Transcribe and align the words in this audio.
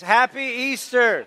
Happy 0.00 0.42
Easter. 0.42 1.26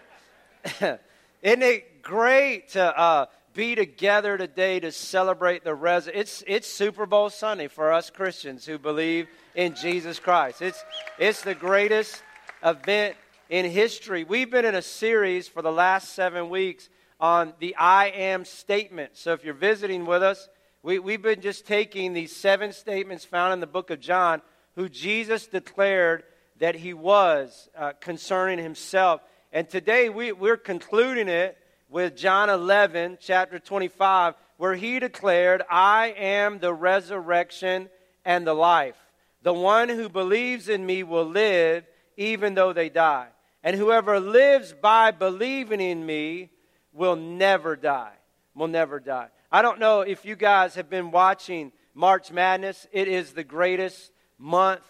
Isn't 0.81 1.61
it 1.61 2.01
great 2.01 2.69
to 2.69 2.97
uh, 2.97 3.25
be 3.53 3.75
together 3.75 4.37
today 4.37 4.79
to 4.79 4.93
celebrate 4.93 5.65
the 5.65 5.75
res? 5.75 6.07
It's, 6.07 6.41
it's 6.47 6.69
Super 6.69 7.05
Bowl 7.05 7.29
Sunday 7.29 7.67
for 7.67 7.91
us 7.91 8.09
Christians 8.09 8.65
who 8.65 8.79
believe 8.79 9.27
in 9.55 9.75
Jesus 9.75 10.19
Christ. 10.19 10.61
It's, 10.61 10.81
it's 11.19 11.41
the 11.41 11.53
greatest 11.53 12.23
event 12.63 13.17
in 13.49 13.69
history. 13.69 14.23
We've 14.23 14.49
been 14.49 14.63
in 14.63 14.75
a 14.75 14.81
series 14.81 15.49
for 15.49 15.61
the 15.61 15.71
last 15.71 16.13
seven 16.13 16.49
weeks 16.49 16.87
on 17.19 17.53
the 17.59 17.75
I 17.75 18.07
am 18.07 18.45
statement. 18.45 19.17
So 19.17 19.33
if 19.33 19.43
you're 19.43 19.53
visiting 19.53 20.05
with 20.05 20.23
us, 20.23 20.47
we, 20.81 20.97
we've 20.97 21.21
been 21.21 21.41
just 21.41 21.67
taking 21.67 22.13
these 22.13 22.33
seven 22.33 22.71
statements 22.71 23.25
found 23.25 23.51
in 23.51 23.59
the 23.59 23.67
book 23.67 23.89
of 23.89 23.99
John, 23.99 24.41
who 24.75 24.87
Jesus 24.87 25.47
declared 25.47 26.23
that 26.61 26.75
he 26.75 26.93
was 26.93 27.69
uh, 27.75 27.91
concerning 27.99 28.59
himself. 28.59 29.21
And 29.51 29.67
today 29.67 30.09
we, 30.09 30.31
we're 30.31 30.57
concluding 30.57 31.27
it 31.27 31.57
with 31.89 32.15
John 32.15 32.51
11, 32.51 33.17
chapter 33.19 33.57
25, 33.57 34.35
where 34.57 34.75
he 34.75 34.99
declared, 34.99 35.63
I 35.71 36.13
am 36.15 36.59
the 36.59 36.71
resurrection 36.71 37.89
and 38.23 38.45
the 38.45 38.53
life. 38.53 38.95
The 39.41 39.51
one 39.51 39.89
who 39.89 40.07
believes 40.07 40.69
in 40.69 40.85
me 40.85 41.01
will 41.01 41.25
live 41.25 41.83
even 42.15 42.53
though 42.53 42.73
they 42.73 42.89
die. 42.89 43.29
And 43.63 43.75
whoever 43.75 44.19
lives 44.19 44.71
by 44.79 45.09
believing 45.09 45.81
in 45.81 46.05
me 46.05 46.51
will 46.93 47.15
never 47.15 47.75
die. 47.75 48.13
Will 48.53 48.67
never 48.67 48.99
die. 48.99 49.29
I 49.51 49.63
don't 49.63 49.79
know 49.79 50.01
if 50.01 50.25
you 50.25 50.35
guys 50.35 50.75
have 50.75 50.91
been 50.91 51.09
watching 51.09 51.71
March 51.95 52.31
Madness. 52.31 52.85
It 52.91 53.07
is 53.07 53.33
the 53.33 53.43
greatest 53.43 54.11
month 54.37 54.83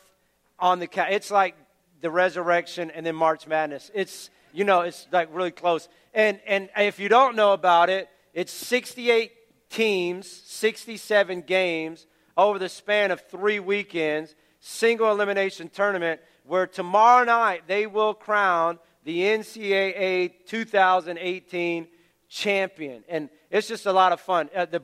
on 0.61 0.79
the 0.79 0.87
ca- 0.87 1.07
it's 1.09 1.31
like 1.31 1.55
the 2.01 2.11
resurrection 2.11 2.91
and 2.91 3.05
then 3.05 3.15
March 3.15 3.47
Madness. 3.47 3.91
It's 3.93 4.29
you 4.53 4.63
know 4.63 4.81
it's 4.81 5.07
like 5.11 5.29
really 5.33 5.51
close. 5.51 5.89
And 6.13 6.39
and 6.45 6.69
if 6.77 6.99
you 6.99 7.09
don't 7.09 7.35
know 7.35 7.53
about 7.53 7.89
it, 7.89 8.09
it's 8.33 8.53
68 8.53 9.31
teams, 9.69 10.27
67 10.27 11.41
games 11.41 12.05
over 12.37 12.59
the 12.59 12.69
span 12.69 13.11
of 13.11 13.21
3 13.29 13.59
weekends, 13.59 14.35
single 14.59 15.11
elimination 15.11 15.69
tournament 15.69 16.21
where 16.45 16.67
tomorrow 16.67 17.23
night 17.23 17.63
they 17.67 17.87
will 17.87 18.13
crown 18.13 18.79
the 19.03 19.19
NCAA 19.21 20.33
2018 20.47 21.87
champion. 22.29 23.03
And 23.09 23.29
it's 23.49 23.67
just 23.67 23.85
a 23.85 23.93
lot 23.93 24.11
of 24.11 24.21
fun. 24.21 24.49
Uh, 24.55 24.65
the 24.65 24.81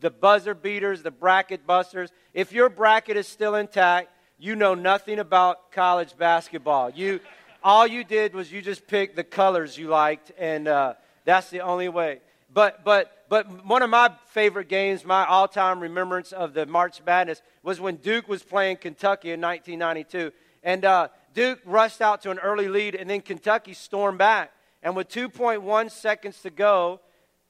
the 0.00 0.10
buzzer 0.10 0.54
beaters, 0.54 1.02
the 1.02 1.10
bracket 1.10 1.66
busters. 1.66 2.10
If 2.32 2.52
your 2.52 2.68
bracket 2.68 3.16
is 3.16 3.26
still 3.26 3.56
intact, 3.56 4.10
you 4.38 4.54
know 4.54 4.74
nothing 4.74 5.18
about 5.18 5.72
college 5.72 6.16
basketball. 6.16 6.90
You, 6.90 7.20
all 7.62 7.86
you 7.86 8.04
did 8.04 8.34
was 8.34 8.52
you 8.52 8.62
just 8.62 8.86
picked 8.86 9.16
the 9.16 9.24
colors 9.24 9.76
you 9.76 9.88
liked, 9.88 10.30
and 10.38 10.68
uh, 10.68 10.94
that's 11.24 11.50
the 11.50 11.60
only 11.60 11.88
way. 11.88 12.20
But, 12.52 12.84
but, 12.84 13.24
but 13.28 13.66
one 13.66 13.82
of 13.82 13.90
my 13.90 14.12
favorite 14.28 14.68
games, 14.68 15.04
my 15.04 15.26
all 15.26 15.48
time 15.48 15.80
remembrance 15.80 16.32
of 16.32 16.54
the 16.54 16.66
March 16.66 17.02
Madness, 17.04 17.42
was 17.62 17.80
when 17.80 17.96
Duke 17.96 18.28
was 18.28 18.42
playing 18.42 18.76
Kentucky 18.76 19.32
in 19.32 19.40
1992. 19.40 20.32
And 20.62 20.84
uh, 20.84 21.08
Duke 21.34 21.58
rushed 21.64 22.00
out 22.00 22.22
to 22.22 22.30
an 22.30 22.38
early 22.38 22.68
lead, 22.68 22.94
and 22.94 23.10
then 23.10 23.20
Kentucky 23.20 23.74
stormed 23.74 24.18
back. 24.18 24.52
And 24.82 24.94
with 24.94 25.08
2.1 25.08 25.90
seconds 25.90 26.40
to 26.42 26.50
go, 26.50 27.00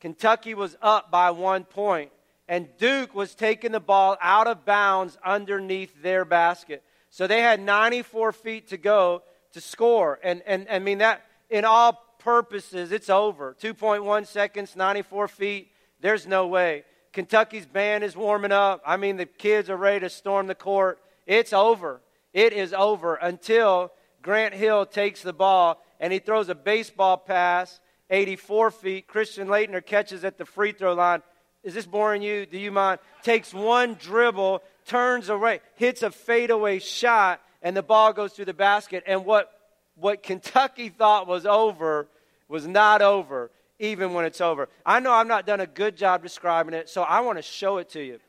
Kentucky 0.01 0.55
was 0.55 0.77
up 0.81 1.11
by 1.11 1.31
one 1.31 1.65
point 1.65 2.11
and 2.49 2.69
Duke 2.79 3.15
was 3.15 3.35
taking 3.35 3.73
the 3.73 3.81
ball 3.81 4.17
out 4.21 4.47
of 4.47 4.65
bounds 4.65 5.19
underneath 5.25 6.03
their 6.03 6.25
basket. 6.25 6.83
So 7.11 7.27
they 7.27 7.41
had 7.43 7.61
94 7.61 8.33
feet 8.33 8.69
to 8.69 8.79
go 8.79 9.23
to 9.53 9.61
score. 9.61 10.19
And, 10.23 10.43
and 10.47 10.67
I 10.71 10.79
mean, 10.79 10.99
that 10.99 11.25
in 11.51 11.65
all 11.65 12.03
purposes, 12.19 12.91
it's 12.91 13.11
over. 13.11 13.55
2.1 13.61 14.27
seconds, 14.27 14.77
94 14.77 15.29
feet. 15.29 15.71
There's 16.01 16.27
no 16.27 16.47
way. 16.47 16.85
Kentucky's 17.13 17.67
band 17.67 18.05
is 18.05 18.17
warming 18.17 18.53
up. 18.53 18.83
I 18.87 18.97
mean, 18.97 19.17
the 19.17 19.27
kids 19.27 19.69
are 19.69 19.77
ready 19.77 20.01
to 20.01 20.11
storm 20.11 20.47
the 20.47 20.55
court. 20.55 20.99
It's 21.27 21.53
over. 21.53 22.01
It 22.33 22.53
is 22.53 22.73
over 22.73 23.17
until 23.17 23.93
Grant 24.23 24.55
Hill 24.55 24.87
takes 24.87 25.23
the 25.23 25.33
ball 25.33 25.83
and 26.01 26.13
he 26.13 26.19
throws 26.19 26.49
a 26.49 26.55
baseball 26.55 27.17
pass 27.17 27.81
84 28.11 28.71
feet. 28.71 29.07
Christian 29.07 29.49
Laettner 29.49 29.85
catches 29.85 30.25
at 30.25 30.39
the 30.39 30.45
free 30.45 30.73
throw 30.73 30.95
line 30.95 31.23
is 31.65 31.75
this 31.75 31.87
boring 31.87 32.23
you? 32.23 32.47
Do 32.47 32.59
you 32.59 32.71
mind? 32.71 33.01
Takes 33.23 33.53
one 33.53 33.95
dribble, 33.95 34.63
turns 34.87 35.29
away, 35.29 35.61
hits 35.75 36.03
a 36.03 36.11
fadeaway 36.11 36.79
shot, 36.79 37.41
and 37.63 37.77
the 37.77 37.83
ball 37.83 38.13
goes 38.13 38.33
through 38.33 38.47
the 38.47 38.55
basket. 38.55 39.05
And 39.07 39.25
what, 39.25 39.53
what 39.97 40.23
Kentucky 40.23 40.89
thought 40.89 41.27
was 41.27 41.47
over 41.47 42.09
was 42.49 42.67
not 42.67 43.03
over, 43.03 43.51
even 43.79 44.15
when 44.15 44.25
it's 44.25 44.41
over. 44.41 44.69
I 44.87 45.01
know 45.01 45.13
I've 45.13 45.27
not 45.27 45.47
done 45.47 45.61
a 45.61 45.67
good 45.67 45.97
job 45.97 46.23
describing 46.23 46.75
it, 46.75 46.89
so 46.89 47.03
I 47.03 47.21
want 47.21 47.39
to 47.39 47.43
show 47.43 47.79
it 47.79 47.91
to 47.91 48.03
you. 48.03 48.21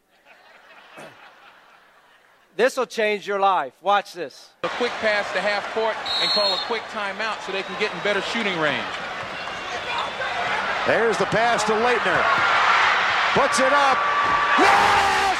this 2.58 2.78
will 2.78 2.88
change 2.88 3.28
your 3.28 3.40
life. 3.40 3.74
Watch 3.82 4.14
this. 4.14 4.50
A 4.64 4.70
quick 4.70 4.92
pass 5.00 5.32
to 5.34 5.40
half 5.40 5.72
court 5.74 5.96
and 6.22 6.30
call 6.32 6.54
a 6.54 6.58
quick 6.66 6.82
timeout 6.92 7.40
so 7.46 7.52
they 7.52 7.64
can 7.64 7.80
get 7.80 7.94
in 7.94 8.00
better 8.00 8.22
shooting 8.22 8.60
range. 8.60 8.84
There's 10.88 11.18
the 11.20 11.26
pass 11.26 11.64
to 11.66 11.74
Laettner. 11.74 12.49
Puts 13.34 13.60
it 13.60 13.72
up. 13.72 13.98
Yes! 14.58 15.38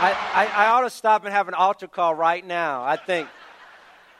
I, 0.00 0.16
I, 0.34 0.46
I, 0.46 0.66
ought 0.68 0.80
to 0.80 0.90
stop 0.90 1.26
and 1.26 1.34
have 1.34 1.48
an 1.48 1.54
altar 1.54 1.86
call 1.86 2.14
right 2.14 2.44
now. 2.44 2.82
I 2.82 2.96
think 2.96 3.28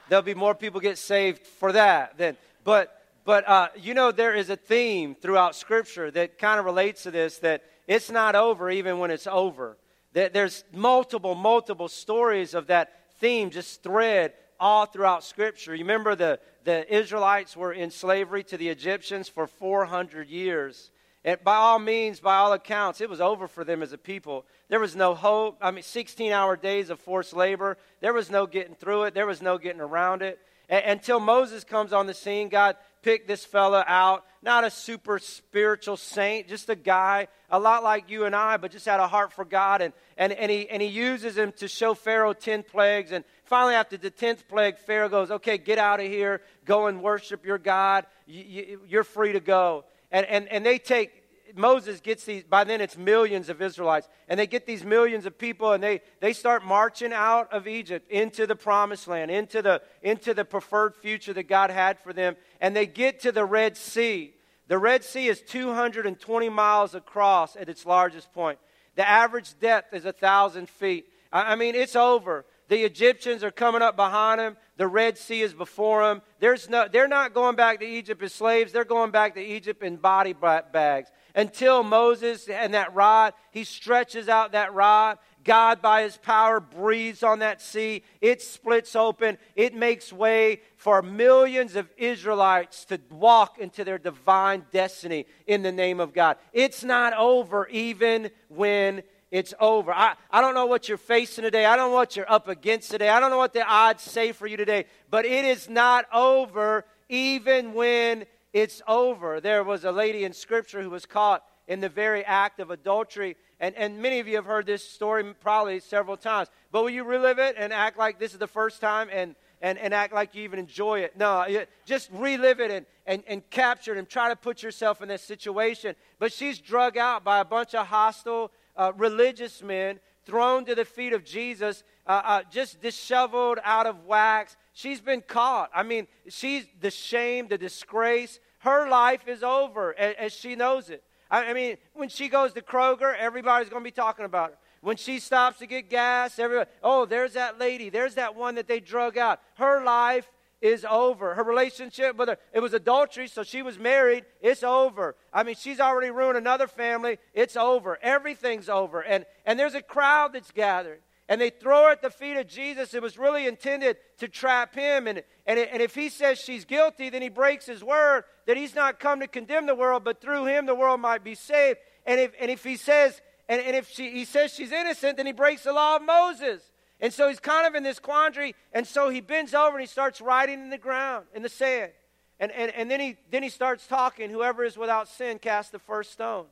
there'll 0.09 0.21
be 0.21 0.35
more 0.35 0.53
people 0.53 0.79
get 0.79 0.99
saved 0.99 1.41
for 1.47 1.71
that. 1.71 2.19
Than, 2.19 2.37
but 2.63 3.01
but 3.25 3.47
uh, 3.47 3.69
you 3.75 3.95
know, 3.95 4.11
there 4.11 4.35
is 4.35 4.51
a 4.51 4.55
theme 4.55 5.15
throughout 5.15 5.55
Scripture 5.55 6.11
that 6.11 6.37
kind 6.37 6.59
of 6.59 6.65
relates 6.65 7.01
to 7.03 7.11
this 7.11 7.39
that 7.39 7.63
it's 7.87 8.11
not 8.11 8.35
over 8.35 8.69
even 8.69 8.99
when 8.99 9.09
it's 9.09 9.25
over. 9.25 9.75
There's 10.17 10.63
multiple, 10.73 11.35
multiple 11.35 11.87
stories 11.87 12.55
of 12.55 12.67
that 12.67 12.91
theme 13.19 13.51
just 13.51 13.83
thread 13.83 14.33
all 14.59 14.87
throughout 14.87 15.23
Scripture. 15.23 15.75
You 15.75 15.83
remember 15.83 16.15
the, 16.15 16.39
the 16.63 16.91
Israelites 16.91 17.55
were 17.55 17.71
in 17.71 17.91
slavery 17.91 18.43
to 18.45 18.57
the 18.57 18.69
Egyptians 18.69 19.29
for 19.29 19.45
400 19.45 20.27
years. 20.27 20.91
And 21.23 21.43
by 21.43 21.55
all 21.55 21.77
means, 21.77 22.19
by 22.19 22.37
all 22.37 22.53
accounts, 22.53 22.99
it 22.99 23.09
was 23.09 23.21
over 23.21 23.47
for 23.47 23.63
them 23.63 23.83
as 23.83 23.93
a 23.93 23.97
people. 23.97 24.45
There 24.69 24.79
was 24.79 24.95
no 24.95 25.13
hope. 25.13 25.57
I 25.61 25.69
mean, 25.69 25.83
16 25.83 26.31
hour 26.31 26.55
days 26.55 26.89
of 26.89 26.99
forced 26.99 27.35
labor. 27.35 27.77
There 28.01 28.13
was 28.13 28.31
no 28.31 28.47
getting 28.47 28.75
through 28.75 29.03
it, 29.03 29.13
there 29.13 29.27
was 29.27 29.41
no 29.41 29.57
getting 29.57 29.81
around 29.81 30.23
it. 30.23 30.39
until 30.69 31.19
Moses 31.19 31.63
comes 31.63 31.93
on 31.93 32.07
the 32.07 32.13
scene, 32.13 32.49
God 32.49 32.75
picked 33.07 33.25
this 33.25 33.45
fella 33.45 33.85
out 33.87 34.25
not 34.43 34.65
a 34.65 34.69
super 34.69 35.17
spiritual 35.17 35.95
saint, 35.95 36.49
just 36.49 36.67
a 36.67 36.75
guy 36.75 37.29
a 37.49 37.57
lot 37.57 37.81
like 37.81 38.09
you 38.09 38.25
and 38.25 38.35
I, 38.35 38.57
but 38.57 38.69
just 38.69 38.85
had 38.85 38.99
a 38.99 39.07
heart 39.07 39.31
for 39.31 39.45
God. 39.45 39.81
And, 39.81 39.93
and, 40.17 40.33
and, 40.33 40.51
he, 40.51 40.67
and 40.69 40.81
he 40.81 40.89
uses 40.89 41.37
him 41.37 41.53
to 41.53 41.69
show 41.69 41.93
Pharaoh 41.93 42.33
10 42.33 42.63
plagues. 42.63 43.13
And 43.13 43.23
finally, 43.45 43.75
after 43.75 43.95
the 43.95 44.11
10th 44.11 44.45
plague, 44.49 44.77
Pharaoh 44.79 45.07
goes, 45.07 45.31
Okay, 45.31 45.57
get 45.57 45.77
out 45.77 46.01
of 46.01 46.07
here, 46.07 46.41
go 46.65 46.87
and 46.87 47.01
worship 47.01 47.45
your 47.45 47.57
God. 47.57 48.05
You, 48.25 48.43
you, 48.43 48.81
you're 48.89 49.05
free 49.05 49.31
to 49.31 49.39
go. 49.39 49.85
And, 50.11 50.25
and, 50.25 50.49
and 50.49 50.65
they 50.65 50.77
take, 50.77 51.23
Moses 51.55 51.99
gets 51.99 52.23
these, 52.25 52.43
by 52.43 52.63
then 52.63 52.81
it's 52.81 52.97
millions 52.97 53.49
of 53.49 53.61
Israelites, 53.61 54.07
and 54.27 54.39
they 54.39 54.47
get 54.47 54.65
these 54.65 54.83
millions 54.83 55.25
of 55.25 55.37
people 55.37 55.73
and 55.73 55.83
they, 55.83 56.01
they 56.19 56.33
start 56.33 56.63
marching 56.63 57.13
out 57.13 57.51
of 57.53 57.67
Egypt 57.67 58.09
into 58.11 58.45
the 58.47 58.55
promised 58.55 59.07
land, 59.07 59.31
into 59.31 59.61
the, 59.61 59.81
into 60.01 60.33
the 60.33 60.45
preferred 60.45 60.95
future 60.95 61.33
that 61.33 61.47
God 61.47 61.69
had 61.69 61.99
for 61.99 62.13
them. 62.13 62.35
And 62.61 62.75
they 62.75 62.85
get 62.85 63.21
to 63.21 63.31
the 63.31 63.45
Red 63.45 63.77
Sea. 63.77 64.33
The 64.67 64.77
Red 64.77 65.03
Sea 65.03 65.27
is 65.27 65.41
220 65.41 66.49
miles 66.49 66.95
across 66.95 67.55
at 67.55 67.69
its 67.69 67.85
largest 67.85 68.33
point. 68.33 68.59
The 68.95 69.07
average 69.07 69.57
depth 69.59 69.93
is 69.93 70.03
1,000 70.03 70.67
feet. 70.67 71.07
I 71.31 71.55
mean, 71.55 71.75
it's 71.75 71.95
over. 71.95 72.45
The 72.69 72.83
Egyptians 72.83 73.43
are 73.43 73.51
coming 73.51 73.81
up 73.81 73.95
behind 73.95 74.39
them. 74.39 74.57
The 74.75 74.87
Red 74.87 75.17
Sea 75.17 75.41
is 75.41 75.53
before 75.53 76.05
them. 76.05 76.21
There's 76.39 76.69
no, 76.69 76.87
they're 76.91 77.07
not 77.07 77.33
going 77.33 77.55
back 77.55 77.79
to 77.79 77.85
Egypt 77.85 78.21
as 78.21 78.33
slaves. 78.33 78.71
They're 78.71 78.85
going 78.85 79.11
back 79.11 79.35
to 79.35 79.41
Egypt 79.41 79.83
in 79.83 79.97
body 79.97 80.33
bags. 80.33 81.09
Until 81.37 81.83
Moses 81.83 82.49
and 82.49 82.73
that 82.73 82.93
rod, 82.93 83.33
he 83.51 83.63
stretches 83.63 84.27
out 84.27 84.51
that 84.51 84.73
rod 84.73 85.17
God, 85.47 85.81
by 85.81 86.03
his 86.03 86.17
power, 86.17 86.59
breathes 86.59 87.23
on 87.23 87.39
that 87.39 87.61
sea. 87.61 88.03
It 88.19 88.41
splits 88.41 88.97
open. 88.97 89.37
It 89.55 89.73
makes 89.73 90.11
way 90.11 90.59
for 90.75 91.01
millions 91.01 91.77
of 91.77 91.89
Israelites 91.97 92.83
to 92.85 92.99
walk 93.09 93.57
into 93.57 93.85
their 93.85 93.97
divine 93.97 94.65
destiny 94.71 95.25
in 95.47 95.63
the 95.63 95.71
name 95.71 96.01
of 96.01 96.13
God. 96.13 96.35
It's 96.51 96.83
not 96.83 97.13
over 97.13 97.65
even 97.69 98.29
when 98.49 99.03
it's 99.31 99.53
over. 99.61 99.93
I, 99.93 100.15
I 100.29 100.41
don't 100.41 100.53
know 100.53 100.65
what 100.65 100.89
you're 100.89 100.97
facing 100.97 101.45
today. 101.45 101.63
I 101.63 101.77
don't 101.77 101.91
know 101.91 101.95
what 101.95 102.17
you're 102.17 102.29
up 102.29 102.49
against 102.49 102.91
today. 102.91 103.07
I 103.07 103.21
don't 103.21 103.31
know 103.31 103.37
what 103.37 103.53
the 103.53 103.65
odds 103.65 104.03
say 104.03 104.33
for 104.33 104.47
you 104.47 104.57
today. 104.57 104.83
But 105.09 105.25
it 105.25 105.45
is 105.45 105.69
not 105.69 106.05
over 106.13 106.83
even 107.07 107.73
when 107.73 108.25
it's 108.53 108.81
over. 108.87 109.39
There 109.39 109.63
was 109.63 109.83
a 109.85 109.91
lady 109.91 110.23
in 110.23 110.33
Scripture 110.33 110.81
who 110.81 110.89
was 110.89 111.05
caught 111.05 111.43
in 111.67 111.81
the 111.81 111.89
very 111.89 112.23
act 112.23 112.59
of 112.59 112.71
adultery. 112.71 113.35
And, 113.59 113.75
and 113.75 114.01
many 114.01 114.19
of 114.19 114.27
you 114.27 114.35
have 114.35 114.45
heard 114.45 114.65
this 114.65 114.87
story 114.87 115.23
probably 115.33 115.79
several 115.79 116.17
times. 116.17 116.49
But 116.71 116.83
will 116.83 116.89
you 116.89 117.03
relive 117.03 117.39
it 117.39 117.55
and 117.57 117.73
act 117.73 117.97
like 117.97 118.19
this 118.19 118.33
is 118.33 118.39
the 118.39 118.47
first 118.47 118.79
time 118.79 119.09
and, 119.11 119.35
and, 119.61 119.77
and 119.77 119.93
act 119.93 120.13
like 120.13 120.33
you 120.33 120.43
even 120.43 120.59
enjoy 120.59 120.99
it? 120.99 121.17
No, 121.17 121.45
just 121.85 122.09
relive 122.13 122.59
it 122.59 122.71
and, 122.71 122.85
and, 123.05 123.23
and 123.27 123.49
capture 123.49 123.93
it 123.93 123.97
and 123.97 124.07
try 124.07 124.29
to 124.29 124.35
put 124.35 124.63
yourself 124.63 125.01
in 125.01 125.09
this 125.09 125.23
situation. 125.23 125.95
But 126.19 126.31
she's 126.31 126.59
drug 126.59 126.97
out 126.97 127.23
by 127.23 127.39
a 127.39 127.45
bunch 127.45 127.75
of 127.75 127.87
hostile 127.87 128.51
uh, 128.77 128.93
religious 128.95 129.61
men, 129.61 129.99
thrown 130.23 130.65
to 130.65 130.75
the 130.75 130.85
feet 130.85 131.13
of 131.13 131.25
Jesus, 131.25 131.83
uh, 132.05 132.21
uh, 132.23 132.41
just 132.49 132.81
disheveled 132.81 133.59
out 133.63 133.87
of 133.87 134.05
wax. 134.05 134.55
She's 134.77 135.01
been 135.01 135.21
caught. 135.21 135.71
I 135.73 135.81
mean, 135.81 136.05
she's 136.29 136.67
the 136.79 136.91
shame, 136.91 137.47
the 137.47 137.57
disgrace. 137.57 138.39
Her 138.59 138.87
life 138.87 139.27
is 139.27 139.41
over 139.41 139.97
as, 139.97 140.13
as 140.19 140.33
she 140.33 140.55
knows 140.55 140.91
it. 140.91 141.03
I, 141.31 141.45
I 141.45 141.53
mean, 141.53 141.77
when 141.95 142.09
she 142.09 142.29
goes 142.29 142.53
to 142.53 142.61
Kroger, 142.61 143.17
everybody's 143.17 143.69
going 143.69 143.81
to 143.81 143.83
be 143.83 143.89
talking 143.89 144.23
about 144.23 144.51
her. 144.51 144.57
When 144.81 144.95
she 144.95 145.17
stops 145.17 145.57
to 145.59 145.65
get 145.65 145.89
gas, 145.89 146.37
everybody, 146.37 146.69
oh, 146.83 147.05
there's 147.05 147.33
that 147.33 147.57
lady. 147.57 147.89
There's 147.89 148.13
that 148.15 148.35
one 148.35 148.53
that 148.53 148.67
they 148.67 148.79
drug 148.79 149.17
out. 149.17 149.41
Her 149.55 149.83
life 149.83 150.29
is 150.61 150.85
over. 150.87 151.33
Her 151.33 151.43
relationship 151.43 152.15
with 152.15 152.29
her, 152.29 152.37
it 152.53 152.59
was 152.59 152.75
adultery, 152.75 153.27
so 153.27 153.41
she 153.41 153.63
was 153.63 153.79
married. 153.79 154.25
It's 154.41 154.61
over. 154.61 155.15
I 155.33 155.41
mean, 155.41 155.55
she's 155.55 155.79
already 155.79 156.11
ruined 156.11 156.37
another 156.37 156.67
family. 156.67 157.17
It's 157.33 157.57
over. 157.57 157.97
Everything's 158.03 158.69
over. 158.69 159.01
And, 159.01 159.25
and 159.43 159.59
there's 159.59 159.73
a 159.73 159.81
crowd 159.81 160.33
that's 160.33 160.51
gathered. 160.51 160.99
And 161.29 161.41
they 161.41 161.49
throw 161.49 161.83
her 161.83 161.91
at 161.91 162.01
the 162.01 162.09
feet 162.09 162.37
of 162.37 162.47
Jesus. 162.47 162.93
It 162.93 163.01
was 163.01 163.17
really 163.17 163.47
intended 163.47 163.97
to 164.19 164.29
trap 164.29 164.73
him. 164.73 165.07
And, 165.07 165.23
and, 165.45 165.59
and 165.59 165.81
if 165.81 165.93
he 165.93 166.07
says 166.09 166.39
she's 166.39 166.63
guilty, 166.63 167.09
then 167.09 167.21
he 167.21 167.29
breaks 167.29 167.65
his 167.65 167.83
word 167.83 168.23
that 168.45 168.55
he's 168.55 168.73
not 168.73 168.99
come 168.99 169.19
to 169.19 169.27
condemn 169.27 169.65
the 169.65 169.75
world, 169.75 170.03
but 170.05 170.21
through 170.21 170.45
him 170.45 170.65
the 170.65 170.75
world 170.75 171.01
might 171.01 171.23
be 171.23 171.35
saved. 171.35 171.79
And 172.05 172.19
if, 172.19 172.31
and 172.39 172.49
if 172.49 172.63
he 172.63 172.77
says, 172.77 173.21
and, 173.49 173.61
and 173.61 173.75
if 173.75 173.89
she, 173.89 174.11
he 174.11 174.23
says 174.23 174.53
she's 174.53 174.71
innocent, 174.71 175.17
then 175.17 175.25
he 175.25 175.33
breaks 175.33 175.63
the 175.63 175.73
law 175.73 175.97
of 175.97 176.01
Moses. 176.01 176.71
And 177.01 177.13
so 177.13 177.27
he's 177.27 177.41
kind 177.41 177.67
of 177.67 177.75
in 177.75 177.83
this 177.83 177.99
quandary. 177.99 178.55
And 178.73 178.87
so 178.87 179.09
he 179.09 179.19
bends 179.19 179.53
over 179.53 179.77
and 179.77 179.81
he 179.81 179.87
starts 179.87 180.21
writing 180.21 180.61
in 180.61 180.69
the 180.69 180.77
ground, 180.77 181.25
in 181.35 181.43
the 181.43 181.49
sand. 181.49 181.91
And, 182.39 182.51
and, 182.51 182.71
and 182.71 182.89
then, 182.89 182.99
he, 182.99 183.17
then 183.31 183.43
he 183.43 183.49
starts 183.49 183.85
talking, 183.85 184.29
whoever 184.29 184.63
is 184.63 184.77
without 184.77 185.07
sin, 185.07 185.39
cast 185.39 185.71
the 185.71 185.79
first 185.79 186.11
stone. 186.13 186.45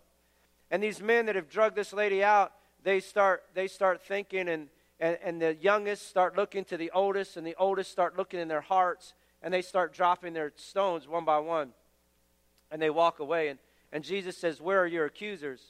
And 0.71 0.81
these 0.81 1.01
men 1.01 1.27
that 1.27 1.35
have 1.35 1.49
drugged 1.49 1.75
this 1.75 1.93
lady 1.93 2.23
out, 2.23 2.51
they 2.85 2.99
start, 2.99 3.43
they 3.55 3.67
start 3.67 4.01
thinking, 4.03 4.47
and, 4.47 4.69
and, 4.99 5.17
and 5.23 5.41
the 5.41 5.55
youngest 5.55 6.07
start 6.07 6.37
looking 6.37 6.63
to 6.65 6.77
the 6.77 6.91
oldest, 6.91 7.35
and 7.35 7.45
the 7.45 7.55
oldest 7.57 7.91
start 7.91 8.15
looking 8.15 8.39
in 8.39 8.47
their 8.47 8.61
hearts, 8.61 9.13
and 9.41 9.53
they 9.53 9.63
start 9.63 9.91
dropping 9.91 10.33
their 10.33 10.53
stones 10.55 11.07
one 11.07 11.25
by 11.25 11.39
one. 11.39 11.71
And 12.71 12.81
they 12.81 12.91
walk 12.91 13.19
away. 13.19 13.49
And, 13.49 13.59
and 13.91 14.03
Jesus 14.03 14.37
says, 14.37 14.61
Where 14.61 14.81
are 14.81 14.87
your 14.87 15.05
accusers? 15.05 15.61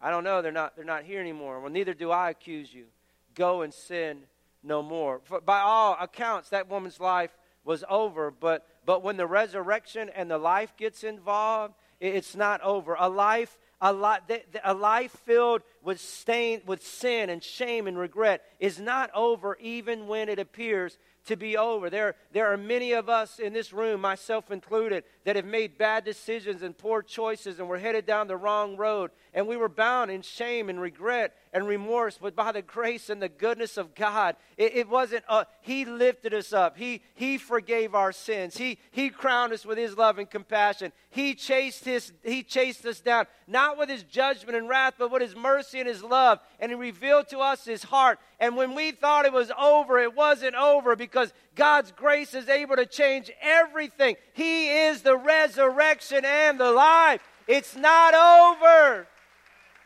I 0.00 0.10
don't 0.10 0.24
know. 0.24 0.42
They're 0.42 0.52
not, 0.52 0.76
they're 0.76 0.84
not 0.84 1.04
here 1.04 1.20
anymore. 1.20 1.60
Well, 1.60 1.72
neither 1.72 1.94
do 1.94 2.10
I 2.10 2.30
accuse 2.30 2.72
you. 2.72 2.86
Go 3.34 3.62
and 3.62 3.74
sin 3.74 4.20
no 4.62 4.82
more. 4.82 5.20
For 5.24 5.40
by 5.40 5.60
all 5.60 5.96
accounts, 6.00 6.50
that 6.50 6.70
woman's 6.70 7.00
life 7.00 7.36
was 7.64 7.84
over. 7.88 8.30
But, 8.30 8.66
but 8.86 9.02
when 9.02 9.16
the 9.16 9.26
resurrection 9.26 10.08
and 10.14 10.30
the 10.30 10.38
life 10.38 10.76
gets 10.76 11.02
involved, 11.02 11.74
it's 12.00 12.36
not 12.36 12.60
over. 12.60 12.96
A 12.98 13.08
life 13.08 13.56
a, 13.84 13.92
li- 13.92 14.40
a 14.64 14.72
life 14.72 15.12
filled 15.26 15.60
with 15.82 16.00
stain, 16.00 16.62
with 16.64 16.84
sin 16.84 17.28
and 17.28 17.42
shame 17.42 17.86
and 17.86 17.98
regret 17.98 18.42
is 18.58 18.80
not 18.80 19.10
over 19.14 19.58
even 19.60 20.06
when 20.06 20.30
it 20.30 20.38
appears 20.38 20.96
to 21.26 21.36
be 21.36 21.58
over. 21.58 21.90
There, 21.90 22.16
there 22.32 22.50
are 22.50 22.56
many 22.56 22.92
of 22.92 23.10
us 23.10 23.38
in 23.38 23.52
this 23.52 23.74
room, 23.74 24.00
myself 24.00 24.50
included, 24.50 25.04
that 25.24 25.36
have 25.36 25.44
made 25.44 25.76
bad 25.76 26.02
decisions 26.04 26.62
and 26.62 26.76
poor 26.76 27.02
choices 27.02 27.58
and 27.58 27.68
we're 27.68 27.78
headed 27.78 28.06
down 28.06 28.26
the 28.26 28.38
wrong 28.38 28.78
road. 28.78 29.10
And 29.34 29.46
we 29.46 29.58
were 29.58 29.68
bound 29.68 30.10
in 30.10 30.22
shame 30.22 30.70
and 30.70 30.80
regret 30.80 31.34
and 31.54 31.68
remorse, 31.68 32.18
but 32.20 32.34
by 32.34 32.50
the 32.50 32.62
grace 32.62 33.08
and 33.08 33.22
the 33.22 33.28
goodness 33.28 33.76
of 33.76 33.94
God, 33.94 34.34
it, 34.56 34.74
it 34.74 34.88
wasn't, 34.88 35.22
uh, 35.28 35.44
He 35.60 35.84
lifted 35.84 36.34
us 36.34 36.52
up. 36.52 36.76
He, 36.76 37.00
he 37.14 37.38
forgave 37.38 37.94
our 37.94 38.10
sins. 38.10 38.56
He, 38.56 38.78
he 38.90 39.08
crowned 39.08 39.52
us 39.52 39.64
with 39.64 39.78
His 39.78 39.96
love 39.96 40.18
and 40.18 40.28
compassion. 40.28 40.90
He 41.10 41.36
chased, 41.36 41.84
his, 41.84 42.12
he 42.24 42.42
chased 42.42 42.84
us 42.84 43.00
down, 43.00 43.26
not 43.46 43.78
with 43.78 43.88
His 43.88 44.02
judgment 44.02 44.58
and 44.58 44.68
wrath, 44.68 44.94
but 44.98 45.12
with 45.12 45.22
His 45.22 45.36
mercy 45.36 45.78
and 45.78 45.88
His 45.88 46.02
love. 46.02 46.40
And 46.58 46.72
He 46.72 46.76
revealed 46.76 47.28
to 47.28 47.38
us 47.38 47.64
His 47.64 47.84
heart. 47.84 48.18
And 48.40 48.56
when 48.56 48.74
we 48.74 48.90
thought 48.90 49.24
it 49.24 49.32
was 49.32 49.52
over, 49.56 50.00
it 50.00 50.16
wasn't 50.16 50.56
over 50.56 50.96
because 50.96 51.32
God's 51.54 51.92
grace 51.92 52.34
is 52.34 52.48
able 52.48 52.74
to 52.74 52.84
change 52.84 53.30
everything. 53.40 54.16
He 54.32 54.70
is 54.70 55.02
the 55.02 55.16
resurrection 55.16 56.24
and 56.24 56.58
the 56.58 56.72
life. 56.72 57.20
It's 57.46 57.76
not 57.76 58.12
over, 58.14 59.06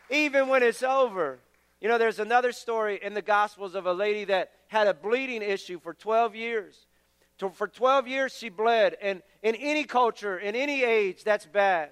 even 0.09 0.47
when 0.47 0.63
it's 0.63 0.81
over. 0.81 1.37
You 1.81 1.87
know, 1.87 1.97
there's 1.97 2.19
another 2.19 2.51
story 2.51 2.99
in 3.01 3.13
the 3.13 3.21
Gospels 3.21 3.73
of 3.73 3.85
a 3.85 3.93
lady 3.93 4.25
that 4.25 4.51
had 4.67 4.87
a 4.87 4.93
bleeding 4.93 5.41
issue 5.41 5.79
for 5.79 5.93
12 5.93 6.35
years. 6.35 6.87
For 7.53 7.67
12 7.67 8.07
years, 8.07 8.33
she 8.33 8.49
bled. 8.49 8.97
And 9.01 9.21
in 9.41 9.55
any 9.55 9.85
culture, 9.85 10.37
in 10.37 10.55
any 10.55 10.83
age, 10.83 11.23
that's 11.23 11.45
bad. 11.45 11.91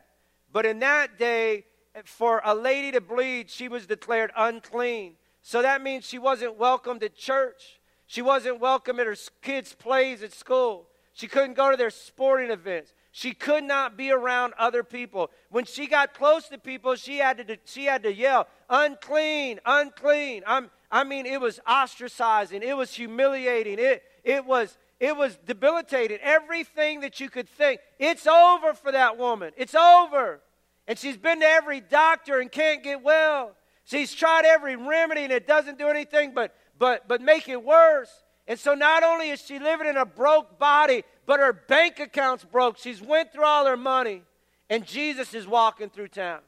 But 0.51 0.65
in 0.65 0.79
that 0.79 1.17
day, 1.17 1.65
for 2.03 2.41
a 2.43 2.53
lady 2.53 2.91
to 2.91 3.01
bleed, 3.01 3.49
she 3.49 3.69
was 3.69 3.87
declared 3.87 4.31
unclean. 4.35 5.15
So 5.41 5.61
that 5.61 5.81
means 5.81 6.05
she 6.05 6.19
wasn't 6.19 6.57
welcomed 6.57 7.03
at 7.03 7.15
church. 7.15 7.79
She 8.07 8.21
wasn't 8.21 8.59
welcome 8.59 8.99
at 8.99 9.07
her 9.07 9.15
kids' 9.41 9.73
plays 9.73 10.21
at 10.21 10.33
school. 10.33 10.87
She 11.13 11.27
couldn't 11.27 11.53
go 11.53 11.71
to 11.71 11.77
their 11.77 11.89
sporting 11.89 12.51
events. 12.51 12.93
She 13.17 13.33
could 13.33 13.63
not 13.63 13.97
be 13.97 14.11
around 14.11 14.53
other 14.59 14.83
people. 14.83 15.31
When 15.49 15.65
she 15.65 15.87
got 15.87 16.13
close 16.13 16.49
to 16.49 16.59
people, 16.59 16.93
she 16.93 17.17
had 17.17 17.47
to, 17.47 17.57
she 17.65 17.85
had 17.85 18.03
to 18.03 18.13
yell, 18.13 18.45
unclean, 18.69 19.59
unclean. 19.65 20.43
I'm, 20.45 20.69
I 20.91 21.03
mean, 21.03 21.25
it 21.25 21.41
was 21.41 21.59
ostracizing. 21.67 22.61
It 22.61 22.75
was 22.75 22.93
humiliating. 22.93 23.79
It, 23.79 24.03
it, 24.23 24.45
was, 24.45 24.77
it 24.99 25.17
was 25.17 25.35
debilitating. 25.47 26.19
Everything 26.21 26.99
that 26.99 27.19
you 27.19 27.27
could 27.27 27.49
think. 27.49 27.81
It's 27.97 28.27
over 28.27 28.75
for 28.75 28.91
that 28.91 29.17
woman. 29.17 29.51
It's 29.57 29.73
over. 29.73 30.39
And 30.87 30.95
she's 30.95 31.17
been 31.17 31.39
to 31.39 31.47
every 31.47 31.81
doctor 31.81 32.39
and 32.39 32.51
can't 32.51 32.83
get 32.83 33.01
well. 33.01 33.55
She's 33.85 34.13
tried 34.13 34.45
every 34.45 34.75
remedy 34.75 35.23
and 35.23 35.33
it 35.33 35.47
doesn't 35.47 35.79
do 35.79 35.87
anything 35.87 36.35
but, 36.35 36.55
but, 36.77 37.07
but 37.07 37.23
make 37.23 37.49
it 37.49 37.63
worse. 37.63 38.11
And 38.47 38.59
so 38.59 38.75
not 38.75 39.03
only 39.03 39.31
is 39.31 39.41
she 39.41 39.57
living 39.57 39.87
in 39.87 39.97
a 39.97 40.05
broke 40.05 40.57
body, 40.59 41.03
but 41.27 41.39
her 41.41 41.53
bank 41.53 41.99
account's 41.99 42.43
broke. 42.43 42.79
She's 42.79 43.01
went 43.01 43.31
through 43.31 43.45
all 43.45 43.67
her 43.67 43.77
money. 43.77 44.23
And 44.69 44.85
Jesus 44.85 45.33
is 45.33 45.45
walking 45.45 45.89
through 45.89 46.07
town. 46.07 46.39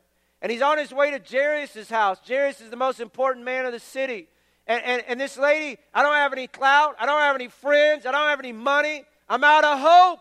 And 0.41 0.51
he's 0.51 0.61
on 0.61 0.77
his 0.77 0.91
way 0.91 1.11
to 1.11 1.19
Jairus' 1.19 1.89
house. 1.89 2.17
Jairus 2.27 2.61
is 2.61 2.69
the 2.69 2.77
most 2.77 2.99
important 2.99 3.45
man 3.45 3.65
of 3.65 3.73
the 3.73 3.79
city. 3.79 4.27
And, 4.65 4.83
and, 4.83 5.03
and 5.07 5.19
this 5.19 5.37
lady, 5.37 5.77
I 5.93 6.01
don't 6.01 6.15
have 6.15 6.33
any 6.33 6.47
clout. 6.47 6.95
I 6.99 7.05
don't 7.05 7.21
have 7.21 7.35
any 7.35 7.49
friends. 7.49 8.05
I 8.05 8.11
don't 8.11 8.27
have 8.27 8.39
any 8.39 8.53
money. 8.53 9.03
I'm 9.27 9.43
out 9.43 9.65
of 9.65 9.79
hope. 9.79 10.19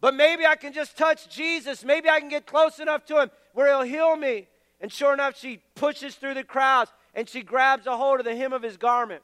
But 0.00 0.14
maybe 0.14 0.46
I 0.46 0.54
can 0.54 0.72
just 0.72 0.96
touch 0.96 1.28
Jesus. 1.28 1.84
Maybe 1.84 2.08
I 2.08 2.20
can 2.20 2.28
get 2.28 2.46
close 2.46 2.78
enough 2.78 3.04
to 3.06 3.20
him 3.20 3.30
where 3.52 3.66
he'll 3.66 3.82
heal 3.82 4.16
me. 4.16 4.46
And 4.80 4.92
sure 4.92 5.12
enough, 5.12 5.36
she 5.36 5.60
pushes 5.74 6.14
through 6.14 6.34
the 6.34 6.44
crowds 6.44 6.92
and 7.14 7.28
she 7.28 7.42
grabs 7.42 7.86
a 7.88 7.96
hold 7.96 8.20
of 8.20 8.24
the 8.24 8.36
hem 8.36 8.52
of 8.52 8.62
his 8.62 8.76
garment. 8.76 9.22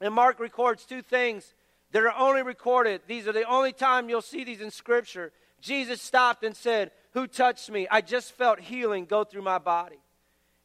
And 0.00 0.14
Mark 0.14 0.40
records 0.40 0.86
two 0.86 1.02
things 1.02 1.52
that 1.92 2.02
are 2.02 2.14
only 2.18 2.42
recorded. 2.42 3.02
These 3.06 3.28
are 3.28 3.32
the 3.32 3.48
only 3.48 3.72
time 3.72 4.08
you'll 4.08 4.22
see 4.22 4.44
these 4.44 4.60
in 4.60 4.70
Scripture. 4.70 5.32
Jesus 5.60 6.02
stopped 6.02 6.42
and 6.42 6.56
said, 6.56 6.90
Who 7.12 7.26
touched 7.26 7.70
me? 7.70 7.86
I 7.90 8.00
just 8.00 8.32
felt 8.32 8.58
healing 8.58 9.04
go 9.04 9.24
through 9.24 9.42
my 9.42 9.58
body. 9.58 10.00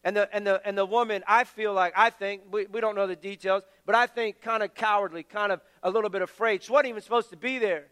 And 0.04 0.16
the, 0.16 0.34
and 0.34 0.48
the, 0.48 0.62
and 0.66 0.78
the 0.78 0.86
woman, 0.86 1.24
I 1.28 1.44
feel 1.44 1.74
like, 1.74 1.94
I 1.96 2.12
think, 2.12 2.44
we, 2.50 2.66
we 2.68 2.80
don't 2.80 2.96
know 2.96 3.08
the 3.08 3.16
details, 3.16 3.64
but 3.86 3.94
I 3.94 4.08
think 4.08 4.42
kind 4.42 4.64
of 4.64 4.74
cowardly, 4.74 5.24
kind 5.24 5.52
of 5.52 5.60
a 5.84 5.92
little 5.92 6.10
bit 6.10 6.22
afraid. 6.22 6.64
She 6.64 6.72
wasn't 6.72 6.90
even 6.90 7.02
supposed 7.02 7.30
to 7.32 7.38
be 7.38 7.60
there. 7.60 7.88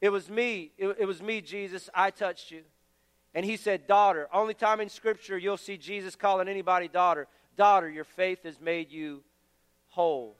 It 0.00 0.08
was 0.08 0.30
me. 0.30 0.72
It, 0.78 0.96
it 1.00 1.04
was 1.04 1.20
me, 1.20 1.42
Jesus. 1.42 1.90
I 1.94 2.10
touched 2.10 2.50
you. 2.50 2.62
And 3.34 3.44
he 3.44 3.58
said, 3.58 3.86
Daughter. 3.86 4.28
Only 4.32 4.54
time 4.54 4.80
in 4.80 4.88
Scripture 4.88 5.36
you'll 5.36 5.58
see 5.58 5.76
Jesus 5.76 6.16
calling 6.16 6.48
anybody 6.48 6.88
daughter. 6.88 7.26
Daughter, 7.56 7.90
your 7.90 8.04
faith 8.04 8.44
has 8.44 8.58
made 8.60 8.90
you 8.90 9.22
whole. 9.88 10.37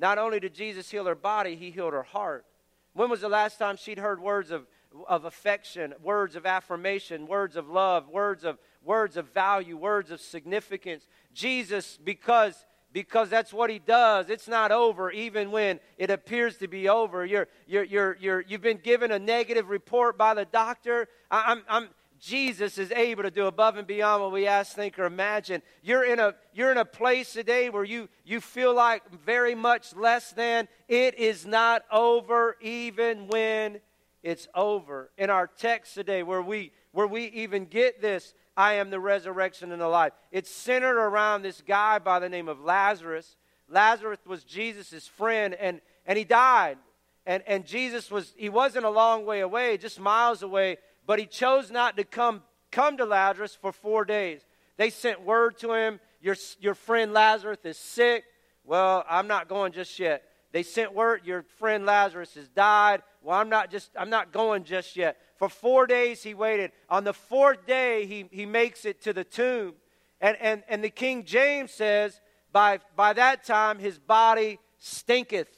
Not 0.00 0.16
only 0.16 0.40
did 0.40 0.54
Jesus 0.54 0.90
heal 0.90 1.04
her 1.04 1.14
body, 1.14 1.56
he 1.56 1.70
healed 1.70 1.92
her 1.92 2.02
heart. 2.02 2.46
When 2.94 3.10
was 3.10 3.20
the 3.20 3.28
last 3.28 3.58
time 3.58 3.76
she'd 3.76 3.98
heard 3.98 4.18
words 4.20 4.50
of, 4.50 4.66
of 5.06 5.26
affection, 5.26 5.92
words 6.02 6.36
of 6.36 6.46
affirmation, 6.46 7.26
words 7.26 7.54
of 7.54 7.68
love, 7.68 8.08
words 8.08 8.42
of, 8.42 8.58
words 8.82 9.18
of 9.18 9.28
value, 9.32 9.76
words 9.76 10.10
of 10.10 10.20
significance? 10.20 11.06
Jesus, 11.34 11.98
because 12.02 12.66
because 12.92 13.30
that's 13.30 13.52
what 13.52 13.70
he 13.70 13.78
does. 13.78 14.30
It's 14.30 14.48
not 14.48 14.72
over 14.72 15.12
even 15.12 15.52
when 15.52 15.78
it 15.96 16.10
appears 16.10 16.56
to 16.56 16.66
be 16.66 16.88
over. 16.88 17.24
You're, 17.24 17.46
you're, 17.66 17.84
you're, 17.84 18.16
you're, 18.20 18.40
you've 18.40 18.62
been 18.62 18.78
given 18.78 19.12
a 19.12 19.18
negative 19.20 19.68
report 19.68 20.18
by 20.18 20.34
the 20.34 20.44
doctor. 20.44 21.06
I, 21.30 21.52
I'm, 21.52 21.62
I'm, 21.68 21.88
Jesus 22.20 22.78
is 22.78 22.92
able 22.92 23.22
to 23.22 23.30
do 23.30 23.46
above 23.46 23.76
and 23.76 23.86
beyond 23.86 24.22
what 24.22 24.32
we 24.32 24.46
ask, 24.46 24.76
think, 24.76 24.98
or 24.98 25.04
imagine. 25.04 25.62
You're 25.82 26.04
in 26.04 26.20
a, 26.20 26.34
you're 26.52 26.70
in 26.70 26.78
a 26.78 26.84
place 26.84 27.32
today 27.32 27.70
where 27.70 27.84
you, 27.84 28.08
you 28.24 28.40
feel 28.40 28.74
like 28.74 29.02
very 29.24 29.54
much 29.54 29.96
less 29.96 30.30
than. 30.32 30.68
It 30.86 31.18
is 31.18 31.46
not 31.46 31.82
over 31.90 32.56
even 32.60 33.26
when 33.28 33.80
it's 34.22 34.46
over. 34.54 35.10
In 35.16 35.30
our 35.30 35.46
text 35.46 35.94
today, 35.94 36.22
where 36.22 36.42
we 36.42 36.72
where 36.92 37.06
we 37.06 37.26
even 37.26 37.66
get 37.66 38.02
this, 38.02 38.34
I 38.56 38.74
am 38.74 38.90
the 38.90 39.00
resurrection 39.00 39.72
and 39.72 39.80
the 39.80 39.88
life. 39.88 40.12
It's 40.32 40.50
centered 40.50 40.98
around 40.98 41.42
this 41.42 41.62
guy 41.66 41.98
by 41.98 42.18
the 42.18 42.28
name 42.28 42.48
of 42.48 42.60
Lazarus. 42.60 43.36
Lazarus 43.68 44.18
was 44.26 44.42
Jesus' 44.44 45.06
friend, 45.06 45.54
and, 45.54 45.80
and 46.04 46.18
he 46.18 46.24
died. 46.24 46.78
And, 47.26 47.42
and 47.46 47.64
Jesus 47.64 48.10
was, 48.10 48.34
he 48.36 48.48
wasn't 48.48 48.86
a 48.86 48.90
long 48.90 49.24
way 49.24 49.40
away, 49.40 49.76
just 49.76 50.00
miles 50.00 50.42
away, 50.42 50.78
but 51.10 51.18
he 51.18 51.26
chose 51.26 51.72
not 51.72 51.96
to 51.96 52.04
come, 52.04 52.40
come 52.70 52.96
to 52.96 53.04
Lazarus 53.04 53.58
for 53.60 53.72
four 53.72 54.04
days. 54.04 54.42
They 54.76 54.90
sent 54.90 55.20
word 55.22 55.58
to 55.58 55.72
him, 55.72 55.98
your, 56.20 56.36
your 56.60 56.76
friend 56.76 57.12
Lazarus 57.12 57.58
is 57.64 57.78
sick. 57.78 58.22
Well, 58.62 59.04
I'm 59.10 59.26
not 59.26 59.48
going 59.48 59.72
just 59.72 59.98
yet. 59.98 60.22
They 60.52 60.62
sent 60.62 60.94
word, 60.94 61.22
your 61.24 61.42
friend 61.58 61.84
Lazarus 61.84 62.34
has 62.34 62.46
died. 62.46 63.02
Well, 63.22 63.36
I'm 63.36 63.48
not 63.48 63.72
just, 63.72 63.90
I'm 63.98 64.08
not 64.08 64.32
going 64.32 64.62
just 64.62 64.94
yet. 64.94 65.16
For 65.36 65.48
four 65.48 65.88
days 65.88 66.22
he 66.22 66.32
waited. 66.32 66.70
On 66.88 67.02
the 67.02 67.12
fourth 67.12 67.66
day, 67.66 68.06
he, 68.06 68.26
he 68.30 68.46
makes 68.46 68.84
it 68.84 69.02
to 69.02 69.12
the 69.12 69.24
tomb. 69.24 69.74
And, 70.20 70.36
and, 70.40 70.62
and 70.68 70.84
the 70.84 70.90
King 70.90 71.24
James 71.24 71.72
says, 71.72 72.20
by, 72.52 72.78
by 72.94 73.14
that 73.14 73.42
time 73.42 73.80
his 73.80 73.98
body 73.98 74.60
stinketh. 74.78 75.48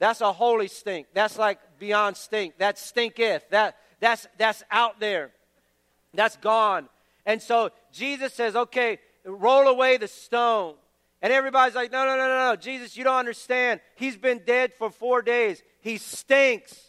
That's 0.00 0.20
a 0.20 0.34
holy 0.34 0.68
stink. 0.68 1.06
That's 1.14 1.38
like 1.38 1.60
beyond 1.78 2.18
stink. 2.18 2.58
That 2.58 2.78
stinketh. 2.78 3.48
That, 3.48 3.76
that's, 4.00 4.26
that's 4.38 4.62
out 4.70 5.00
there. 5.00 5.32
That's 6.14 6.36
gone. 6.36 6.88
And 7.26 7.42
so 7.42 7.70
Jesus 7.92 8.32
says, 8.32 8.56
okay, 8.56 8.98
roll 9.24 9.68
away 9.68 9.96
the 9.96 10.08
stone. 10.08 10.74
And 11.20 11.32
everybody's 11.32 11.74
like, 11.74 11.90
no, 11.90 12.04
no, 12.04 12.16
no, 12.16 12.28
no, 12.28 12.50
no. 12.50 12.56
Jesus, 12.56 12.96
you 12.96 13.04
don't 13.04 13.18
understand. 13.18 13.80
He's 13.96 14.16
been 14.16 14.42
dead 14.46 14.72
for 14.78 14.90
four 14.90 15.20
days. 15.20 15.62
He 15.80 15.98
stinks. 15.98 16.80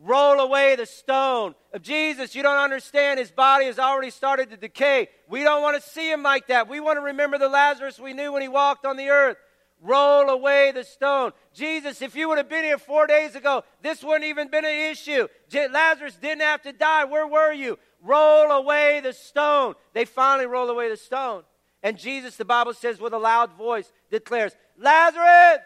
Roll 0.00 0.40
away 0.40 0.76
the 0.76 0.86
stone. 0.86 1.54
Of 1.72 1.82
Jesus, 1.82 2.34
you 2.34 2.42
don't 2.42 2.56
understand. 2.56 3.20
His 3.20 3.30
body 3.30 3.66
has 3.66 3.78
already 3.78 4.10
started 4.10 4.50
to 4.50 4.56
decay. 4.56 5.08
We 5.28 5.44
don't 5.44 5.62
want 5.62 5.80
to 5.80 5.88
see 5.88 6.10
him 6.10 6.22
like 6.22 6.48
that. 6.48 6.68
We 6.68 6.80
want 6.80 6.96
to 6.96 7.02
remember 7.02 7.38
the 7.38 7.48
Lazarus 7.48 7.98
we 7.98 8.12
knew 8.12 8.32
when 8.32 8.42
he 8.42 8.48
walked 8.48 8.86
on 8.86 8.96
the 8.96 9.10
earth. 9.10 9.36
Roll 9.80 10.30
away 10.30 10.72
the 10.72 10.84
stone. 10.84 11.32
Jesus, 11.52 12.00
if 12.00 12.16
you 12.16 12.28
would 12.28 12.38
have 12.38 12.48
been 12.48 12.64
here 12.64 12.78
four 12.78 13.06
days 13.06 13.34
ago, 13.34 13.64
this 13.82 14.02
wouldn't 14.02 14.24
even 14.24 14.48
been 14.48 14.64
an 14.64 14.90
issue. 14.90 15.28
Lazarus 15.52 16.16
didn't 16.16 16.40
have 16.42 16.62
to 16.62 16.72
die. 16.72 17.04
Where 17.04 17.26
were 17.26 17.52
you? 17.52 17.78
Roll 18.02 18.50
away 18.50 19.00
the 19.02 19.12
stone. 19.12 19.74
They 19.92 20.04
finally 20.04 20.46
roll 20.46 20.70
away 20.70 20.88
the 20.88 20.96
stone. 20.96 21.42
And 21.82 21.98
Jesus, 21.98 22.36
the 22.36 22.46
Bible 22.46 22.72
says, 22.72 22.98
with 22.98 23.12
a 23.12 23.18
loud 23.18 23.52
voice, 23.52 23.92
declares, 24.10 24.56
Lazarus, 24.78 25.58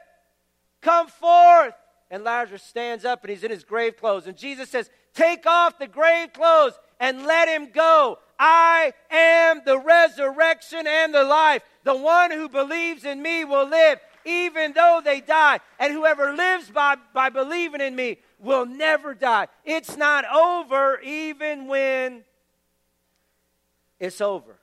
come 0.80 1.06
forth. 1.06 1.74
And 2.10 2.24
Lazarus 2.24 2.62
stands 2.62 3.04
up 3.04 3.22
and 3.22 3.30
he's 3.30 3.44
in 3.44 3.50
his 3.50 3.64
grave 3.64 3.96
clothes. 3.96 4.26
And 4.26 4.36
Jesus 4.36 4.70
says, 4.70 4.90
Take 5.14 5.46
off 5.46 5.78
the 5.78 5.86
grave 5.86 6.32
clothes 6.32 6.78
and 6.98 7.24
let 7.24 7.48
him 7.48 7.70
go. 7.72 8.18
I 8.38 8.92
am 9.10 9.62
the 9.64 9.78
resurrection 9.78 10.86
and 10.86 11.12
the 11.12 11.24
life. 11.24 11.62
The 11.84 11.96
one 11.96 12.30
who 12.30 12.48
believes 12.48 13.04
in 13.04 13.20
me 13.20 13.44
will 13.44 13.68
live 13.68 13.98
even 14.24 14.72
though 14.74 15.00
they 15.02 15.20
die. 15.20 15.60
And 15.78 15.92
whoever 15.92 16.34
lives 16.34 16.70
by, 16.70 16.96
by 17.14 17.30
believing 17.30 17.80
in 17.80 17.96
me 17.96 18.18
will 18.38 18.66
never 18.66 19.14
die. 19.14 19.48
It's 19.64 19.96
not 19.96 20.24
over 20.26 21.00
even 21.00 21.66
when 21.66 22.24
it's 23.98 24.20
over. 24.20 24.58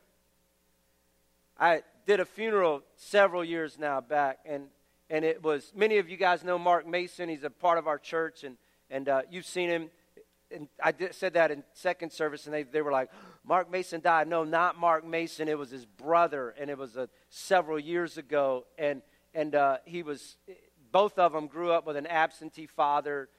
I 1.60 1.84
did 2.06 2.20
a 2.20 2.26
funeral 2.26 2.84
several 2.96 3.44
years 3.44 3.78
now 3.80 4.02
back, 4.02 4.40
and, 4.46 4.68
and 5.10 5.26
it 5.26 5.42
was 5.42 5.72
many 5.76 5.98
of 5.98 6.10
you 6.10 6.18
guys 6.18 6.44
know 6.44 6.60
Mark 6.60 6.88
Mason. 6.88 7.30
He's 7.30 7.44
a 7.44 7.50
part 7.50 7.78
of 7.78 7.88
our 7.88 7.98
church, 7.98 8.44
and, 8.44 8.58
and 8.90 9.10
uh, 9.10 9.22
you've 9.30 9.46
seen 9.46 9.70
him. 9.70 9.90
And 10.52 10.68
I 10.82 10.92
did, 10.92 11.16
said 11.16 11.34
that 11.34 11.50
in 11.52 11.64
second 11.74 12.12
service, 12.12 12.46
and 12.46 12.54
they, 12.54 12.64
they 12.64 12.82
were 12.82 12.92
like, 12.92 13.10
Mark 13.48 13.70
Mason 13.70 14.02
died. 14.02 14.28
No, 14.28 14.44
not 14.44 14.80
Mark 14.80 15.06
Mason. 15.06 15.48
It 15.48 15.58
was 15.58 15.70
his 15.70 15.86
brother, 15.86 16.56
and 16.60 16.70
it 16.70 16.78
was 16.78 16.98
uh, 16.98 17.06
several 17.30 17.80
years 17.80 18.18
ago. 18.18 18.66
And, 18.78 19.04
and 19.36 19.54
uh, 19.54 19.78
he 19.86 20.02
was, 20.02 20.38
both 20.92 21.20
of 21.20 21.32
them 21.32 21.46
grew 21.46 21.72
up 21.72 21.86
with 21.86 21.96
an 21.96 22.08
absentee 22.08 22.66
father. 22.66 23.30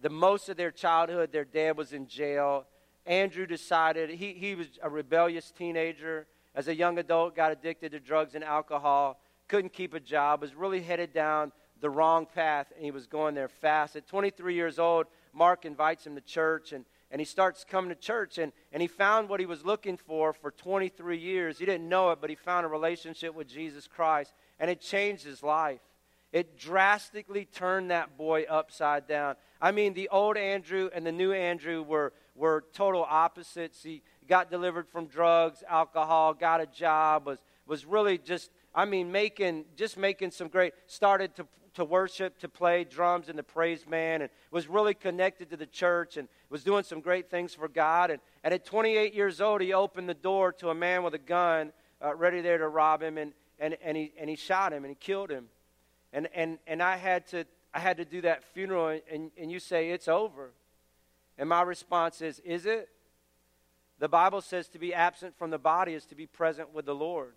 The 0.00 0.10
most 0.10 0.48
of 0.48 0.56
their 0.56 0.70
childhood, 0.70 1.32
their 1.32 1.44
dad 1.44 1.76
was 1.76 1.92
in 1.92 2.06
jail. 2.06 2.66
Andrew 3.06 3.44
decided, 3.44 4.10
he, 4.10 4.34
he 4.34 4.54
was 4.54 4.68
a 4.82 4.88
rebellious 4.88 5.50
teenager 5.50 6.28
as 6.54 6.68
a 6.68 6.74
young 6.74 6.98
adult, 6.98 7.34
got 7.34 7.50
addicted 7.50 7.90
to 7.92 8.00
drugs 8.00 8.34
and 8.36 8.44
alcohol, 8.44 9.20
couldn't 9.48 9.72
keep 9.72 9.94
a 9.94 10.00
job, 10.00 10.40
was 10.40 10.54
really 10.54 10.80
headed 10.80 11.12
down 11.12 11.50
the 11.80 11.90
wrong 11.90 12.24
path, 12.24 12.68
and 12.74 12.84
he 12.84 12.90
was 12.90 13.06
going 13.06 13.34
there 13.34 13.48
fast. 13.48 13.96
At 13.96 14.06
23 14.06 14.54
years 14.54 14.78
old, 14.78 15.06
Mark 15.32 15.64
invites 15.64 16.06
him 16.06 16.14
to 16.14 16.20
church, 16.20 16.72
and, 16.72 16.84
and 17.10 17.20
he 17.20 17.24
starts 17.24 17.64
coming 17.64 17.90
to 17.90 17.94
church, 17.94 18.38
and, 18.38 18.52
and 18.72 18.82
he 18.82 18.88
found 18.88 19.28
what 19.28 19.40
he 19.40 19.46
was 19.46 19.64
looking 19.64 19.96
for 19.96 20.32
for 20.32 20.50
23 20.50 21.18
years. 21.18 21.58
He 21.58 21.66
didn't 21.66 21.88
know 21.88 22.10
it, 22.10 22.18
but 22.20 22.30
he 22.30 22.36
found 22.36 22.66
a 22.66 22.68
relationship 22.68 23.34
with 23.34 23.48
Jesus 23.48 23.86
Christ, 23.86 24.34
and 24.58 24.70
it 24.70 24.80
changed 24.80 25.24
his 25.24 25.42
life. 25.42 25.80
It 26.32 26.58
drastically 26.58 27.44
turned 27.44 27.90
that 27.90 28.18
boy 28.18 28.44
upside 28.44 29.06
down. 29.06 29.36
I 29.60 29.70
mean, 29.70 29.94
the 29.94 30.08
old 30.08 30.36
Andrew 30.36 30.90
and 30.92 31.06
the 31.06 31.12
new 31.12 31.32
Andrew 31.32 31.82
were, 31.82 32.12
were 32.34 32.64
total 32.74 33.06
opposites. 33.08 33.82
He, 33.82 34.02
got 34.26 34.50
delivered 34.50 34.88
from 34.88 35.06
drugs, 35.06 35.62
alcohol, 35.68 36.34
got 36.34 36.60
a 36.60 36.66
job, 36.66 37.26
was, 37.26 37.38
was 37.66 37.84
really 37.84 38.18
just, 38.18 38.50
I 38.74 38.84
mean, 38.84 39.10
making, 39.12 39.64
just 39.76 39.96
making 39.96 40.32
some 40.32 40.48
great, 40.48 40.74
started 40.86 41.34
to, 41.36 41.46
to 41.76 41.84
worship, 41.84 42.38
to 42.40 42.48
play 42.48 42.84
drums 42.84 43.28
and 43.28 43.38
the 43.38 43.42
praise 43.42 43.84
band, 43.84 44.22
and 44.22 44.30
was 44.50 44.66
really 44.66 44.94
connected 44.94 45.50
to 45.50 45.56
the 45.56 45.66
church 45.66 46.16
and 46.16 46.28
was 46.50 46.64
doing 46.64 46.82
some 46.82 47.00
great 47.00 47.30
things 47.30 47.54
for 47.54 47.68
God. 47.68 48.10
And, 48.10 48.20
and 48.42 48.52
at 48.52 48.64
28 48.64 49.14
years 49.14 49.40
old, 49.40 49.60
he 49.60 49.72
opened 49.72 50.08
the 50.08 50.14
door 50.14 50.52
to 50.54 50.70
a 50.70 50.74
man 50.74 51.02
with 51.02 51.14
a 51.14 51.18
gun 51.18 51.72
uh, 52.04 52.14
ready 52.14 52.40
there 52.40 52.58
to 52.58 52.68
rob 52.68 53.02
him, 53.02 53.16
and, 53.18 53.32
and, 53.58 53.76
and, 53.82 53.96
he, 53.96 54.12
and 54.18 54.28
he 54.28 54.36
shot 54.36 54.72
him 54.72 54.84
and 54.84 54.90
he 54.90 54.94
killed 54.94 55.30
him. 55.30 55.46
And, 56.12 56.28
and, 56.34 56.58
and 56.66 56.82
I, 56.82 56.96
had 56.96 57.26
to, 57.28 57.44
I 57.72 57.78
had 57.78 57.98
to 57.98 58.04
do 58.04 58.20
that 58.22 58.44
funeral, 58.44 58.98
and, 59.10 59.30
and 59.38 59.50
you 59.50 59.60
say, 59.60 59.90
it's 59.90 60.08
over. 60.08 60.52
And 61.38 61.48
my 61.48 61.62
response 61.62 62.22
is, 62.22 62.40
is 62.40 62.66
it? 62.66 62.88
The 63.98 64.08
Bible 64.08 64.40
says 64.40 64.68
to 64.68 64.78
be 64.78 64.92
absent 64.92 65.38
from 65.38 65.50
the 65.50 65.58
body 65.58 65.94
is 65.94 66.04
to 66.06 66.14
be 66.14 66.26
present 66.26 66.74
with 66.74 66.86
the 66.86 66.94
Lord. 66.94 67.34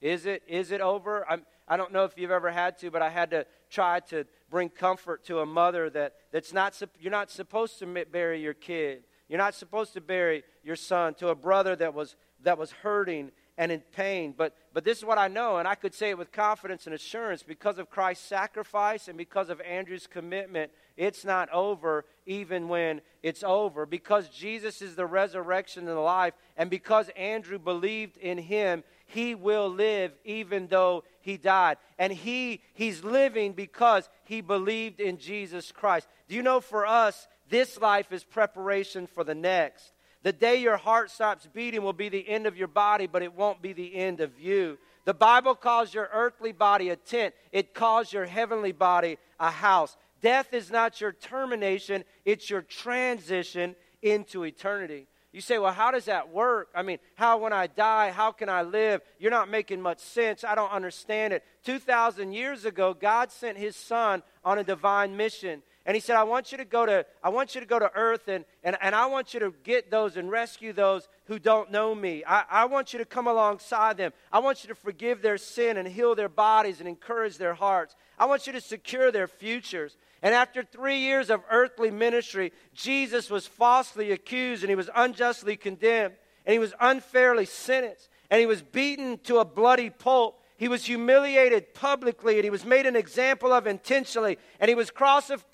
Is 0.00 0.26
it, 0.26 0.42
is 0.46 0.70
it 0.70 0.80
over? 0.80 1.24
I'm, 1.28 1.44
I 1.66 1.76
don't 1.76 1.92
know 1.92 2.04
if 2.04 2.12
you've 2.16 2.30
ever 2.30 2.50
had 2.50 2.78
to, 2.80 2.90
but 2.90 3.02
I 3.02 3.10
had 3.10 3.30
to 3.30 3.46
try 3.70 4.00
to 4.10 4.26
bring 4.50 4.68
comfort 4.68 5.24
to 5.26 5.40
a 5.40 5.46
mother 5.46 5.88
that, 5.90 6.14
that's 6.30 6.52
not, 6.52 6.80
you're 7.00 7.10
not 7.10 7.30
supposed 7.30 7.78
to 7.78 8.04
bury 8.10 8.40
your 8.40 8.54
kid. 8.54 9.04
You're 9.28 9.38
not 9.38 9.54
supposed 9.54 9.94
to 9.94 10.00
bury 10.00 10.44
your 10.62 10.76
son. 10.76 11.14
To 11.14 11.28
a 11.28 11.34
brother 11.34 11.74
that 11.76 11.94
was, 11.94 12.16
that 12.42 12.58
was 12.58 12.70
hurting 12.70 13.32
and 13.56 13.70
in 13.72 13.80
pain. 13.80 14.34
But, 14.36 14.56
but 14.72 14.84
this 14.84 14.98
is 14.98 15.04
what 15.04 15.18
I 15.18 15.28
know, 15.28 15.58
and 15.58 15.68
I 15.68 15.74
could 15.74 15.94
say 15.94 16.10
it 16.10 16.18
with 16.18 16.32
confidence 16.32 16.86
and 16.86 16.94
assurance 16.94 17.42
because 17.42 17.78
of 17.78 17.88
Christ's 17.88 18.26
sacrifice 18.26 19.08
and 19.08 19.16
because 19.16 19.48
of 19.48 19.60
Andrew's 19.60 20.06
commitment. 20.06 20.72
It's 20.96 21.24
not 21.24 21.48
over 21.50 22.04
even 22.26 22.68
when 22.68 23.00
it's 23.22 23.42
over. 23.44 23.86
Because 23.86 24.28
Jesus 24.28 24.82
is 24.82 24.96
the 24.96 25.06
resurrection 25.06 25.88
and 25.88 25.96
the 25.96 26.00
life, 26.00 26.34
and 26.56 26.68
because 26.68 27.08
Andrew 27.10 27.58
believed 27.58 28.16
in 28.16 28.38
him, 28.38 28.84
he 29.06 29.34
will 29.34 29.68
live 29.68 30.12
even 30.24 30.66
though 30.66 31.04
he 31.20 31.36
died. 31.36 31.78
And 31.98 32.12
he 32.12 32.62
he's 32.74 33.04
living 33.04 33.52
because 33.52 34.08
he 34.24 34.40
believed 34.40 35.00
in 35.00 35.18
Jesus 35.18 35.72
Christ. 35.72 36.08
Do 36.28 36.34
you 36.34 36.42
know 36.42 36.60
for 36.60 36.86
us, 36.86 37.28
this 37.48 37.80
life 37.80 38.12
is 38.12 38.24
preparation 38.24 39.06
for 39.06 39.24
the 39.24 39.34
next. 39.34 39.92
The 40.22 40.32
day 40.32 40.56
your 40.56 40.78
heart 40.78 41.10
stops 41.10 41.46
beating 41.52 41.82
will 41.82 41.92
be 41.92 42.08
the 42.08 42.26
end 42.26 42.46
of 42.46 42.56
your 42.56 42.68
body, 42.68 43.06
but 43.06 43.22
it 43.22 43.34
won't 43.34 43.60
be 43.60 43.74
the 43.74 43.94
end 43.94 44.20
of 44.20 44.40
you. 44.40 44.78
The 45.04 45.12
Bible 45.12 45.54
calls 45.54 45.92
your 45.92 46.08
earthly 46.12 46.52
body 46.52 46.88
a 46.88 46.96
tent, 46.96 47.34
it 47.52 47.74
calls 47.74 48.12
your 48.12 48.24
heavenly 48.24 48.72
body 48.72 49.18
a 49.38 49.50
house. 49.50 49.96
Death 50.22 50.54
is 50.54 50.70
not 50.70 50.98
your 51.02 51.12
termination, 51.12 52.04
it's 52.24 52.48
your 52.48 52.62
transition 52.62 53.76
into 54.00 54.44
eternity. 54.44 55.06
You 55.34 55.40
say, 55.40 55.58
well, 55.58 55.72
how 55.72 55.90
does 55.90 56.04
that 56.04 56.32
work? 56.32 56.68
I 56.76 56.82
mean, 56.82 56.98
how 57.16 57.38
when 57.38 57.52
I 57.52 57.66
die, 57.66 58.12
how 58.12 58.30
can 58.30 58.48
I 58.48 58.62
live? 58.62 59.00
You're 59.18 59.32
not 59.32 59.50
making 59.50 59.80
much 59.80 59.98
sense. 59.98 60.44
I 60.44 60.54
don't 60.54 60.70
understand 60.70 61.32
it. 61.32 61.42
2,000 61.64 62.32
years 62.32 62.64
ago, 62.64 62.94
God 62.94 63.32
sent 63.32 63.58
his 63.58 63.74
son 63.74 64.22
on 64.44 64.58
a 64.60 64.64
divine 64.64 65.16
mission. 65.16 65.62
And 65.86 65.96
he 65.96 66.00
said, 66.00 66.14
I 66.14 66.22
want 66.22 66.52
you 66.52 66.58
to 66.58 66.64
go 66.64 66.86
to, 66.86 67.04
I 67.20 67.30
want 67.30 67.56
you 67.56 67.60
to, 67.60 67.66
go 67.66 67.80
to 67.80 67.90
earth 67.96 68.28
and, 68.28 68.44
and, 68.62 68.76
and 68.80 68.94
I 68.94 69.06
want 69.06 69.34
you 69.34 69.40
to 69.40 69.52
get 69.64 69.90
those 69.90 70.16
and 70.16 70.30
rescue 70.30 70.72
those 70.72 71.08
who 71.24 71.40
don't 71.40 71.68
know 71.72 71.96
me. 71.96 72.22
I, 72.24 72.44
I 72.48 72.64
want 72.66 72.92
you 72.92 73.00
to 73.00 73.04
come 73.04 73.26
alongside 73.26 73.96
them. 73.96 74.12
I 74.32 74.38
want 74.38 74.62
you 74.62 74.68
to 74.68 74.74
forgive 74.76 75.20
their 75.20 75.36
sin 75.36 75.76
and 75.76 75.88
heal 75.88 76.14
their 76.14 76.28
bodies 76.28 76.78
and 76.78 76.88
encourage 76.88 77.38
their 77.38 77.54
hearts. 77.54 77.96
I 78.20 78.26
want 78.26 78.46
you 78.46 78.52
to 78.52 78.60
secure 78.60 79.10
their 79.10 79.26
futures. 79.26 79.96
And 80.24 80.34
after 80.34 80.64
three 80.64 80.98
years 80.98 81.30
of 81.30 81.42
earthly 81.50 81.92
ministry, 81.92 82.52
Jesus 82.74 83.30
was 83.30 83.46
falsely 83.46 84.10
accused 84.10 84.64
and 84.64 84.70
he 84.70 84.74
was 84.74 84.90
unjustly 84.96 85.56
condemned 85.56 86.14
and 86.46 86.52
he 86.52 86.58
was 86.58 86.74
unfairly 86.80 87.44
sentenced 87.44 88.08
and 88.30 88.40
he 88.40 88.46
was 88.46 88.62
beaten 88.62 89.18
to 89.24 89.38
a 89.38 89.44
bloody 89.44 89.90
pulp 89.90 90.40
He 90.56 90.68
was 90.68 90.86
humiliated 90.86 91.74
publicly 91.74 92.36
and 92.36 92.44
he 92.44 92.50
was 92.50 92.64
made 92.64 92.86
an 92.86 92.96
example 92.96 93.52
of 93.52 93.66
intentionally. 93.66 94.38
And 94.60 94.68
he 94.68 94.74
was 94.74 94.90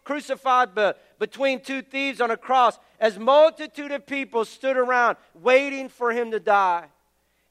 crucified 0.05 0.75
be, 0.75 0.93
between 1.19 1.61
two 1.61 1.83
thieves 1.83 2.21
on 2.21 2.31
a 2.31 2.37
cross 2.37 2.79
as 3.01 3.19
multitude 3.19 3.93
of 3.93 4.07
people 4.07 4.45
stood 4.45 4.77
around 4.77 5.17
waiting 5.35 5.89
for 5.89 6.13
him 6.13 6.31
to 6.31 6.39
die. 6.41 6.87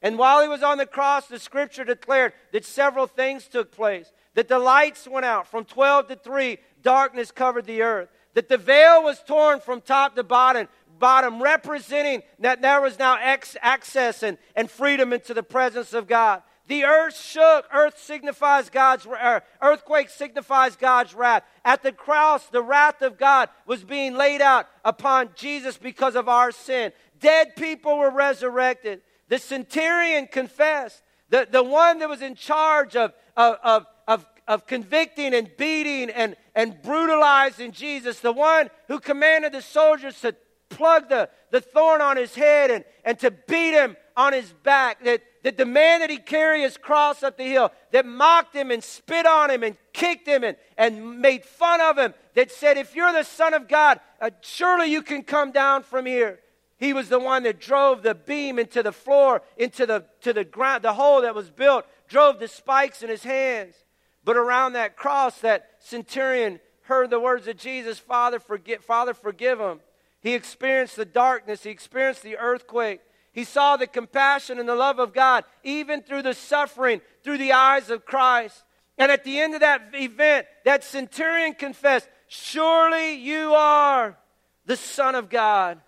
And 0.00 0.16
while 0.16 0.40
he 0.40 0.48
was 0.48 0.62
on 0.62 0.78
the 0.78 0.86
cross, 0.86 1.26
the 1.26 1.38
scripture 1.38 1.84
declared 1.84 2.32
that 2.52 2.64
several 2.64 3.06
things 3.06 3.46
took 3.46 3.72
place. 3.72 4.10
That 4.34 4.48
the 4.48 4.58
lights 4.58 5.06
went 5.08 5.26
out 5.26 5.48
from 5.48 5.64
12 5.64 6.08
to 6.08 6.16
3, 6.16 6.58
darkness 6.82 7.30
covered 7.30 7.66
the 7.66 7.82
earth. 7.82 8.08
That 8.34 8.48
the 8.48 8.58
veil 8.58 9.02
was 9.02 9.20
torn 9.26 9.60
from 9.60 9.80
top 9.80 10.14
to 10.14 10.22
bottom, 10.22 10.68
bottom 10.98 11.42
representing 11.42 12.22
that 12.38 12.62
there 12.62 12.80
was 12.80 12.98
now 12.98 13.18
ex- 13.20 13.56
access 13.60 14.22
and, 14.22 14.38
and 14.54 14.70
freedom 14.70 15.12
into 15.12 15.34
the 15.34 15.42
presence 15.42 15.92
of 15.92 16.06
God. 16.06 16.42
The 16.70 16.84
earth 16.84 17.16
shook. 17.16 17.66
Earth 17.72 17.98
signifies 17.98 18.70
God's 18.70 19.04
er, 19.04 19.42
earthquake 19.60 20.08
signifies 20.08 20.76
God's 20.76 21.14
wrath. 21.14 21.42
At 21.64 21.82
the 21.82 21.90
cross, 21.90 22.46
the 22.46 22.62
wrath 22.62 23.02
of 23.02 23.18
God 23.18 23.48
was 23.66 23.82
being 23.82 24.14
laid 24.14 24.40
out 24.40 24.68
upon 24.84 25.30
Jesus 25.34 25.76
because 25.76 26.14
of 26.14 26.28
our 26.28 26.52
sin. 26.52 26.92
Dead 27.18 27.56
people 27.56 27.98
were 27.98 28.10
resurrected. 28.10 29.00
The 29.28 29.38
centurion 29.38 30.28
confessed. 30.28 31.02
The, 31.30 31.48
the 31.50 31.62
one 31.62 31.98
that 31.98 32.08
was 32.08 32.22
in 32.22 32.36
charge 32.36 32.94
of, 32.94 33.14
of, 33.36 33.56
of, 33.64 33.86
of, 34.06 34.26
of 34.50 34.66
convicting 34.66 35.32
and 35.32 35.48
beating 35.56 36.10
and, 36.10 36.34
and 36.56 36.82
brutalizing 36.82 37.70
Jesus, 37.70 38.18
the 38.18 38.32
one 38.32 38.68
who 38.88 38.98
commanded 38.98 39.52
the 39.52 39.62
soldiers 39.62 40.20
to 40.22 40.34
plug 40.68 41.08
the, 41.08 41.30
the 41.52 41.60
thorn 41.60 42.00
on 42.00 42.16
his 42.16 42.34
head 42.34 42.68
and, 42.72 42.84
and 43.04 43.16
to 43.20 43.30
beat 43.30 43.74
him 43.74 43.96
on 44.16 44.32
his 44.32 44.52
back, 44.64 45.04
that, 45.04 45.22
that 45.44 45.56
the 45.56 45.64
man 45.64 46.00
that 46.00 46.10
he 46.10 46.16
carried 46.16 46.62
his 46.62 46.76
cross 46.76 47.22
up 47.22 47.38
the 47.38 47.44
hill, 47.44 47.70
that 47.92 48.04
mocked 48.04 48.52
him 48.52 48.72
and 48.72 48.82
spit 48.82 49.24
on 49.24 49.50
him 49.52 49.62
and 49.62 49.76
kicked 49.92 50.26
him 50.26 50.42
and, 50.42 50.56
and 50.76 51.20
made 51.20 51.44
fun 51.44 51.80
of 51.80 51.96
him, 51.96 52.12
that 52.34 52.50
said, 52.50 52.76
If 52.76 52.96
you're 52.96 53.12
the 53.12 53.22
Son 53.22 53.54
of 53.54 53.68
God, 53.68 54.00
uh, 54.20 54.30
surely 54.40 54.90
you 54.90 55.02
can 55.02 55.22
come 55.22 55.52
down 55.52 55.84
from 55.84 56.06
here. 56.06 56.40
He 56.76 56.92
was 56.92 57.08
the 57.08 57.20
one 57.20 57.44
that 57.44 57.60
drove 57.60 58.02
the 58.02 58.16
beam 58.16 58.58
into 58.58 58.82
the 58.82 58.90
floor, 58.90 59.42
into 59.56 59.86
the, 59.86 60.06
to 60.22 60.32
the 60.32 60.44
ground, 60.44 60.82
the 60.82 60.94
hole 60.94 61.22
that 61.22 61.36
was 61.36 61.50
built, 61.50 61.84
drove 62.08 62.40
the 62.40 62.48
spikes 62.48 63.04
in 63.04 63.10
his 63.10 63.22
hands. 63.22 63.76
But 64.24 64.36
around 64.36 64.74
that 64.74 64.96
cross, 64.96 65.40
that 65.40 65.70
centurion 65.78 66.60
heard 66.82 67.10
the 67.10 67.20
words 67.20 67.46
of 67.46 67.56
Jesus, 67.56 67.98
Father, 67.98 68.38
forgive, 68.38 68.84
Father, 68.84 69.14
forgive 69.14 69.58
him. 69.58 69.80
He 70.20 70.34
experienced 70.34 70.96
the 70.96 71.04
darkness, 71.04 71.62
he 71.62 71.70
experienced 71.70 72.22
the 72.22 72.36
earthquake. 72.36 73.00
He 73.32 73.44
saw 73.44 73.76
the 73.76 73.86
compassion 73.86 74.58
and 74.58 74.68
the 74.68 74.74
love 74.74 74.98
of 74.98 75.14
God, 75.14 75.44
even 75.62 76.02
through 76.02 76.22
the 76.22 76.34
suffering, 76.34 77.00
through 77.22 77.38
the 77.38 77.52
eyes 77.52 77.88
of 77.88 78.04
Christ. 78.04 78.64
And 78.98 79.10
at 79.10 79.24
the 79.24 79.38
end 79.38 79.54
of 79.54 79.60
that 79.60 79.90
event, 79.94 80.46
that 80.64 80.82
centurion 80.82 81.54
confessed, 81.54 82.08
Surely 82.26 83.14
you 83.14 83.54
are 83.54 84.18
the 84.66 84.76
Son 84.76 85.14
of 85.14 85.30
God. 85.30 85.80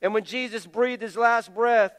And 0.00 0.12
when 0.12 0.24
Jesus 0.24 0.66
breathed 0.66 1.02
his 1.02 1.16
last 1.16 1.54
breath, 1.54 1.92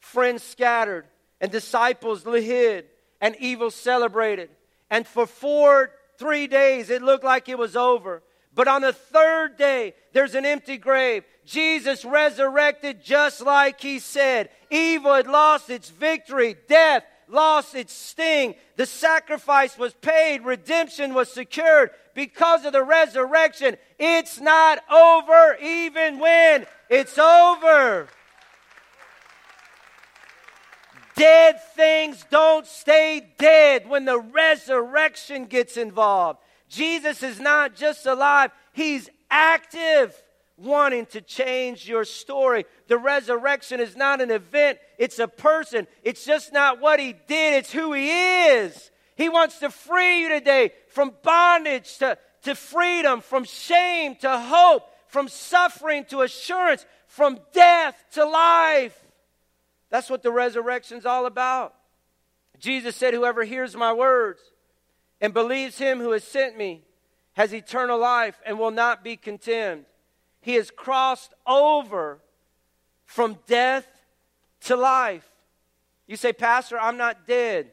friends 0.00 0.42
scattered, 0.42 1.06
and 1.40 1.52
disciples 1.52 2.24
hid, 2.24 2.86
and 3.24 3.34
evil 3.36 3.70
celebrated. 3.70 4.50
And 4.90 5.06
for 5.06 5.26
four, 5.26 5.90
three 6.18 6.46
days, 6.46 6.90
it 6.90 7.00
looked 7.00 7.24
like 7.24 7.48
it 7.48 7.56
was 7.56 7.74
over. 7.74 8.22
But 8.54 8.68
on 8.68 8.82
the 8.82 8.92
third 8.92 9.56
day, 9.56 9.94
there's 10.12 10.34
an 10.34 10.44
empty 10.44 10.76
grave. 10.76 11.24
Jesus 11.46 12.04
resurrected 12.04 13.02
just 13.02 13.40
like 13.40 13.80
he 13.80 13.98
said. 13.98 14.50
Evil 14.70 15.14
had 15.14 15.26
lost 15.26 15.70
its 15.70 15.88
victory. 15.88 16.54
Death 16.68 17.02
lost 17.26 17.74
its 17.74 17.94
sting. 17.94 18.56
The 18.76 18.84
sacrifice 18.84 19.78
was 19.78 19.94
paid. 19.94 20.44
Redemption 20.44 21.14
was 21.14 21.32
secured 21.32 21.92
because 22.12 22.66
of 22.66 22.74
the 22.74 22.84
resurrection. 22.84 23.78
It's 23.98 24.38
not 24.38 24.80
over 24.92 25.56
even 25.62 26.18
when 26.18 26.66
it's 26.90 27.16
over. 27.16 28.06
Dead 31.16 31.60
things 31.74 32.24
don't 32.30 32.66
stay 32.66 33.32
dead 33.38 33.88
when 33.88 34.04
the 34.04 34.18
resurrection 34.18 35.46
gets 35.46 35.76
involved. 35.76 36.40
Jesus 36.68 37.22
is 37.22 37.38
not 37.38 37.76
just 37.76 38.06
alive, 38.06 38.50
he's 38.72 39.08
active, 39.30 40.14
wanting 40.56 41.06
to 41.06 41.20
change 41.20 41.88
your 41.88 42.04
story. 42.04 42.64
The 42.88 42.98
resurrection 42.98 43.80
is 43.80 43.96
not 43.96 44.20
an 44.20 44.30
event, 44.30 44.78
it's 44.98 45.18
a 45.18 45.28
person. 45.28 45.86
It's 46.02 46.24
just 46.24 46.52
not 46.52 46.80
what 46.80 47.00
he 47.00 47.12
did, 47.12 47.54
it's 47.54 47.72
who 47.72 47.92
he 47.92 48.10
is. 48.48 48.90
He 49.16 49.28
wants 49.28 49.58
to 49.60 49.70
free 49.70 50.22
you 50.22 50.28
today 50.28 50.72
from 50.88 51.12
bondage 51.22 51.98
to, 51.98 52.18
to 52.42 52.54
freedom, 52.54 53.20
from 53.20 53.44
shame 53.44 54.16
to 54.16 54.38
hope, 54.38 54.82
from 55.08 55.28
suffering 55.28 56.04
to 56.06 56.22
assurance, 56.22 56.84
from 57.06 57.38
death 57.52 57.96
to 58.14 58.24
life. 58.24 59.03
That's 59.94 60.10
what 60.10 60.24
the 60.24 60.32
resurrection's 60.32 61.06
all 61.06 61.24
about. 61.24 61.72
Jesus 62.58 62.96
said, 62.96 63.14
Whoever 63.14 63.44
hears 63.44 63.76
my 63.76 63.92
words 63.92 64.40
and 65.20 65.32
believes 65.32 65.78
him 65.78 66.00
who 66.00 66.10
has 66.10 66.24
sent 66.24 66.58
me 66.58 66.82
has 67.34 67.54
eternal 67.54 68.00
life 68.00 68.36
and 68.44 68.58
will 68.58 68.72
not 68.72 69.04
be 69.04 69.16
condemned. 69.16 69.84
He 70.40 70.54
has 70.54 70.72
crossed 70.72 71.32
over 71.46 72.18
from 73.04 73.38
death 73.46 73.86
to 74.62 74.74
life. 74.74 75.30
You 76.08 76.16
say, 76.16 76.32
Pastor, 76.32 76.76
I'm 76.76 76.96
not 76.96 77.24
dead. 77.24 77.70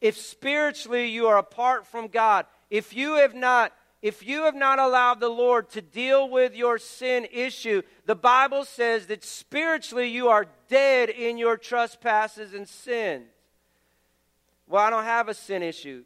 If 0.00 0.16
spiritually 0.16 1.08
you 1.08 1.26
are 1.26 1.38
apart 1.38 1.88
from 1.88 2.06
God, 2.06 2.46
if 2.70 2.94
you 2.94 3.16
have 3.16 3.34
not 3.34 3.72
if 4.00 4.24
you 4.24 4.44
have 4.44 4.54
not 4.54 4.78
allowed 4.78 5.18
the 5.18 5.28
Lord 5.28 5.70
to 5.70 5.82
deal 5.82 6.30
with 6.30 6.54
your 6.54 6.78
sin 6.78 7.26
issue, 7.32 7.82
the 8.06 8.14
Bible 8.14 8.64
says 8.64 9.06
that 9.06 9.24
spiritually 9.24 10.08
you 10.08 10.28
are 10.28 10.46
dead 10.70 11.10
in 11.10 11.36
your 11.36 11.58
trespasses 11.58 12.54
and 12.54 12.66
sins. 12.66 13.26
Well, 14.66 14.82
I 14.82 14.88
don't 14.88 15.04
have 15.04 15.28
a 15.28 15.34
sin 15.34 15.62
issue. 15.62 16.04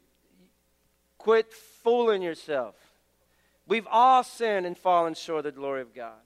Quit 1.19 1.53
fooling 1.53 2.21
yourself. 2.21 2.75
We've 3.67 3.87
all 3.89 4.23
sinned 4.23 4.65
and 4.65 4.77
fallen 4.77 5.13
short 5.13 5.45
of 5.45 5.45
the 5.45 5.59
glory 5.59 5.81
of 5.81 5.93
God. 5.93 6.19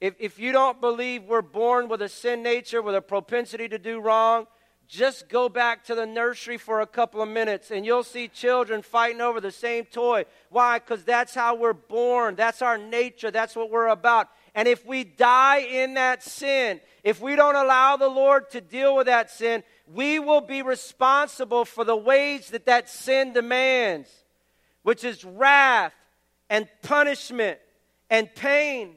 If, 0.00 0.14
if 0.18 0.38
you 0.38 0.52
don't 0.52 0.80
believe 0.80 1.24
we're 1.24 1.42
born 1.42 1.88
with 1.88 2.02
a 2.02 2.08
sin 2.08 2.42
nature, 2.42 2.82
with 2.82 2.94
a 2.94 3.02
propensity 3.02 3.68
to 3.68 3.78
do 3.78 4.00
wrong, 4.00 4.46
just 4.88 5.28
go 5.28 5.48
back 5.48 5.84
to 5.84 5.94
the 5.94 6.06
nursery 6.06 6.58
for 6.58 6.80
a 6.80 6.86
couple 6.86 7.20
of 7.20 7.28
minutes 7.28 7.70
and 7.70 7.84
you'll 7.84 8.04
see 8.04 8.28
children 8.28 8.82
fighting 8.82 9.20
over 9.20 9.40
the 9.40 9.50
same 9.50 9.84
toy. 9.84 10.24
Why? 10.48 10.78
Because 10.78 11.02
that's 11.04 11.34
how 11.34 11.56
we're 11.56 11.72
born. 11.72 12.36
That's 12.36 12.62
our 12.62 12.78
nature. 12.78 13.30
That's 13.30 13.56
what 13.56 13.70
we're 13.70 13.88
about. 13.88 14.28
And 14.56 14.66
if 14.66 14.86
we 14.86 15.04
die 15.04 15.58
in 15.58 15.94
that 15.94 16.22
sin, 16.22 16.80
if 17.04 17.20
we 17.20 17.36
don't 17.36 17.54
allow 17.54 17.98
the 17.98 18.08
Lord 18.08 18.50
to 18.50 18.60
deal 18.62 18.96
with 18.96 19.06
that 19.06 19.30
sin, 19.30 19.62
we 19.86 20.18
will 20.18 20.40
be 20.40 20.62
responsible 20.62 21.66
for 21.66 21.84
the 21.84 21.94
wage 21.94 22.48
that 22.48 22.66
that 22.66 22.88
sin 22.88 23.34
demands 23.34 24.10
which 24.82 25.04
is 25.04 25.24
wrath 25.24 25.92
and 26.48 26.68
punishment 26.82 27.58
and 28.08 28.34
pain. 28.34 28.94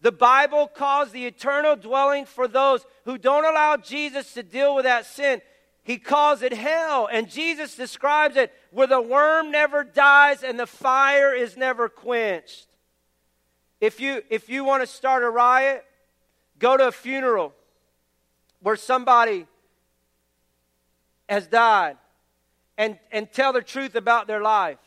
The 0.00 0.12
Bible 0.12 0.68
calls 0.68 1.10
the 1.10 1.26
eternal 1.26 1.76
dwelling 1.76 2.24
for 2.24 2.46
those 2.46 2.86
who 3.04 3.18
don't 3.18 3.44
allow 3.44 3.78
Jesus 3.78 4.32
to 4.34 4.42
deal 4.42 4.76
with 4.76 4.84
that 4.84 5.06
sin. 5.06 5.40
He 5.82 5.98
calls 5.98 6.42
it 6.42 6.52
hell, 6.52 7.08
and 7.10 7.28
Jesus 7.28 7.74
describes 7.74 8.36
it 8.36 8.52
where 8.70 8.86
the 8.86 9.00
worm 9.00 9.50
never 9.50 9.82
dies 9.82 10.44
and 10.44 10.60
the 10.60 10.66
fire 10.66 11.34
is 11.34 11.56
never 11.56 11.88
quenched. 11.88 12.66
If 13.80 13.98
you, 14.00 14.22
if 14.28 14.48
you 14.48 14.64
want 14.64 14.82
to 14.82 14.86
start 14.86 15.22
a 15.22 15.30
riot, 15.30 15.84
go 16.58 16.76
to 16.76 16.88
a 16.88 16.92
funeral 16.92 17.54
where 18.60 18.76
somebody 18.76 19.46
has 21.28 21.46
died 21.46 21.96
and, 22.76 22.98
and 23.10 23.30
tell 23.32 23.52
the 23.52 23.62
truth 23.62 23.94
about 23.94 24.26
their 24.26 24.42
life 24.42 24.78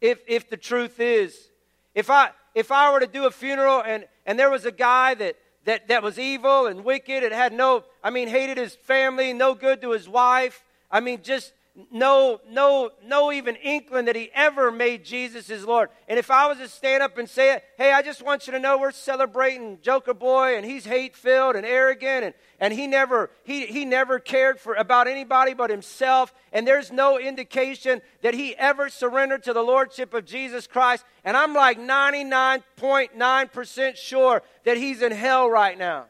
if, 0.00 0.18
if 0.26 0.50
the 0.50 0.56
truth 0.56 1.00
is. 1.00 1.50
If 1.94 2.10
I, 2.10 2.30
if 2.54 2.70
I 2.70 2.92
were 2.92 3.00
to 3.00 3.06
do 3.06 3.26
a 3.26 3.30
funeral 3.30 3.82
and, 3.82 4.06
and 4.26 4.38
there 4.38 4.50
was 4.50 4.66
a 4.66 4.72
guy 4.72 5.14
that, 5.14 5.36
that, 5.64 5.88
that 5.88 6.02
was 6.02 6.18
evil 6.18 6.66
and 6.66 6.84
wicked 6.84 7.22
and 7.22 7.32
had 7.32 7.52
no, 7.52 7.84
I 8.04 8.10
mean, 8.10 8.28
hated 8.28 8.58
his 8.58 8.74
family, 8.74 9.32
no 9.32 9.54
good 9.54 9.80
to 9.82 9.92
his 9.92 10.08
wife, 10.08 10.64
I 10.90 11.00
mean, 11.00 11.22
just 11.22 11.52
no, 11.92 12.40
no, 12.48 12.90
no 13.04 13.30
even 13.32 13.54
inkling 13.56 14.06
that 14.06 14.16
he 14.16 14.30
ever 14.34 14.72
made 14.72 15.04
Jesus 15.04 15.46
his 15.46 15.64
Lord. 15.64 15.90
And 16.08 16.18
if 16.18 16.30
I 16.30 16.48
was 16.48 16.58
to 16.58 16.68
stand 16.68 17.02
up 17.02 17.16
and 17.18 17.30
say, 17.30 17.60
hey, 17.76 17.92
I 17.92 18.02
just 18.02 18.22
want 18.22 18.46
you 18.46 18.52
to 18.52 18.58
know 18.58 18.78
we're 18.78 18.90
celebrating 18.90 19.78
Joker 19.80 20.14
Boy 20.14 20.56
and 20.56 20.66
he's 20.66 20.84
hate 20.84 21.14
filled 21.14 21.54
and 21.54 21.64
arrogant 21.64 22.24
and, 22.24 22.34
and 22.58 22.74
he 22.74 22.88
never 22.88 23.30
he, 23.44 23.66
he 23.66 23.84
never 23.84 24.18
cared 24.18 24.58
for 24.58 24.74
about 24.74 25.06
anybody 25.06 25.54
but 25.54 25.70
himself, 25.70 26.34
and 26.52 26.66
there's 26.66 26.90
no 26.90 27.16
indication 27.18 28.00
that 28.22 28.34
he 28.34 28.56
ever 28.56 28.88
surrendered 28.88 29.44
to 29.44 29.52
the 29.52 29.62
Lordship 29.62 30.12
of 30.14 30.24
Jesus 30.24 30.66
Christ, 30.66 31.04
and 31.24 31.36
I'm 31.36 31.54
like 31.54 31.78
99.9% 31.78 33.96
sure 33.96 34.42
that 34.64 34.76
he's 34.76 35.02
in 35.02 35.12
hell 35.12 35.48
right 35.48 35.78
now. 35.78 36.06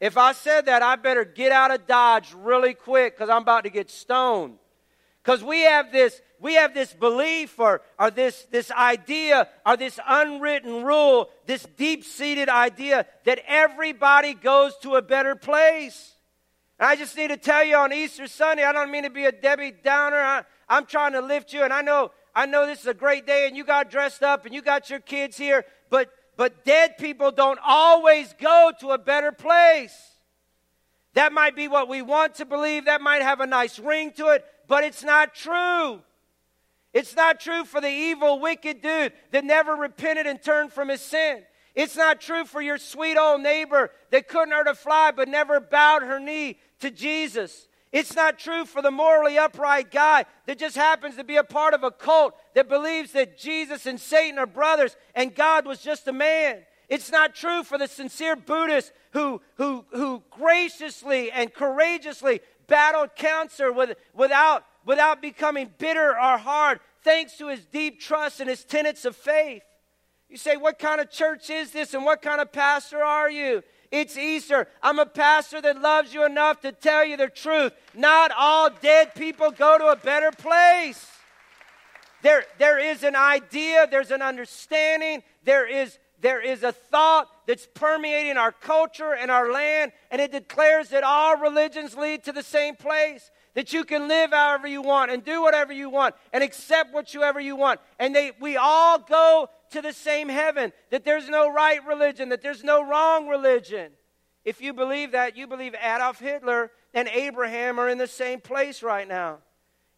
If 0.00 0.16
I 0.16 0.30
said 0.32 0.66
that, 0.66 0.82
I 0.82 0.94
better 0.96 1.24
get 1.24 1.50
out 1.50 1.72
of 1.72 1.86
Dodge 1.86 2.32
really 2.34 2.74
quick 2.74 3.16
because 3.16 3.30
I'm 3.30 3.42
about 3.42 3.64
to 3.64 3.70
get 3.70 3.90
stoned. 3.90 4.58
Because 5.24 5.42
we 5.42 5.60
have 5.60 5.90
this, 5.90 6.20
we 6.38 6.54
have 6.54 6.74
this 6.74 6.92
belief 6.92 7.58
or, 7.58 7.80
or 7.98 8.10
this, 8.10 8.46
this 8.50 8.70
idea 8.70 9.48
or 9.64 9.76
this 9.76 9.98
unwritten 10.06 10.84
rule, 10.84 11.30
this 11.46 11.66
deep 11.78 12.04
seated 12.04 12.50
idea 12.50 13.06
that 13.24 13.40
everybody 13.46 14.34
goes 14.34 14.76
to 14.82 14.96
a 14.96 15.02
better 15.02 15.34
place. 15.34 16.12
And 16.78 16.88
I 16.88 16.96
just 16.96 17.16
need 17.16 17.28
to 17.28 17.38
tell 17.38 17.64
you 17.64 17.76
on 17.76 17.92
Easter 17.92 18.26
Sunday, 18.26 18.64
I 18.64 18.72
don't 18.72 18.90
mean 18.90 19.04
to 19.04 19.10
be 19.10 19.24
a 19.24 19.32
Debbie 19.32 19.72
Downer. 19.82 20.18
I, 20.18 20.42
I'm 20.68 20.84
trying 20.84 21.12
to 21.12 21.22
lift 21.22 21.54
you, 21.54 21.62
and 21.62 21.72
I 21.72 21.80
know, 21.80 22.10
I 22.34 22.44
know 22.44 22.66
this 22.66 22.80
is 22.80 22.86
a 22.86 22.94
great 22.94 23.26
day, 23.26 23.46
and 23.46 23.56
you 23.56 23.64
got 23.64 23.90
dressed 23.90 24.22
up, 24.22 24.44
and 24.44 24.54
you 24.54 24.60
got 24.60 24.90
your 24.90 25.00
kids 25.00 25.38
here, 25.38 25.64
but, 25.88 26.10
but 26.36 26.66
dead 26.66 26.98
people 26.98 27.30
don't 27.30 27.60
always 27.64 28.34
go 28.38 28.72
to 28.80 28.90
a 28.90 28.98
better 28.98 29.32
place. 29.32 29.96
That 31.14 31.32
might 31.32 31.54
be 31.56 31.68
what 31.68 31.88
we 31.88 32.02
want 32.02 32.34
to 32.36 32.44
believe. 32.44 32.86
That 32.86 33.00
might 33.00 33.22
have 33.22 33.40
a 33.40 33.46
nice 33.46 33.78
ring 33.78 34.12
to 34.16 34.28
it, 34.30 34.44
but 34.68 34.84
it's 34.84 35.02
not 35.02 35.34
true. 35.34 36.00
It's 36.92 37.16
not 37.16 37.40
true 37.40 37.64
for 37.64 37.80
the 37.80 37.90
evil, 37.90 38.38
wicked 38.38 38.80
dude 38.80 39.12
that 39.32 39.44
never 39.44 39.74
repented 39.74 40.26
and 40.26 40.40
turned 40.40 40.72
from 40.72 40.88
his 40.88 41.00
sin. 41.00 41.42
It's 41.74 41.96
not 41.96 42.20
true 42.20 42.44
for 42.44 42.62
your 42.62 42.78
sweet 42.78 43.16
old 43.16 43.42
neighbor 43.42 43.90
that 44.10 44.28
couldn't 44.28 44.52
hurt 44.52 44.68
a 44.68 44.74
fly 44.74 45.10
but 45.10 45.28
never 45.28 45.58
bowed 45.58 46.02
her 46.02 46.20
knee 46.20 46.58
to 46.80 46.90
Jesus. 46.90 47.66
It's 47.90 48.14
not 48.14 48.38
true 48.38 48.64
for 48.64 48.80
the 48.82 48.90
morally 48.90 49.38
upright 49.38 49.90
guy 49.90 50.24
that 50.46 50.58
just 50.58 50.76
happens 50.76 51.16
to 51.16 51.24
be 51.24 51.36
a 51.36 51.44
part 51.44 51.74
of 51.74 51.82
a 51.82 51.90
cult 51.90 52.34
that 52.54 52.68
believes 52.68 53.12
that 53.12 53.38
Jesus 53.38 53.86
and 53.86 53.98
Satan 54.00 54.38
are 54.38 54.46
brothers 54.46 54.96
and 55.14 55.34
God 55.34 55.66
was 55.66 55.80
just 55.80 56.06
a 56.06 56.12
man. 56.12 56.62
It's 56.88 57.10
not 57.10 57.34
true 57.34 57.62
for 57.62 57.78
the 57.78 57.88
sincere 57.88 58.36
Buddhist 58.36 58.92
who, 59.12 59.40
who, 59.56 59.84
who 59.90 60.22
graciously 60.30 61.30
and 61.30 61.52
courageously 61.52 62.40
battled 62.66 63.14
cancer 63.16 63.72
with, 63.72 63.96
without, 64.14 64.64
without 64.84 65.22
becoming 65.22 65.70
bitter 65.78 66.10
or 66.10 66.38
hard, 66.38 66.80
thanks 67.02 67.36
to 67.38 67.48
his 67.48 67.64
deep 67.66 68.00
trust 68.00 68.40
and 68.40 68.48
his 68.48 68.64
tenets 68.64 69.04
of 69.04 69.16
faith. 69.16 69.62
You 70.28 70.36
say, 70.36 70.56
What 70.56 70.78
kind 70.78 71.00
of 71.00 71.10
church 71.10 71.50
is 71.50 71.70
this 71.70 71.94
and 71.94 72.04
what 72.04 72.22
kind 72.22 72.40
of 72.40 72.52
pastor 72.52 73.02
are 73.02 73.30
you? 73.30 73.62
It's 73.90 74.16
Easter. 74.16 74.66
I'm 74.82 74.98
a 74.98 75.06
pastor 75.06 75.60
that 75.60 75.80
loves 75.80 76.12
you 76.12 76.24
enough 76.24 76.60
to 76.62 76.72
tell 76.72 77.04
you 77.04 77.16
the 77.16 77.28
truth. 77.28 77.72
Not 77.94 78.32
all 78.36 78.68
dead 78.82 79.14
people 79.14 79.52
go 79.52 79.78
to 79.78 79.86
a 79.86 79.96
better 79.96 80.32
place. 80.32 81.06
There, 82.22 82.44
there 82.58 82.78
is 82.78 83.04
an 83.04 83.14
idea, 83.14 83.86
there's 83.88 84.10
an 84.10 84.22
understanding, 84.22 85.22
there 85.44 85.68
is, 85.68 85.98
there 86.24 86.40
is 86.40 86.62
a 86.62 86.72
thought 86.72 87.28
that's 87.46 87.68
permeating 87.74 88.38
our 88.38 88.50
culture 88.50 89.14
and 89.14 89.30
our 89.30 89.52
land, 89.52 89.92
and 90.10 90.22
it 90.22 90.32
declares 90.32 90.88
that 90.88 91.04
all 91.04 91.36
religions 91.36 91.94
lead 91.98 92.24
to 92.24 92.32
the 92.32 92.42
same 92.42 92.76
place. 92.76 93.30
That 93.52 93.74
you 93.74 93.84
can 93.84 94.08
live 94.08 94.30
however 94.32 94.66
you 94.66 94.80
want 94.80 95.10
and 95.10 95.22
do 95.22 95.42
whatever 95.42 95.72
you 95.72 95.90
want 95.90 96.14
and 96.32 96.42
accept 96.42 96.94
whatever 96.94 97.38
you 97.38 97.56
want. 97.56 97.78
And 98.00 98.16
they, 98.16 98.32
we 98.40 98.56
all 98.56 98.98
go 98.98 99.50
to 99.72 99.82
the 99.82 99.92
same 99.92 100.30
heaven, 100.30 100.72
that 100.90 101.04
there's 101.04 101.28
no 101.28 101.52
right 101.52 101.78
religion, 101.86 102.30
that 102.30 102.40
there's 102.40 102.64
no 102.64 102.82
wrong 102.82 103.28
religion. 103.28 103.92
If 104.46 104.62
you 104.62 104.72
believe 104.72 105.12
that, 105.12 105.36
you 105.36 105.46
believe 105.46 105.74
Adolf 105.74 106.20
Hitler 106.20 106.70
and 106.94 107.06
Abraham 107.08 107.78
are 107.78 107.90
in 107.90 107.98
the 107.98 108.06
same 108.06 108.40
place 108.40 108.82
right 108.82 109.06
now. 109.06 109.40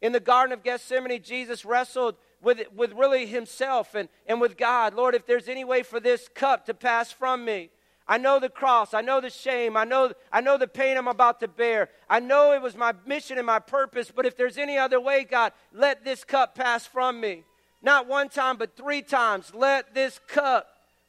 In 0.03 0.11
the 0.11 0.21
Garden 0.21 0.53
of 0.53 0.65
Gethsemane, 0.65 1.23
Jesus 1.23 1.65
wrestled 1.65 2.17
with, 2.43 2.61
with 2.75 2.93
really 2.93 3.27
himself 3.27 3.95
and, 3.95 4.09
and 4.27 4.41
with 4.41 4.57
God. 4.57 4.95
Lord, 4.95 5.15
if 5.15 5.27
there's 5.27 5.49
any 5.49 5.65
way 5.65 5.83
for 5.83 6.01
this 6.01 6.29
cup 6.35 6.67
to 6.67 6.75
pass 6.75 7.11
from 7.11 7.45
me, 7.45 7.71
I 8.09 8.19
know 8.19 8.39
the 8.39 8.49
cross. 8.49 8.95
I 8.95 9.01
know 9.01 9.21
the 9.21 9.31
shame. 9.31 9.77
I 9.77 9.85
know, 9.85 10.13
I 10.33 10.41
know 10.41 10.57
the 10.57 10.69
pain 10.69 10.97
I'm 10.97 11.09
about 11.09 11.41
to 11.41 11.49
bear. 11.49 11.89
I 12.09 12.21
know 12.21 12.53
it 12.53 12.63
was 12.63 12.77
my 12.77 12.95
mission 13.05 13.37
and 13.37 13.47
my 13.47 13.59
purpose, 13.59 14.13
but 14.15 14.27
if 14.27 14.37
there's 14.37 14.59
any 14.59 14.79
other 14.79 15.01
way, 15.01 15.25
God, 15.25 15.53
let 15.73 16.05
this 16.05 16.23
cup 16.23 16.55
pass 16.55 16.87
from 16.87 17.21
me. 17.21 17.43
Not 17.83 18.07
one 18.07 18.29
time, 18.29 18.57
but 18.57 18.77
three 18.77 19.03
times. 19.03 19.53
Let 19.55 19.95
this 19.95 20.21
cup 20.29 20.69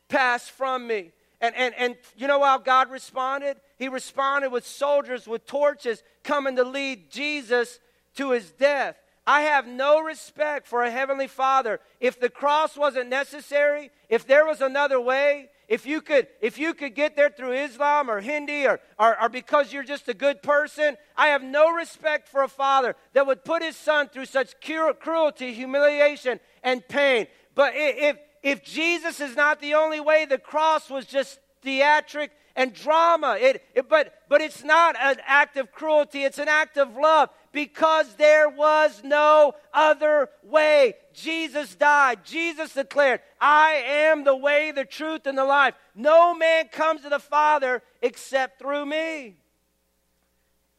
pass 0.09 0.47
from 0.47 0.87
me. 0.87 1.11
And, 1.39 1.55
and, 1.55 1.75
and 1.75 1.95
you 2.15 2.27
know 2.27 2.43
how 2.43 2.57
God 2.57 2.89
responded? 2.89 3.57
He 3.77 3.89
responded 3.89 4.51
with 4.51 4.65
soldiers 4.65 5.27
with 5.27 5.45
torches 5.45 6.01
coming 6.23 6.55
to 6.55 6.63
lead 6.63 7.11
Jesus 7.11 7.79
to 8.15 8.31
his 8.31 8.51
death. 8.51 8.95
I 9.27 9.41
have 9.41 9.67
no 9.67 9.99
respect 9.99 10.67
for 10.67 10.83
a 10.83 10.89
heavenly 10.89 11.27
father. 11.27 11.81
If 11.99 12.17
the 12.17 12.29
cross 12.29 12.77
wasn't 12.77 13.09
necessary, 13.09 13.91
if 14.07 14.25
there 14.25 14.45
was 14.45 14.61
another 14.61 15.01
way, 15.01 15.49
if 15.67 15.85
you 15.85 15.99
could, 15.99 16.27
if 16.39 16.57
you 16.57 16.73
could 16.73 16.95
get 16.95 17.17
there 17.17 17.29
through 17.29 17.51
Islam 17.51 18.09
or 18.09 18.21
Hindi 18.21 18.65
or, 18.65 18.79
or, 18.97 19.21
or, 19.21 19.27
because 19.27 19.73
you're 19.73 19.83
just 19.83 20.07
a 20.07 20.13
good 20.13 20.41
person, 20.41 20.95
I 21.17 21.27
have 21.27 21.43
no 21.43 21.73
respect 21.73 22.29
for 22.29 22.41
a 22.41 22.47
father 22.47 22.95
that 23.11 23.27
would 23.27 23.43
put 23.43 23.61
his 23.61 23.75
son 23.75 24.07
through 24.07 24.27
such 24.27 24.53
cruelty, 24.61 25.53
humiliation, 25.53 26.39
and 26.63 26.87
pain. 26.87 27.27
But 27.53 27.73
if, 27.75 28.17
if 28.43 28.63
Jesus 28.63 29.19
is 29.19 29.35
not 29.35 29.59
the 29.59 29.73
only 29.73 29.99
way, 29.99 30.23
the 30.23 30.37
cross 30.37 30.89
was 30.89 31.05
just 31.05 31.37
theatric 31.61 32.31
and 32.55 32.73
drama. 32.73 33.37
It, 33.39 33.63
it, 33.75 33.87
but, 33.87 34.13
but 34.27 34.41
it's 34.41 34.63
not 34.63 34.95
an 34.99 35.17
act 35.25 35.57
of 35.57 35.71
cruelty, 35.71 36.23
it's 36.23 36.39
an 36.39 36.47
act 36.47 36.77
of 36.77 36.95
love 36.95 37.29
because 37.51 38.13
there 38.15 38.49
was 38.49 39.01
no 39.03 39.53
other 39.73 40.29
way. 40.43 40.95
Jesus 41.13 41.75
died. 41.75 42.25
Jesus 42.25 42.73
declared, 42.73 43.21
I 43.39 43.83
am 43.85 44.23
the 44.23 44.35
way, 44.35 44.71
the 44.71 44.85
truth, 44.85 45.25
and 45.25 45.37
the 45.37 45.45
life. 45.45 45.73
No 45.95 46.35
man 46.35 46.67
comes 46.67 47.01
to 47.01 47.09
the 47.09 47.19
Father 47.19 47.81
except 48.01 48.59
through 48.59 48.85
me. 48.85 49.37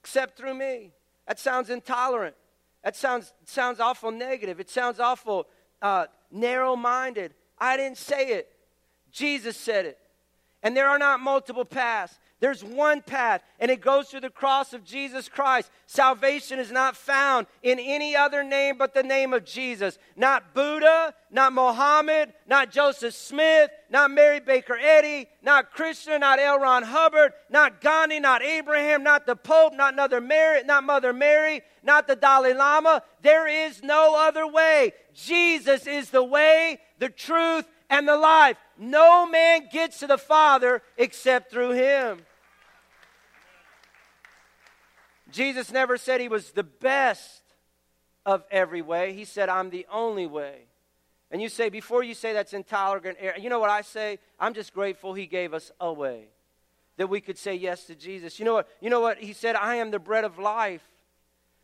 Except 0.00 0.36
through 0.36 0.54
me. 0.54 0.92
That 1.26 1.38
sounds 1.38 1.70
intolerant. 1.70 2.36
That 2.84 2.96
sounds, 2.96 3.32
sounds 3.44 3.80
awful 3.80 4.10
negative. 4.10 4.60
It 4.60 4.70
sounds 4.70 5.00
awful 5.00 5.46
uh, 5.82 6.06
narrow 6.30 6.76
minded. 6.76 7.34
I 7.58 7.76
didn't 7.76 7.98
say 7.98 8.28
it, 8.28 8.48
Jesus 9.10 9.56
said 9.56 9.84
it. 9.86 9.98
And 10.62 10.76
there 10.76 10.88
are 10.88 10.98
not 10.98 11.20
multiple 11.20 11.64
paths. 11.64 12.18
There's 12.40 12.62
one 12.62 13.02
path, 13.02 13.42
and 13.58 13.68
it 13.68 13.80
goes 13.80 14.08
through 14.08 14.20
the 14.20 14.30
cross 14.30 14.72
of 14.72 14.84
Jesus 14.84 15.28
Christ. 15.28 15.72
Salvation 15.86 16.60
is 16.60 16.70
not 16.70 16.96
found 16.96 17.48
in 17.64 17.80
any 17.80 18.14
other 18.14 18.44
name 18.44 18.78
but 18.78 18.94
the 18.94 19.02
name 19.02 19.32
of 19.32 19.44
Jesus. 19.44 19.98
Not 20.14 20.54
Buddha, 20.54 21.14
not 21.32 21.52
Mohammed, 21.52 22.32
not 22.46 22.70
Joseph 22.70 23.14
Smith, 23.14 23.70
not 23.90 24.12
Mary 24.12 24.38
Baker 24.38 24.78
Eddy, 24.80 25.26
not 25.42 25.72
Krishna, 25.72 26.16
not 26.20 26.38
L. 26.38 26.60
Ron 26.60 26.84
Hubbard, 26.84 27.32
not 27.50 27.80
Gandhi, 27.80 28.20
not 28.20 28.42
Abraham, 28.42 29.02
not 29.02 29.26
the 29.26 29.36
Pope, 29.36 29.74
not 29.74 29.96
Mother 29.96 30.20
Mary, 30.20 30.62
not 30.62 30.84
Mother 30.84 31.12
Mary, 31.12 31.62
not 31.82 32.06
the 32.06 32.14
Dalai 32.14 32.54
Lama. 32.54 33.02
There 33.22 33.48
is 33.48 33.82
no 33.82 34.14
other 34.16 34.46
way. 34.46 34.92
Jesus 35.12 35.88
is 35.88 36.10
the 36.10 36.22
way, 36.22 36.78
the 37.00 37.08
truth, 37.08 37.66
and 37.90 38.06
the 38.06 38.16
life. 38.16 38.56
No 38.78 39.26
man 39.26 39.68
gets 39.72 39.98
to 39.98 40.06
the 40.06 40.18
Father 40.18 40.82
except 40.96 41.50
through 41.50 41.72
him. 41.72 42.20
Jesus 45.30 45.72
never 45.72 45.96
said 45.96 46.20
he 46.20 46.28
was 46.28 46.52
the 46.52 46.62
best 46.62 47.42
of 48.24 48.44
every 48.50 48.82
way. 48.82 49.12
He 49.12 49.24
said, 49.24 49.48
I'm 49.48 49.70
the 49.70 49.86
only 49.92 50.26
way. 50.26 50.62
And 51.30 51.42
you 51.42 51.48
say, 51.48 51.68
before 51.68 52.02
you 52.02 52.14
say 52.14 52.32
that's 52.32 52.54
intolerant, 52.54 53.18
eh, 53.20 53.32
you 53.38 53.50
know 53.50 53.58
what 53.58 53.68
I 53.68 53.82
say? 53.82 54.18
I'm 54.40 54.54
just 54.54 54.72
grateful 54.72 55.12
he 55.12 55.26
gave 55.26 55.52
us 55.52 55.70
a 55.80 55.92
way 55.92 56.28
that 56.96 57.08
we 57.08 57.20
could 57.20 57.36
say 57.36 57.54
yes 57.54 57.84
to 57.84 57.94
Jesus. 57.94 58.38
You 58.38 58.44
know 58.44 58.54
what? 58.54 58.68
You 58.80 58.90
know 58.90 59.00
what? 59.00 59.18
He 59.18 59.32
said, 59.32 59.54
I 59.54 59.76
am 59.76 59.90
the 59.90 59.98
bread 59.98 60.24
of 60.24 60.38
life. 60.38 60.82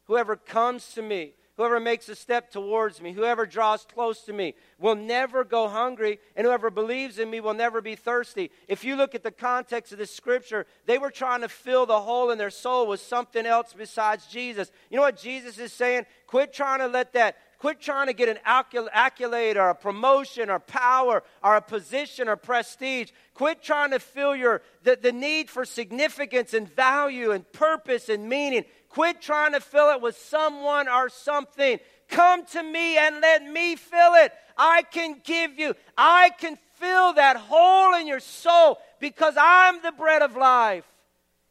Whoever 0.05 0.37
comes 0.37 0.93
to 0.95 1.03
me, 1.03 1.33
Whoever 1.57 1.79
makes 1.79 2.09
a 2.09 2.17
step 2.17 2.51
towards 2.51 3.01
me, 3.01 3.13
whoever 3.13 3.47
draws 3.47 3.85
close 3.85 4.23
to 4.23 4.33
me, 4.33 4.55
will 4.79 4.97
never 4.97 5.45
go 5.45 5.69
hungry, 5.69 6.19
and 6.35 6.45
whoever 6.45 6.69
believes 6.69 7.21
in 7.21 7.31
me 7.31 7.41
will 7.41 7.55
never 7.55 7.81
be 7.81 7.95
thirsty. 7.95 8.51
If 8.67 8.83
you 8.83 8.97
look 8.97 9.15
at 9.15 9.23
the 9.23 9.31
context 9.31 9.93
of 9.93 9.99
this 9.99 10.11
scripture, 10.11 10.67
they 10.87 10.99
were 10.99 11.13
trying 11.13 11.43
to 11.43 11.49
fill 11.49 11.87
the 11.87 12.01
hole 12.01 12.33
in 12.33 12.39
their 12.39 12.51
soul 12.51 12.89
with 12.89 13.01
something 13.01 13.47
else 13.47 13.73
besides 13.77 14.27
Jesus. 14.27 14.73
You 14.91 14.97
know 14.97 15.03
what 15.03 15.17
Jesus 15.17 15.59
is 15.59 15.73
saying? 15.73 16.07
Quit 16.27 16.53
trying 16.53 16.81
to 16.81 16.89
let 16.89 17.13
that 17.13 17.37
Quit 17.65 17.81
trying 17.81 18.09
to 18.09 18.13
get 18.13 18.29
an 18.29 18.39
accolade 18.45 19.57
or 19.57 19.71
a 19.71 19.75
promotion 19.75 20.51
or 20.51 20.59
power 20.59 21.23
or 21.43 21.57
a 21.57 21.63
position 21.63 22.29
or 22.29 22.37
prestige. 22.37 23.11
Quit 23.33 23.63
trying 23.63 23.93
to 23.93 23.99
fill 23.99 24.37
your 24.37 24.61
the, 24.83 24.99
the 25.01 25.13
need 25.13 25.49
for 25.49 25.65
significance 25.65 26.53
and 26.53 26.69
value 26.69 27.31
and 27.31 27.51
purpose 27.53 28.11
and 28.11 28.29
meaning. 28.29 28.67
Quit 28.95 29.21
trying 29.21 29.51
to 29.55 29.61
fill 29.61 29.91
it 29.91 30.01
with 30.01 30.17
someone 30.17 30.89
or 30.89 31.09
something. 31.09 31.81
Come 32.09 32.47
to 32.47 32.63
me 32.63 32.97
and 32.97 33.21
let 33.21 33.45
me 33.45 33.75
fill 33.75 34.15
it. 34.15 34.33
I 34.57 34.83
can 34.83 35.21
give 35.25 35.59
you, 35.59 35.75
I 35.99 36.31
can 36.39 36.57
fill 36.75 37.13
that 37.15 37.37
hole 37.37 37.97
in 37.97 38.07
your 38.07 38.21
soul 38.21 38.79
because 39.01 39.35
I'm 39.37 39.83
the 39.83 39.91
bread 39.91 40.23
of 40.23 40.37
life. 40.37 40.85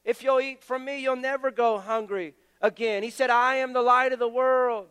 If 0.06 0.24
you'll 0.24 0.40
eat 0.40 0.64
from 0.64 0.86
me, 0.86 1.02
you'll 1.02 1.18
never 1.18 1.52
go 1.52 1.80
hungry 1.80 2.34
again. 2.62 3.04
He 3.04 3.10
said, 3.10 3.30
I 3.30 3.56
am 3.56 3.74
the 3.74 3.82
light 3.82 4.14
of 4.14 4.20
the 4.20 4.28
world. 4.30 4.88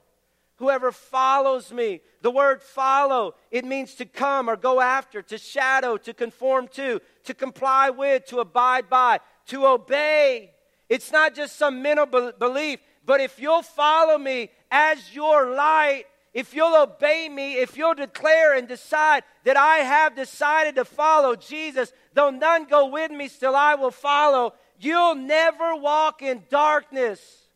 Whoever 0.57 0.93
follows 0.93 1.73
me, 1.73 2.03
the 2.21 2.31
word 2.31 2.61
follow, 2.61 3.35
it 3.51 3.65
means 3.65 3.95
to 3.95 4.05
come 4.05 4.51
or 4.51 4.57
go 4.57 4.79
after, 4.79 5.23
to 5.23 5.39
shadow, 5.39 5.97
to 5.97 6.13
conform 6.13 6.69
to, 6.75 7.01
to 7.25 7.33
comply 7.33 7.89
with, 7.89 8.27
to 8.27 8.41
abide 8.41 8.91
by. 8.91 9.21
to 9.47 9.67
obey. 9.67 10.52
It's 10.93 11.11
not 11.11 11.35
just 11.35 11.57
some 11.57 11.81
mental 11.81 12.05
be- 12.05 12.33
belief, 12.39 12.79
but 13.07 13.23
if 13.23 13.41
you'll 13.41 13.63
follow 13.63 14.19
me 14.19 14.51
as 14.71 15.15
your 15.15 15.55
light, 15.55 16.05
if 16.35 16.53
you'll 16.53 16.77
obey 16.77 17.31
me, 17.31 17.55
if 17.55 17.79
you'll 17.79 17.95
declare 17.95 18.55
and 18.59 18.69
decide 18.69 19.23
that 19.45 19.57
I 19.57 19.77
have 19.79 20.15
decided 20.15 20.75
to 20.75 20.85
follow 20.85 21.35
Jesus, 21.35 21.95
though 22.13 22.29
none 22.29 22.67
go 22.67 22.89
with 22.89 23.11
me, 23.11 23.29
still 23.29 23.57
I 23.57 23.75
will 23.75 23.91
follow, 23.91 24.53
you'll 24.79 25.15
never 25.15 25.77
walk 25.77 26.21
in 26.21 26.43
darkness, 26.51 27.49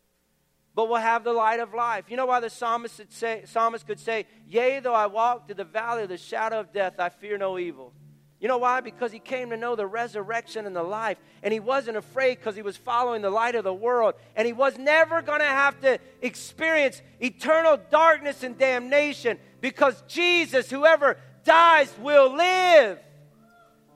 but 0.73 0.89
will 0.89 0.95
have 0.95 1.23
the 1.23 1.31
light 1.31 1.59
of 1.59 1.75
life. 1.75 2.05
You 2.09 2.17
know 2.17 2.25
why 2.25 2.39
the 2.39 2.49
psalmist, 2.49 3.01
say, 3.09 3.43
psalmist 3.45 3.85
could 3.85 3.99
say, 3.99 4.25
Yea, 4.47 4.79
though 4.79 4.95
I 4.95 5.05
walk 5.05 5.45
through 5.45 5.57
the 5.57 5.63
valley 5.63 6.01
of 6.01 6.09
the 6.09 6.17
shadow 6.17 6.59
of 6.59 6.73
death, 6.73 6.95
I 6.97 7.09
fear 7.09 7.37
no 7.37 7.59
evil. 7.59 7.93
You 8.39 8.47
know 8.47 8.59
why? 8.59 8.81
Because 8.81 9.11
he 9.11 9.19
came 9.19 9.49
to 9.49 9.57
know 9.57 9.75
the 9.75 9.87
resurrection 9.87 10.67
and 10.67 10.75
the 10.75 10.83
life. 10.83 11.17
And 11.41 11.51
he 11.51 11.59
wasn't 11.59 11.97
afraid 11.97 12.35
because 12.35 12.55
he 12.55 12.61
was 12.61 12.77
following 12.77 13.23
the 13.23 13.31
light 13.31 13.55
of 13.55 13.63
the 13.63 13.73
world. 13.73 14.13
And 14.35 14.45
he 14.45 14.53
was 14.53 14.77
never 14.77 15.23
going 15.23 15.39
to 15.39 15.45
have 15.45 15.79
to 15.81 15.99
experience 16.21 17.01
eternal 17.19 17.79
darkness 17.89 18.43
and 18.43 18.55
damnation 18.57 19.39
because 19.59 20.01
Jesus, 20.07 20.69
whoever 20.69 21.17
dies, 21.45 21.91
will 21.99 22.35
live. 22.35 22.99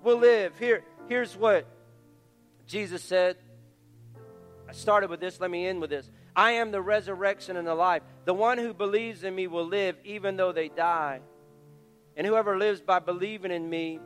Will 0.03 0.17
live. 0.17 0.57
Here, 0.57 0.83
here's 1.07 1.37
what 1.37 1.67
Jesus 2.65 3.03
said. 3.03 3.37
I 4.67 4.73
started 4.73 5.11
with 5.11 5.19
this. 5.19 5.39
Let 5.39 5.51
me 5.51 5.67
end 5.67 5.81
with 5.81 5.91
this. 5.91 6.09
I 6.35 6.53
am 6.53 6.71
the 6.71 6.81
resurrection 6.81 7.57
and 7.57 7.67
the 7.67 7.75
life. 7.75 8.01
The 8.25 8.33
one 8.33 8.57
who 8.57 8.73
believes 8.73 9.23
in 9.23 9.35
me 9.35 9.45
will 9.45 9.67
live 9.67 9.97
even 10.03 10.35
though 10.35 10.51
they 10.51 10.69
die. 10.69 11.19
And 12.17 12.25
whoever 12.25 12.57
lives 12.57 12.81
by 12.81 12.99
believing 12.99 13.51
in 13.51 13.69
me 13.69 13.99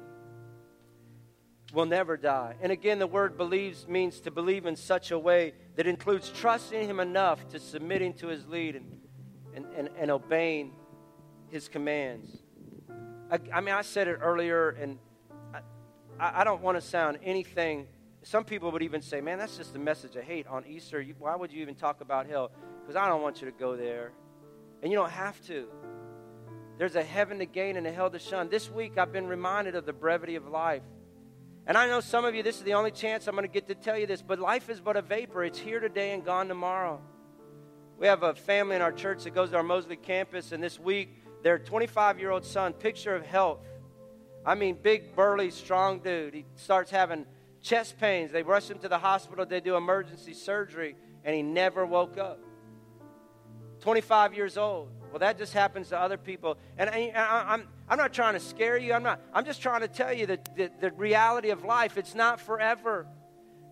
will 1.75 1.85
never 1.85 2.15
die. 2.15 2.55
And 2.61 2.71
again, 2.71 2.97
the 2.97 3.05
word 3.05 3.37
believes 3.37 3.87
means 3.87 4.21
to 4.21 4.31
believe 4.31 4.65
in 4.65 4.75
such 4.75 5.11
a 5.11 5.19
way 5.19 5.53
that 5.75 5.85
includes 5.85 6.29
trusting 6.29 6.87
Him 6.87 6.99
enough 6.99 7.47
to 7.49 7.59
submitting 7.59 8.13
to 8.15 8.27
His 8.27 8.47
lead 8.47 8.77
and, 8.77 8.85
and, 9.53 9.65
and, 9.75 9.89
and 9.97 10.09
obeying 10.09 10.71
His 11.49 11.67
commands. 11.67 12.41
I, 13.29 13.39
I, 13.53 13.61
mean, 13.61 13.75
I 13.75 13.81
said 13.81 14.07
it 14.07 14.19
earlier, 14.21 14.69
and 14.69 14.97
I, 16.19 16.41
I 16.41 16.43
don't 16.45 16.61
want 16.61 16.77
to 16.77 16.81
sound 16.81 17.19
anything. 17.21 17.87
Some 18.23 18.45
people 18.45 18.71
would 18.71 18.81
even 18.81 19.01
say, 19.01 19.19
man, 19.19 19.37
that's 19.37 19.57
just 19.57 19.75
a 19.75 19.79
message 19.79 20.15
of 20.15 20.23
hate 20.23 20.47
on 20.47 20.65
Easter. 20.65 21.01
You, 21.01 21.13
why 21.19 21.35
would 21.35 21.51
you 21.51 21.61
even 21.61 21.75
talk 21.75 21.99
about 21.99 22.25
hell? 22.25 22.51
Because 22.81 22.95
I 22.95 23.07
don't 23.09 23.21
want 23.21 23.41
you 23.41 23.51
to 23.51 23.57
go 23.57 23.75
there. 23.75 24.13
And 24.81 24.91
you 24.91 24.97
don't 24.97 25.11
have 25.11 25.39
to. 25.47 25.67
There's 26.77 26.95
a 26.95 27.03
heaven 27.03 27.39
to 27.39 27.45
gain 27.45 27.75
and 27.75 27.85
a 27.85 27.91
hell 27.91 28.09
to 28.09 28.19
shun. 28.19 28.49
This 28.49 28.69
week, 28.69 28.97
I've 28.97 29.11
been 29.11 29.27
reminded 29.27 29.75
of 29.75 29.85
the 29.85 29.93
brevity 29.93 30.35
of 30.35 30.47
life. 30.47 30.83
And 31.67 31.77
I 31.77 31.87
know 31.87 31.99
some 31.99 32.25
of 32.25 32.35
you, 32.35 32.43
this 32.43 32.57
is 32.57 32.63
the 32.63 32.75
only 32.75 32.91
chance 32.91 33.27
I'm 33.27 33.35
going 33.35 33.47
to 33.47 33.51
get 33.51 33.67
to 33.67 33.75
tell 33.75 33.97
you 33.97 34.05
this, 34.05 34.21
but 34.21 34.39
life 34.39 34.69
is 34.69 34.79
but 34.79 34.97
a 34.97 35.01
vapor. 35.01 35.43
It's 35.43 35.57
here 35.57 35.79
today 35.79 36.13
and 36.13 36.23
gone 36.23 36.47
tomorrow. 36.47 37.01
We 37.97 38.07
have 38.07 38.23
a 38.23 38.35
family 38.35 38.75
in 38.75 38.81
our 38.81 38.91
church 38.91 39.23
that 39.23 39.33
goes 39.33 39.49
to 39.49 39.57
our 39.57 39.63
Mosley 39.63 39.95
campus, 39.95 40.51
and 40.51 40.61
this 40.61 40.79
week, 40.79 41.17
their 41.43 41.57
25 41.57 42.19
year 42.19 42.29
old 42.29 42.45
son, 42.45 42.73
picture 42.73 43.15
of 43.15 43.25
health. 43.25 43.59
I 44.45 44.53
mean, 44.53 44.77
big, 44.81 45.15
burly, 45.15 45.49
strong 45.49 45.99
dude. 45.99 46.35
He 46.35 46.45
starts 46.55 46.91
having 46.91 47.25
chest 47.61 47.97
pains. 47.99 48.31
They 48.31 48.43
rush 48.43 48.69
him 48.69 48.77
to 48.79 48.89
the 48.89 48.99
hospital, 48.99 49.45
they 49.45 49.59
do 49.59 49.75
emergency 49.75 50.33
surgery, 50.33 50.95
and 51.23 51.35
he 51.35 51.41
never 51.41 51.85
woke 51.85 52.17
up. 52.17 52.39
25 53.81 54.35
years 54.35 54.57
old. 54.57 54.89
Well, 55.09 55.19
that 55.19 55.37
just 55.37 55.53
happens 55.53 55.89
to 55.89 55.99
other 55.99 56.17
people. 56.17 56.57
And 56.77 56.89
I, 56.89 57.11
am 57.15 57.67
I'm 57.87 57.97
not 57.97 58.13
trying 58.13 58.33
to 58.33 58.39
scare 58.39 58.77
you. 58.77 58.93
I'm 58.93 59.03
not. 59.03 59.21
I'm 59.33 59.45
just 59.45 59.61
trying 59.61 59.81
to 59.81 59.87
tell 59.87 60.11
you 60.11 60.25
that 60.27 60.55
the, 60.55 60.71
the 60.79 60.91
reality 60.91 61.51
of 61.51 61.63
life. 61.63 61.97
It's 61.97 62.15
not 62.15 62.41
forever. 62.41 63.07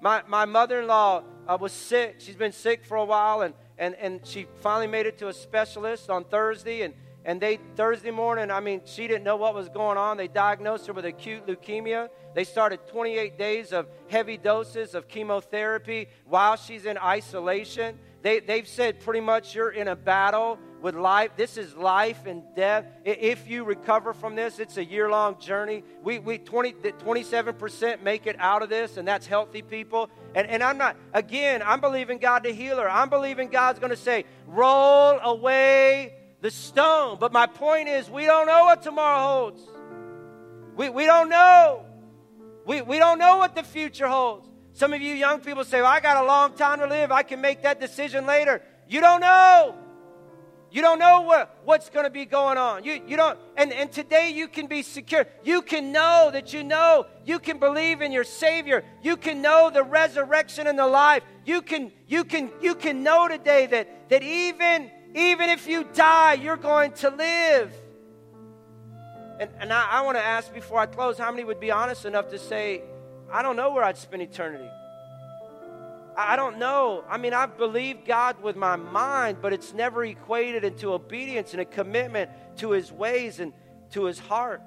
My 0.02 0.22
my 0.28 0.46
mother-in-law 0.46 1.24
uh, 1.48 1.58
was 1.60 1.72
sick. 1.72 2.18
She's 2.20 2.36
been 2.36 2.52
sick 2.52 2.86
for 2.86 2.98
a 2.98 3.06
while, 3.06 3.42
and 3.42 3.56
and 3.78 3.96
and 3.96 4.26
she 4.26 4.46
finally 4.62 4.88
made 4.88 5.08
it 5.08 5.18
to 5.20 5.30
a 5.30 5.34
specialist 5.34 6.10
on 6.10 6.26
Thursday, 6.26 6.82
and. 6.82 6.94
And 7.26 7.40
they 7.40 7.58
Thursday 7.78 8.12
morning, 8.12 8.52
I 8.52 8.60
mean, 8.60 8.82
she 8.84 9.08
didn't 9.08 9.24
know 9.24 9.38
what 9.38 9.56
was 9.56 9.70
going 9.70 9.98
on. 9.98 10.18
They 10.18 10.28
diagnosed 10.28 10.88
her 10.88 10.92
with 10.92 11.06
acute 11.06 11.48
leukemia. 11.48 12.10
They 12.36 12.44
started 12.44 12.86
28 12.88 13.38
days 13.38 13.72
of 13.72 13.88
heavy 14.10 14.36
doses 14.36 14.94
of 14.94 15.08
chemotherapy 15.08 16.10
while 16.26 16.58
she's 16.58 16.86
in 16.86 16.98
isolation. 16.98 17.98
They, 18.24 18.42
they've 18.42 18.68
said 18.68 19.00
pretty 19.00 19.22
much 19.22 19.56
you're 19.56 19.70
in 19.70 19.88
a 19.88 19.96
battle 19.96 20.60
with 20.84 20.96
life. 20.96 21.32
This 21.38 21.58
is 21.58 21.74
life 21.76 22.26
and 22.26 22.44
death. 22.56 22.86
If 23.06 23.48
you 23.48 23.64
recover 23.64 24.14
from 24.14 24.36
this, 24.36 24.60
it's 24.60 24.76
a 24.76 24.84
year 24.84 25.10
long 25.10 25.40
journey. 25.40 25.82
We, 26.04 26.20
we 26.20 26.38
20, 26.38 26.74
27% 26.74 28.04
make 28.04 28.28
it 28.28 28.36
out 28.38 28.62
of 28.62 28.70
this, 28.70 28.98
and 28.98 29.08
that's 29.08 29.26
healthy 29.26 29.62
people. 29.62 30.10
And, 30.36 30.46
and 30.46 30.62
I'm 30.62 30.78
not, 30.78 30.98
again, 31.14 31.64
I'm 31.66 31.80
believing 31.80 32.18
God 32.18 32.44
to 32.44 32.54
heal 32.54 32.78
her. 32.78 32.90
I'm 32.90 33.10
believing 33.10 33.48
God's 33.48 33.80
going 33.80 33.92
to 33.92 33.98
say, 33.98 34.26
roll 34.46 35.20
away 35.22 36.16
the 36.42 36.52
stone. 36.52 37.18
But 37.18 37.32
my 37.32 37.48
point 37.48 37.88
is, 37.88 38.10
we 38.10 38.26
don't 38.26 38.46
know 38.46 38.66
what 38.66 38.84
tomorrow 38.84 39.26
holds. 39.26 39.62
We, 40.76 40.90
we 40.90 41.06
don't 41.06 41.30
know. 41.30 41.86
We, 42.66 42.82
we 42.82 43.00
don't 43.00 43.20
know 43.20 43.38
what 43.38 43.56
the 43.56 43.64
future 43.64 44.10
holds. 44.10 44.50
Some 44.74 44.92
of 44.92 45.02
you 45.02 45.14
young 45.14 45.40
people 45.40 45.64
say, 45.64 45.82
well, 45.82 45.92
I 45.92 46.02
got 46.02 46.22
a 46.22 46.28
long 46.28 46.56
time 46.56 46.80
to 46.80 46.88
live. 46.88 47.10
I 47.10 47.24
can 47.24 47.40
make 47.40 47.62
that 47.62 47.80
decision 47.80 48.26
later. 48.26 48.62
You 48.90 49.00
don't 49.00 49.22
know. 49.22 49.78
You 50.74 50.82
don't 50.82 50.98
know 50.98 51.22
what, 51.22 51.56
what's 51.66 51.92
going 51.92 52.06
to 52.06 52.10
be 52.10 52.26
going 52.26 52.58
on. 52.58 52.84
You, 52.84 53.00
you 53.08 53.16
don't, 53.16 53.38
and, 53.56 53.72
and 53.72 53.92
today 53.92 54.32
you 54.32 54.48
can 54.48 54.66
be 54.66 54.82
secure. 54.82 55.28
You 55.44 55.62
can 55.62 55.92
know 55.92 56.32
that 56.34 56.52
you 56.52 56.64
know. 56.64 57.06
You 57.26 57.38
can 57.38 57.60
believe 57.60 58.02
in 58.02 58.12
your 58.12 58.24
Savior. 58.24 58.84
You 59.04 59.16
can 59.16 59.44
know 59.44 59.70
the 59.72 59.84
resurrection 59.84 60.66
and 60.66 60.78
the 60.78 60.88
life. 60.88 61.22
You 61.46 61.62
can, 61.62 61.92
you 62.08 62.24
can, 62.24 62.50
you 62.60 62.74
can 62.74 63.04
know 63.04 63.28
today 63.28 63.68
that, 63.68 64.10
that 64.10 64.24
even, 64.24 64.90
even 65.14 65.52
if 65.52 65.68
you 65.68 65.84
die, 65.94 66.34
you're 66.34 66.58
going 66.58 66.94
to 66.94 67.12
live. 67.12 67.72
And, 69.40 69.52
and 69.60 69.72
I, 69.72 69.88
I 69.92 70.02
want 70.02 70.18
to 70.18 70.24
ask 70.24 70.52
before 70.52 70.80
I 70.80 70.88
close 70.88 71.20
how 71.20 71.30
many 71.30 71.44
would 71.44 71.60
be 71.60 71.70
honest 71.70 72.06
enough 72.06 72.30
to 72.30 72.40
say, 72.40 72.82
I 73.32 73.44
don't 73.44 73.56
know 73.56 73.72
where 73.74 73.84
I'd 73.84 73.98
spend 73.98 74.24
eternity. 74.24 74.70
I 76.18 76.36
don't 76.36 76.60
know. 76.60 77.04
I 77.10 77.18
mean, 77.18 77.34
I've 77.34 77.58
believed 77.58 78.06
God 78.06 78.42
with 78.42 78.56
my 78.56 78.76
mind, 78.76 79.38
but 79.42 79.54
it's 79.54 79.74
never 79.74 80.04
equated 80.04 80.64
into 80.64 80.94
obedience 80.94 81.54
and 81.54 81.62
a 81.62 81.66
commitment 81.66 82.30
to 82.58 82.72
His 82.72 82.92
ways 82.92 83.40
and 83.40 83.54
to 83.92 84.06
His 84.06 84.20
heart. 84.20 84.62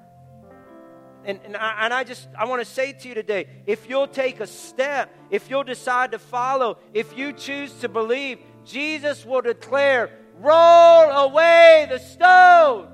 And, 1.25 1.39
and, 1.43 1.57
I, 1.57 1.85
and 1.85 1.93
I 1.93 2.03
just, 2.03 2.27
I 2.37 2.45
want 2.45 2.61
to 2.61 2.65
say 2.65 2.93
to 2.93 3.07
you 3.07 3.13
today 3.13 3.47
if 3.65 3.89
you'll 3.89 4.07
take 4.07 4.39
a 4.39 4.47
step, 4.47 5.13
if 5.29 5.49
you'll 5.49 5.63
decide 5.63 6.11
to 6.11 6.19
follow, 6.19 6.77
if 6.93 7.17
you 7.17 7.33
choose 7.33 7.73
to 7.81 7.89
believe, 7.89 8.39
Jesus 8.63 9.25
will 9.25 9.41
declare, 9.41 10.09
roll 10.39 11.09
away 11.09 11.87
the 11.89 11.99
stone. 11.99 12.87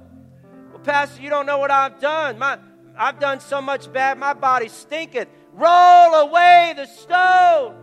Well, 0.71 0.79
Pastor, 0.83 1.21
you 1.21 1.29
don't 1.29 1.45
know 1.45 1.59
what 1.59 1.71
I've 1.71 1.99
done. 1.99 2.39
My, 2.39 2.57
I've 2.97 3.19
done 3.19 3.39
so 3.39 3.61
much 3.61 3.91
bad, 3.91 4.17
my 4.17 4.33
body 4.33 4.67
stinketh. 4.67 5.27
Roll 5.53 6.13
away 6.15 6.73
the 6.75 6.87
stone. 6.87 7.75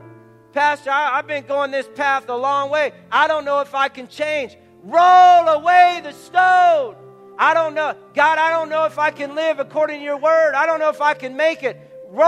Pastor, 0.53 0.91
I, 0.91 1.17
have 1.17 1.27
been 1.27 1.47
going 1.47 1.71
this 1.71 1.89
path 1.95 2.29
a 2.29 2.37
long 2.37 2.71
way. 2.71 2.93
I 3.11 3.29
don't 3.29 3.45
know 3.45 3.61
if 3.61 3.75
I 3.75 3.89
can 3.89 4.09
change. 4.09 4.57
Roll 4.83 5.49
away 5.49 6.01
the 6.03 6.13
stone. 6.13 6.97
I 7.39 7.55
don't 7.55 7.75
know. 7.75 7.95
God, 8.15 8.39
I 8.39 8.51
don't 8.51 8.69
know 8.69 8.85
if 8.85 8.99
I 8.99 9.11
can 9.11 9.35
live 9.35 9.61
according 9.61 10.01
to 10.01 10.05
your 10.05 10.19
word. 10.19 10.55
I 10.55 10.67
don't 10.67 10.81
know 10.81 10.91
if 10.91 11.01
I 11.01 11.15
can 11.15 11.37
make 11.37 11.63
it. 11.63 11.79
Roll 12.09 12.27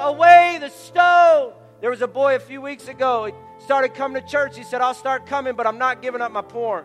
away 0.00 0.58
the 0.60 0.68
stone. 0.68 1.52
There 1.80 1.90
was 1.90 2.02
a 2.02 2.06
boy 2.06 2.36
a 2.36 2.40
few 2.40 2.60
weeks 2.60 2.88
ago. 2.88 3.24
He 3.24 3.32
started 3.64 3.94
coming 3.94 4.22
to 4.22 4.28
church. 4.28 4.56
He 4.56 4.62
said, 4.62 4.80
I'll 4.80 4.94
start 4.94 5.26
coming, 5.26 5.54
but 5.56 5.66
I'm 5.66 5.78
not 5.78 6.02
giving 6.02 6.20
up 6.20 6.30
my 6.30 6.42
porn. 6.42 6.84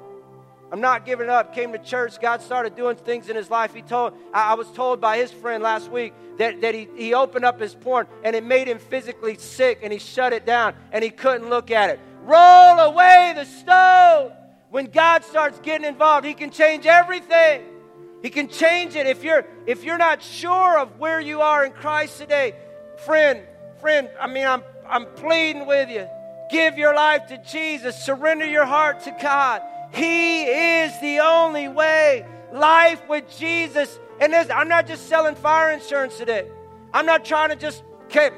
I'm 0.72 0.82
not 0.82 1.06
giving 1.06 1.30
up. 1.30 1.54
Came 1.56 1.72
to 1.72 1.80
church. 1.80 2.20
God 2.20 2.42
started 2.42 2.76
doing 2.76 2.98
things 2.98 3.30
in 3.30 3.36
his 3.36 3.50
life. 3.50 3.74
He 3.74 3.82
told, 3.82 4.14
I, 4.34 4.56
was 4.56 4.70
told 4.72 5.00
by 5.00 5.18
his 5.18 5.32
friend 5.32 5.64
last 5.64 5.90
week 5.90 6.14
that, 6.38 6.62
that 6.62 6.76
he, 6.76 6.90
he 6.96 7.14
opened 7.14 7.46
up 7.46 7.60
his 7.60 7.74
porn 7.74 8.08
and 8.24 8.36
it 8.36 8.44
made 8.44 8.68
him 8.68 8.80
physically 8.80 9.36
sick 9.36 9.80
and 9.82 9.94
he 9.94 10.00
shut 10.00 10.34
it 10.34 10.46
down 10.46 10.74
and 10.92 11.04
he 11.04 11.10
couldn't 11.10 11.50
look 11.50 11.72
at 11.72 11.90
it. 11.90 12.00
Roll 12.24 12.80
away 12.80 13.34
the 13.36 13.46
stone. 13.46 14.34
When 14.70 14.88
God 14.88 15.24
starts 15.24 15.60
getting 15.60 15.88
involved, 15.88 16.26
he 16.26 16.34
can 16.34 16.52
change 16.52 16.86
everything. 16.86 17.64
He 18.22 18.30
can 18.30 18.50
change 18.50 18.96
it. 18.96 19.08
If 19.08 19.24
you're 19.24 19.46
if 19.66 19.84
you're 19.84 19.98
not 19.98 20.22
sure 20.22 20.78
of 20.80 21.00
where 21.00 21.22
you 21.22 21.40
are 21.42 21.64
in 21.64 21.72
Christ 21.72 22.18
today, 22.18 22.54
friend, 23.06 23.42
friend, 23.80 24.10
I 24.20 24.28
mean 24.28 24.46
I'm 24.46 24.64
I'm 24.86 25.06
pleading 25.16 25.66
with 25.68 25.90
you. 25.90 26.08
Give 26.52 26.78
your 26.78 26.94
life 26.94 27.28
to 27.28 27.38
Jesus. 27.38 27.96
Surrender 28.04 28.46
your 28.46 28.66
heart 28.66 29.02
to 29.04 29.16
God. 29.22 29.62
He 29.94 30.44
is 30.44 31.00
the 31.02 31.20
only 31.20 31.68
way. 31.68 32.26
Life 32.54 33.08
with 33.08 33.26
Jesus. 33.38 34.00
And 34.20 34.34
this, 34.34 34.50
I'm 34.50 34.68
not 34.68 34.88
just 34.88 35.08
selling 35.08 35.36
fire 35.36 35.72
insurance 35.72 36.18
today. 36.18 36.48
I'm 36.94 37.06
not 37.06 37.26
trying 37.26 37.50
to 37.50 37.56
just 37.56 37.84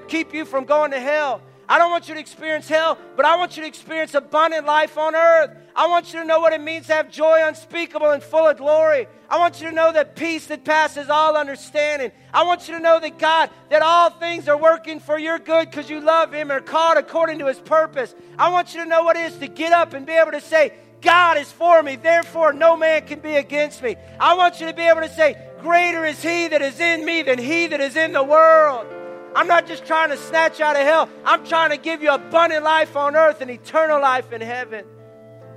keep 0.07 0.33
you 0.33 0.45
from 0.45 0.65
going 0.65 0.91
to 0.91 0.99
hell. 0.99 1.41
I 1.71 1.77
don't 1.77 1.91
want 1.91 2.07
you 2.07 2.15
to 2.15 2.19
experience 2.19 2.67
hell, 2.67 2.97
but 3.15 3.25
I 3.25 3.35
want 3.35 3.55
you 3.55 3.61
to 3.61 3.67
experience 3.67 4.15
abundant 4.15 4.65
life 4.65 4.97
on 4.97 5.15
earth. 5.15 5.51
I 5.75 5.87
want 5.87 6.11
you 6.11 6.19
to 6.19 6.25
know 6.25 6.39
what 6.39 6.51
it 6.51 6.61
means 6.61 6.87
to 6.87 6.93
have 6.93 7.11
joy 7.11 7.41
unspeakable 7.43 8.09
and 8.09 8.23
full 8.23 8.47
of 8.47 8.57
glory. 8.57 9.07
I 9.29 9.37
want 9.37 9.61
you 9.61 9.69
to 9.69 9.75
know 9.75 9.93
that 9.93 10.15
peace 10.15 10.47
that 10.47 10.65
passes 10.65 11.11
all 11.11 11.37
understanding. 11.37 12.11
I 12.33 12.43
want 12.43 12.67
you 12.67 12.73
to 12.73 12.79
know 12.79 12.99
that 12.99 13.19
God, 13.19 13.51
that 13.69 13.83
all 13.83 14.09
things 14.09 14.47
are 14.47 14.57
working 14.57 14.99
for 14.99 15.19
your 15.19 15.37
good 15.37 15.69
because 15.69 15.91
you 15.91 16.01
love 16.01 16.33
Him 16.33 16.49
and 16.49 16.59
are 16.59 16.63
called 16.63 16.97
according 16.97 17.37
to 17.37 17.45
His 17.45 17.59
purpose. 17.59 18.15
I 18.39 18.49
want 18.49 18.73
you 18.73 18.83
to 18.83 18.89
know 18.89 19.03
what 19.03 19.15
it 19.15 19.31
is 19.31 19.37
to 19.37 19.47
get 19.47 19.71
up 19.71 19.93
and 19.93 20.07
be 20.07 20.13
able 20.13 20.31
to 20.31 20.41
say, 20.41 20.73
God 21.01 21.37
is 21.37 21.51
for 21.51 21.81
me, 21.81 21.95
therefore 21.95 22.53
no 22.53 22.75
man 22.75 23.07
can 23.07 23.19
be 23.19 23.35
against 23.35 23.81
me. 23.81 23.95
I 24.19 24.35
want 24.35 24.59
you 24.59 24.67
to 24.67 24.73
be 24.73 24.83
able 24.83 25.01
to 25.01 25.09
say, 25.09 25.37
Greater 25.61 26.05
is 26.05 26.21
He 26.21 26.47
that 26.47 26.61
is 26.61 26.79
in 26.79 27.05
me 27.05 27.21
than 27.21 27.37
He 27.37 27.67
that 27.67 27.81
is 27.81 27.95
in 27.95 28.13
the 28.13 28.23
world. 28.23 28.87
I'm 29.35 29.47
not 29.47 29.67
just 29.67 29.85
trying 29.85 30.09
to 30.09 30.17
snatch 30.17 30.59
out 30.59 30.75
of 30.75 30.81
hell. 30.81 31.09
I'm 31.25 31.45
trying 31.45 31.69
to 31.71 31.77
give 31.77 32.01
you 32.01 32.11
abundant 32.11 32.63
life 32.63 32.95
on 32.95 33.15
earth 33.15 33.41
and 33.41 33.51
eternal 33.51 34.01
life 34.01 34.31
in 34.31 34.41
heaven. 34.41 34.85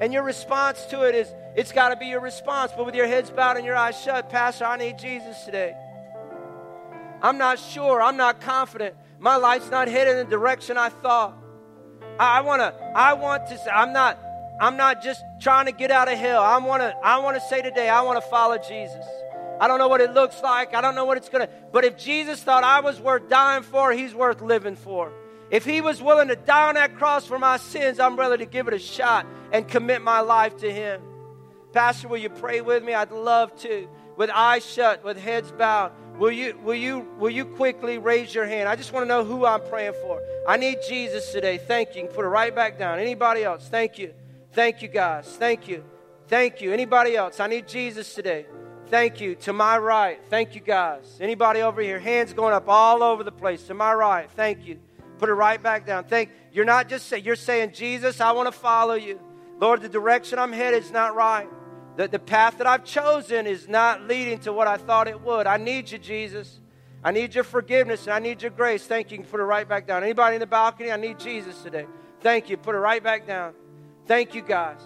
And 0.00 0.12
your 0.12 0.22
response 0.22 0.84
to 0.86 1.02
it 1.02 1.14
is, 1.14 1.32
it's 1.56 1.72
got 1.72 1.90
to 1.90 1.96
be 1.96 2.06
your 2.06 2.20
response. 2.20 2.72
But 2.76 2.86
with 2.86 2.94
your 2.94 3.06
heads 3.06 3.30
bowed 3.30 3.56
and 3.56 3.64
your 3.64 3.76
eyes 3.76 4.00
shut, 4.00 4.30
Pastor, 4.30 4.64
I 4.64 4.76
need 4.76 4.98
Jesus 4.98 5.44
today. 5.44 5.74
I'm 7.22 7.38
not 7.38 7.58
sure. 7.58 8.02
I'm 8.02 8.16
not 8.16 8.40
confident. 8.40 8.96
My 9.20 9.36
life's 9.36 9.70
not 9.70 9.88
headed 9.88 10.16
in 10.16 10.26
the 10.26 10.30
direction 10.30 10.76
I 10.76 10.88
thought. 10.88 11.36
I, 12.18 12.38
I 12.38 12.40
want 12.40 12.60
to, 12.60 12.74
I 12.94 13.12
want 13.14 13.46
to 13.48 13.56
say, 13.56 13.70
I'm 13.70 13.92
not, 13.92 14.18
I'm 14.62 14.76
not 14.76 15.02
just 15.02 15.24
trying 15.40 15.66
to 15.66 15.72
get 15.72 15.90
out 15.90 16.06
of 16.06 16.16
hell. 16.16 16.40
I 16.40 16.56
want 16.58 16.82
to, 16.82 16.96
I 17.02 17.18
want 17.18 17.36
to 17.36 17.42
say 17.48 17.62
today, 17.62 17.88
I 17.88 18.02
want 18.02 18.22
to 18.22 18.30
follow 18.30 18.58
Jesus. 18.58 19.04
I 19.60 19.66
don't 19.66 19.78
know 19.78 19.88
what 19.88 20.00
it 20.00 20.14
looks 20.14 20.40
like. 20.40 20.72
I 20.72 20.80
don't 20.80 20.94
know 20.94 21.04
what 21.04 21.16
it's 21.16 21.28
going 21.28 21.44
to. 21.44 21.52
But 21.72 21.84
if 21.84 21.98
Jesus 21.98 22.40
thought 22.40 22.62
I 22.62 22.78
was 22.78 23.00
worth 23.00 23.28
dying 23.28 23.64
for, 23.64 23.90
he's 23.90 24.14
worth 24.14 24.40
living 24.40 24.76
for. 24.76 25.12
If 25.50 25.64
he 25.64 25.80
was 25.80 26.00
willing 26.00 26.28
to 26.28 26.36
die 26.36 26.68
on 26.68 26.76
that 26.76 26.96
cross 26.96 27.26
for 27.26 27.40
my 27.40 27.56
sins, 27.56 27.98
I'm 27.98 28.14
ready 28.14 28.44
to 28.44 28.48
give 28.48 28.68
it 28.68 28.74
a 28.74 28.78
shot 28.78 29.26
and 29.50 29.66
commit 29.66 30.00
my 30.00 30.20
life 30.20 30.56
to 30.58 30.72
him. 30.72 31.02
Pastor, 31.72 32.06
will 32.06 32.18
you 32.18 32.30
pray 32.30 32.60
with 32.60 32.84
me? 32.84 32.94
I'd 32.94 33.10
love 33.10 33.56
to. 33.62 33.88
With 34.16 34.30
eyes 34.30 34.64
shut, 34.64 35.02
with 35.02 35.18
heads 35.18 35.50
bowed. 35.50 35.90
Will 36.18 36.30
you, 36.30 36.56
will 36.62 36.76
you, 36.76 37.08
will 37.18 37.30
you 37.30 37.46
quickly 37.46 37.98
raise 37.98 38.32
your 38.32 38.46
hand? 38.46 38.68
I 38.68 38.76
just 38.76 38.92
want 38.92 39.02
to 39.02 39.08
know 39.08 39.24
who 39.24 39.44
I'm 39.44 39.62
praying 39.62 39.94
for. 40.02 40.22
I 40.46 40.56
need 40.56 40.78
Jesus 40.88 41.32
today. 41.32 41.58
Thank 41.58 41.96
you. 41.96 42.02
You 42.02 42.06
can 42.06 42.14
put 42.14 42.24
it 42.24 42.28
right 42.28 42.54
back 42.54 42.78
down. 42.78 43.00
Anybody 43.00 43.42
else? 43.42 43.66
Thank 43.66 43.98
you. 43.98 44.14
Thank 44.52 44.82
you, 44.82 44.88
guys. 44.88 45.26
Thank 45.36 45.68
you. 45.68 45.84
Thank 46.28 46.60
you. 46.60 46.72
Anybody 46.72 47.16
else? 47.16 47.40
I 47.40 47.46
need 47.46 47.66
Jesus 47.66 48.14
today. 48.14 48.46
Thank 48.88 49.20
you. 49.20 49.34
To 49.36 49.52
my 49.52 49.78
right. 49.78 50.20
Thank 50.28 50.54
you, 50.54 50.60
guys. 50.60 51.18
Anybody 51.20 51.62
over 51.62 51.80
here? 51.80 51.98
Hands 51.98 52.32
going 52.34 52.52
up 52.52 52.68
all 52.68 53.02
over 53.02 53.24
the 53.24 53.32
place. 53.32 53.62
To 53.64 53.74
my 53.74 53.94
right. 53.94 54.30
Thank 54.30 54.66
you. 54.66 54.78
Put 55.18 55.28
it 55.28 55.34
right 55.34 55.62
back 55.62 55.86
down. 55.86 56.04
Thank 56.04 56.30
you're 56.52 56.64
not 56.64 56.88
just 56.88 57.06
saying 57.06 57.24
you're 57.24 57.36
saying, 57.36 57.72
Jesus, 57.72 58.20
I 58.20 58.32
want 58.32 58.52
to 58.52 58.58
follow 58.58 58.94
you. 58.94 59.20
Lord, 59.60 59.80
the 59.80 59.88
direction 59.88 60.38
I'm 60.38 60.52
headed 60.52 60.82
is 60.82 60.90
not 60.90 61.14
right. 61.14 61.48
The, 61.96 62.08
the 62.08 62.18
path 62.18 62.58
that 62.58 62.66
I've 62.66 62.84
chosen 62.84 63.46
is 63.46 63.68
not 63.68 64.08
leading 64.08 64.38
to 64.40 64.52
what 64.52 64.66
I 64.66 64.76
thought 64.76 65.08
it 65.08 65.20
would. 65.20 65.46
I 65.46 65.56
need 65.56 65.90
you, 65.90 65.98
Jesus. 65.98 66.60
I 67.04 67.10
need 67.10 67.34
your 67.34 67.44
forgiveness 67.44 68.04
and 68.06 68.14
I 68.14 68.18
need 68.18 68.42
your 68.42 68.50
grace. 68.50 68.86
Thank 68.86 69.10
you. 69.10 69.18
You 69.18 69.24
put 69.24 69.40
it 69.40 69.44
right 69.44 69.68
back 69.68 69.86
down. 69.86 70.02
Anybody 70.02 70.36
in 70.36 70.40
the 70.40 70.46
balcony? 70.46 70.90
I 70.90 70.96
need 70.96 71.18
Jesus 71.18 71.62
today. 71.62 71.86
Thank 72.20 72.50
you. 72.50 72.56
Put 72.56 72.74
it 72.74 72.78
right 72.78 73.02
back 73.02 73.26
down. 73.26 73.54
Thank 74.06 74.34
you, 74.34 74.42
guys, 74.42 74.80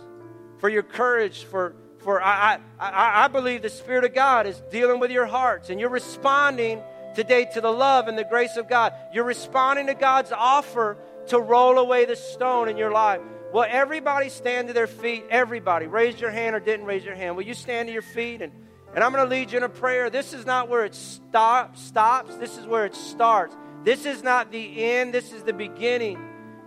for 0.58 0.68
your 0.68 0.82
courage, 0.82 1.44
for 1.44 1.74
for 2.06 2.22
I, 2.22 2.60
I, 2.78 3.24
I 3.24 3.28
believe 3.28 3.62
the 3.62 3.68
Spirit 3.68 4.04
of 4.04 4.14
God 4.14 4.46
is 4.46 4.62
dealing 4.70 5.00
with 5.00 5.10
your 5.10 5.26
hearts 5.26 5.70
and 5.70 5.80
you're 5.80 5.90
responding 5.90 6.80
today 7.16 7.48
to 7.54 7.60
the 7.60 7.72
love 7.72 8.06
and 8.06 8.16
the 8.16 8.22
grace 8.22 8.56
of 8.56 8.68
God. 8.68 8.92
You're 9.12 9.24
responding 9.24 9.88
to 9.88 9.94
God's 9.94 10.30
offer 10.30 10.98
to 11.28 11.40
roll 11.40 11.78
away 11.78 12.04
the 12.04 12.14
stone 12.14 12.68
in 12.68 12.76
your 12.76 12.92
life. 12.92 13.20
Will 13.52 13.66
everybody 13.68 14.28
stand 14.28 14.68
to 14.68 14.72
their 14.72 14.86
feet? 14.86 15.24
Everybody, 15.30 15.88
raise 15.88 16.20
your 16.20 16.30
hand 16.30 16.54
or 16.54 16.60
didn't 16.60 16.86
raise 16.86 17.04
your 17.04 17.16
hand. 17.16 17.34
Will 17.34 17.42
you 17.42 17.54
stand 17.54 17.88
to 17.88 17.92
your 17.92 18.02
feet? 18.02 18.40
And, 18.40 18.52
and 18.94 19.02
I'm 19.02 19.12
going 19.12 19.24
to 19.24 19.30
lead 19.30 19.50
you 19.50 19.58
in 19.58 19.64
a 19.64 19.68
prayer. 19.68 20.08
This 20.08 20.32
is 20.32 20.46
not 20.46 20.68
where 20.68 20.84
it 20.84 20.94
stop, 20.94 21.76
stops, 21.76 22.36
this 22.36 22.56
is 22.56 22.66
where 22.66 22.86
it 22.86 22.94
starts. 22.94 23.56
This 23.82 24.04
is 24.04 24.22
not 24.22 24.52
the 24.52 24.84
end, 24.84 25.12
this 25.12 25.32
is 25.32 25.42
the 25.42 25.52
beginning. 25.52 26.18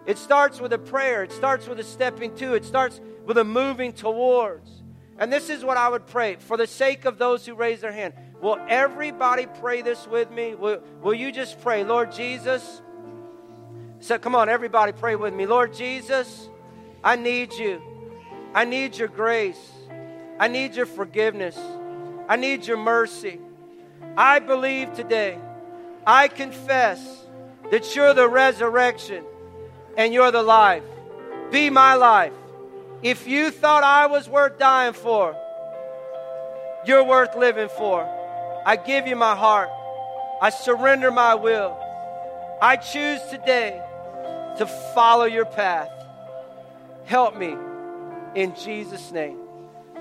It 0.09 0.17
starts 0.17 0.59
with 0.59 0.73
a 0.73 0.79
prayer, 0.79 1.21
it 1.21 1.31
starts 1.31 1.67
with 1.67 1.79
a 1.79 1.83
stepping 1.83 2.33
to, 2.37 2.55
it 2.55 2.65
starts 2.65 2.99
with 3.27 3.37
a 3.37 3.43
moving 3.43 3.93
towards. 3.93 4.81
And 5.19 5.31
this 5.31 5.51
is 5.51 5.63
what 5.63 5.77
I 5.77 5.87
would 5.87 6.07
pray 6.07 6.37
for 6.37 6.57
the 6.57 6.65
sake 6.65 7.05
of 7.05 7.19
those 7.19 7.45
who 7.45 7.53
raise 7.53 7.81
their 7.81 7.91
hand. 7.91 8.15
Will 8.41 8.57
everybody 8.67 9.45
pray 9.45 9.83
this 9.83 10.07
with 10.07 10.31
me? 10.31 10.55
Will, 10.55 10.81
will 11.03 11.13
you 11.13 11.31
just 11.31 11.61
pray, 11.61 11.83
Lord 11.83 12.11
Jesus? 12.11 12.81
So 13.99 14.17
come 14.17 14.33
on, 14.33 14.49
everybody 14.49 14.93
pray 14.93 15.15
with 15.15 15.31
me. 15.31 15.45
Lord 15.45 15.75
Jesus, 15.75 16.49
I 17.03 17.15
need 17.15 17.53
you. 17.53 17.79
I 18.55 18.65
need 18.65 18.97
your 18.97 19.09
grace. 19.09 19.73
I 20.39 20.47
need 20.47 20.73
your 20.73 20.87
forgiveness. 20.87 21.55
I 22.27 22.35
need 22.35 22.65
your 22.65 22.77
mercy. 22.77 23.39
I 24.17 24.39
believe 24.39 24.91
today, 24.95 25.37
I 26.03 26.29
confess 26.29 27.27
that 27.69 27.95
you're 27.95 28.15
the 28.15 28.27
resurrection 28.27 29.23
and 29.99 30.13
you're 30.13 30.31
the 30.31 30.41
life. 30.41 30.81
Be 31.51 31.69
my 31.69 31.95
life. 31.95 32.31
If 33.03 33.27
you 33.27 33.51
thought 33.51 33.83
I 33.83 34.07
was 34.07 34.29
worth 34.29 34.57
dying 34.57 34.93
for, 34.93 35.35
you're 36.85 37.03
worth 37.03 37.35
living 37.35 37.67
for. 37.67 38.07
I 38.65 38.77
give 38.77 39.07
you 39.07 39.17
my 39.17 39.35
heart. 39.35 39.69
I 40.41 40.51
surrender 40.51 41.11
my 41.11 41.35
will. 41.35 41.77
I 42.61 42.77
choose 42.77 43.19
today 43.29 43.81
to 44.57 44.65
follow 44.95 45.25
your 45.25 45.45
path. 45.45 45.89
Help 47.03 47.35
me 47.35 47.57
in 48.35 48.55
Jesus' 48.55 49.11
name. 49.11 49.37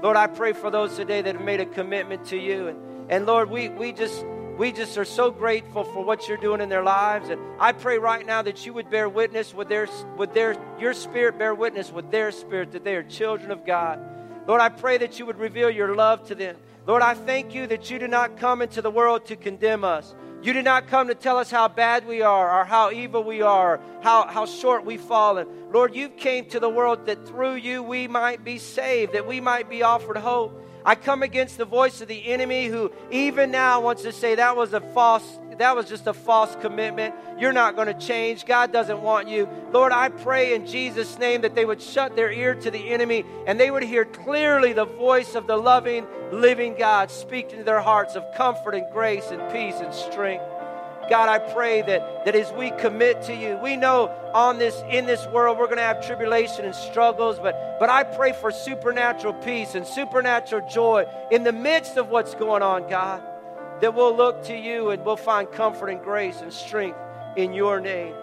Lord, 0.00 0.16
I 0.16 0.28
pray 0.28 0.52
for 0.52 0.70
those 0.70 0.94
today 0.94 1.22
that 1.22 1.34
have 1.34 1.44
made 1.44 1.60
a 1.60 1.66
commitment 1.66 2.24
to 2.26 2.38
you. 2.38 2.68
And, 2.68 3.10
and 3.10 3.26
Lord, 3.26 3.50
we, 3.50 3.68
we 3.68 3.90
just 3.90 4.24
we 4.58 4.72
just 4.72 4.98
are 4.98 5.04
so 5.04 5.30
grateful 5.30 5.84
for 5.84 6.04
what 6.04 6.26
you're 6.26 6.36
doing 6.36 6.60
in 6.60 6.68
their 6.68 6.82
lives. 6.82 7.28
And 7.28 7.40
I 7.60 7.70
pray 7.70 7.98
right 7.98 8.26
now 8.26 8.42
that 8.42 8.66
you 8.66 8.74
would 8.74 8.90
bear 8.90 9.08
witness 9.08 9.54
with 9.54 9.68
their, 9.68 9.86
with 10.16 10.34
their, 10.34 10.56
your 10.80 10.94
spirit 10.94 11.38
bear 11.38 11.54
witness 11.54 11.92
with 11.92 12.10
their 12.10 12.32
spirit 12.32 12.72
that 12.72 12.82
they 12.82 12.96
are 12.96 13.04
children 13.04 13.52
of 13.52 13.64
God. 13.64 14.00
Lord, 14.48 14.60
I 14.60 14.68
pray 14.68 14.98
that 14.98 15.18
you 15.18 15.26
would 15.26 15.38
reveal 15.38 15.70
your 15.70 15.94
love 15.94 16.26
to 16.26 16.34
them. 16.34 16.56
Lord, 16.88 17.02
I 17.02 17.14
thank 17.14 17.54
you 17.54 17.68
that 17.68 17.88
you 17.88 18.00
did 18.00 18.10
not 18.10 18.36
come 18.36 18.60
into 18.60 18.82
the 18.82 18.90
world 18.90 19.26
to 19.26 19.36
condemn 19.36 19.84
us. 19.84 20.14
You 20.42 20.52
did 20.52 20.64
not 20.64 20.86
come 20.86 21.08
to 21.08 21.14
tell 21.14 21.38
us 21.38 21.50
how 21.50 21.66
bad 21.68 22.06
we 22.06 22.22
are 22.22 22.60
or 22.60 22.64
how 22.64 22.92
evil 22.92 23.24
we 23.24 23.42
are, 23.42 23.80
how, 24.02 24.26
how 24.28 24.46
short 24.46 24.84
we've 24.84 25.00
fallen. 25.00 25.48
Lord, 25.72 25.94
you 25.94 26.08
came 26.08 26.44
to 26.46 26.60
the 26.60 26.68
world 26.68 27.06
that 27.06 27.26
through 27.26 27.56
you 27.56 27.82
we 27.82 28.06
might 28.06 28.44
be 28.44 28.58
saved, 28.58 29.14
that 29.14 29.26
we 29.26 29.40
might 29.40 29.68
be 29.68 29.82
offered 29.82 30.16
hope. 30.16 30.64
I 30.84 30.94
come 30.94 31.22
against 31.22 31.58
the 31.58 31.64
voice 31.64 32.00
of 32.00 32.08
the 32.08 32.26
enemy 32.28 32.66
who 32.66 32.92
even 33.10 33.50
now 33.50 33.80
wants 33.80 34.02
to 34.02 34.12
say 34.12 34.36
that 34.36 34.56
was 34.56 34.72
a 34.72 34.80
false 34.80 35.38
that 35.58 35.74
was 35.74 35.88
just 35.88 36.06
a 36.06 36.14
false 36.14 36.56
commitment. 36.60 37.14
You're 37.38 37.52
not 37.52 37.74
going 37.74 37.88
to 37.88 38.06
change. 38.06 38.46
God 38.46 38.72
doesn't 38.72 39.02
want 39.02 39.28
you. 39.28 39.48
Lord, 39.72 39.92
I 39.92 40.08
pray 40.08 40.54
in 40.54 40.66
Jesus' 40.66 41.18
name 41.18 41.42
that 41.42 41.54
they 41.54 41.64
would 41.64 41.82
shut 41.82 42.14
their 42.14 42.30
ear 42.30 42.54
to 42.54 42.70
the 42.70 42.90
enemy 42.90 43.24
and 43.46 43.58
they 43.58 43.70
would 43.70 43.82
hear 43.82 44.04
clearly 44.04 44.72
the 44.72 44.84
voice 44.84 45.34
of 45.34 45.46
the 45.46 45.56
loving, 45.56 46.06
living 46.32 46.74
God 46.74 47.10
speak 47.10 47.52
into 47.52 47.64
their 47.64 47.80
hearts 47.80 48.14
of 48.16 48.24
comfort 48.34 48.74
and 48.74 48.86
grace 48.92 49.30
and 49.30 49.40
peace 49.52 49.76
and 49.76 49.92
strength. 49.94 50.44
God, 51.08 51.28
I 51.28 51.38
pray 51.38 51.82
that, 51.82 52.24
that 52.26 52.36
as 52.36 52.52
we 52.52 52.70
commit 52.72 53.22
to 53.22 53.34
you, 53.34 53.58
we 53.62 53.76
know 53.76 54.08
on 54.34 54.58
this 54.58 54.80
in 54.90 55.06
this 55.06 55.26
world 55.28 55.58
we're 55.58 55.66
going 55.66 55.78
to 55.78 55.82
have 55.82 56.06
tribulation 56.06 56.64
and 56.64 56.74
struggles, 56.74 57.38
but 57.38 57.78
but 57.78 57.88
I 57.88 58.04
pray 58.04 58.32
for 58.32 58.50
supernatural 58.50 59.34
peace 59.34 59.74
and 59.74 59.86
supernatural 59.86 60.68
joy 60.68 61.06
in 61.30 61.44
the 61.44 61.52
midst 61.52 61.96
of 61.96 62.08
what's 62.08 62.34
going 62.34 62.62
on, 62.62 62.88
God. 62.88 63.22
That 63.80 63.94
we'll 63.94 64.16
look 64.16 64.44
to 64.44 64.56
you 64.56 64.90
and 64.90 65.04
we'll 65.04 65.16
find 65.16 65.50
comfort 65.50 65.88
and 65.88 66.02
grace 66.02 66.40
and 66.40 66.52
strength 66.52 66.98
in 67.36 67.52
your 67.52 67.80
name. 67.80 68.14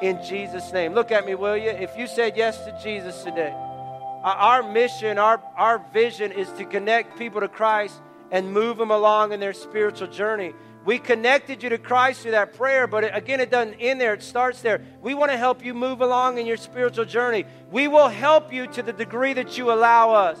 In 0.00 0.22
Jesus' 0.22 0.72
name. 0.72 0.94
Look 0.94 1.10
at 1.10 1.26
me, 1.26 1.34
will 1.34 1.56
you? 1.56 1.70
If 1.70 1.96
you 1.96 2.06
said 2.06 2.36
yes 2.36 2.64
to 2.64 2.78
Jesus 2.82 3.22
today, 3.22 3.52
Uh, 4.24 4.34
our 4.38 4.62
mission, 4.62 5.18
our, 5.18 5.42
our 5.54 5.78
vision 5.92 6.32
is 6.32 6.50
to 6.52 6.64
connect 6.64 7.18
people 7.18 7.42
to 7.42 7.48
Christ 7.48 8.00
and 8.30 8.54
move 8.54 8.78
them 8.78 8.90
along 8.90 9.32
in 9.32 9.40
their 9.40 9.52
spiritual 9.52 10.08
journey. 10.08 10.54
We 10.86 10.98
connected 10.98 11.62
you 11.62 11.68
to 11.68 11.76
Christ 11.76 12.22
through 12.22 12.30
that 12.30 12.54
prayer, 12.54 12.86
but 12.86 13.04
it, 13.04 13.14
again, 13.14 13.40
it 13.40 13.50
doesn't 13.50 13.74
end 13.74 14.00
there. 14.00 14.14
It 14.14 14.22
starts 14.22 14.62
there. 14.62 14.80
We 15.02 15.12
want 15.12 15.30
to 15.30 15.36
help 15.36 15.62
you 15.62 15.74
move 15.74 16.00
along 16.00 16.38
in 16.38 16.46
your 16.46 16.56
spiritual 16.56 17.04
journey. 17.04 17.44
We 17.70 17.86
will 17.86 18.08
help 18.08 18.50
you 18.50 18.66
to 18.68 18.82
the 18.82 18.94
degree 18.94 19.34
that 19.34 19.58
you 19.58 19.70
allow 19.70 20.12
us. 20.12 20.38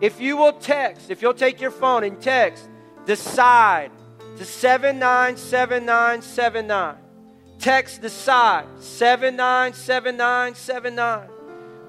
If 0.00 0.20
you 0.20 0.36
will 0.36 0.54
text, 0.54 1.08
if 1.08 1.22
you'll 1.22 1.34
take 1.34 1.60
your 1.60 1.70
phone 1.70 2.02
and 2.02 2.20
text, 2.20 2.68
decide 3.06 3.92
to 4.38 4.44
797979. 4.44 6.96
Text 7.60 8.02
decide 8.02 8.66
797979. 8.80 11.39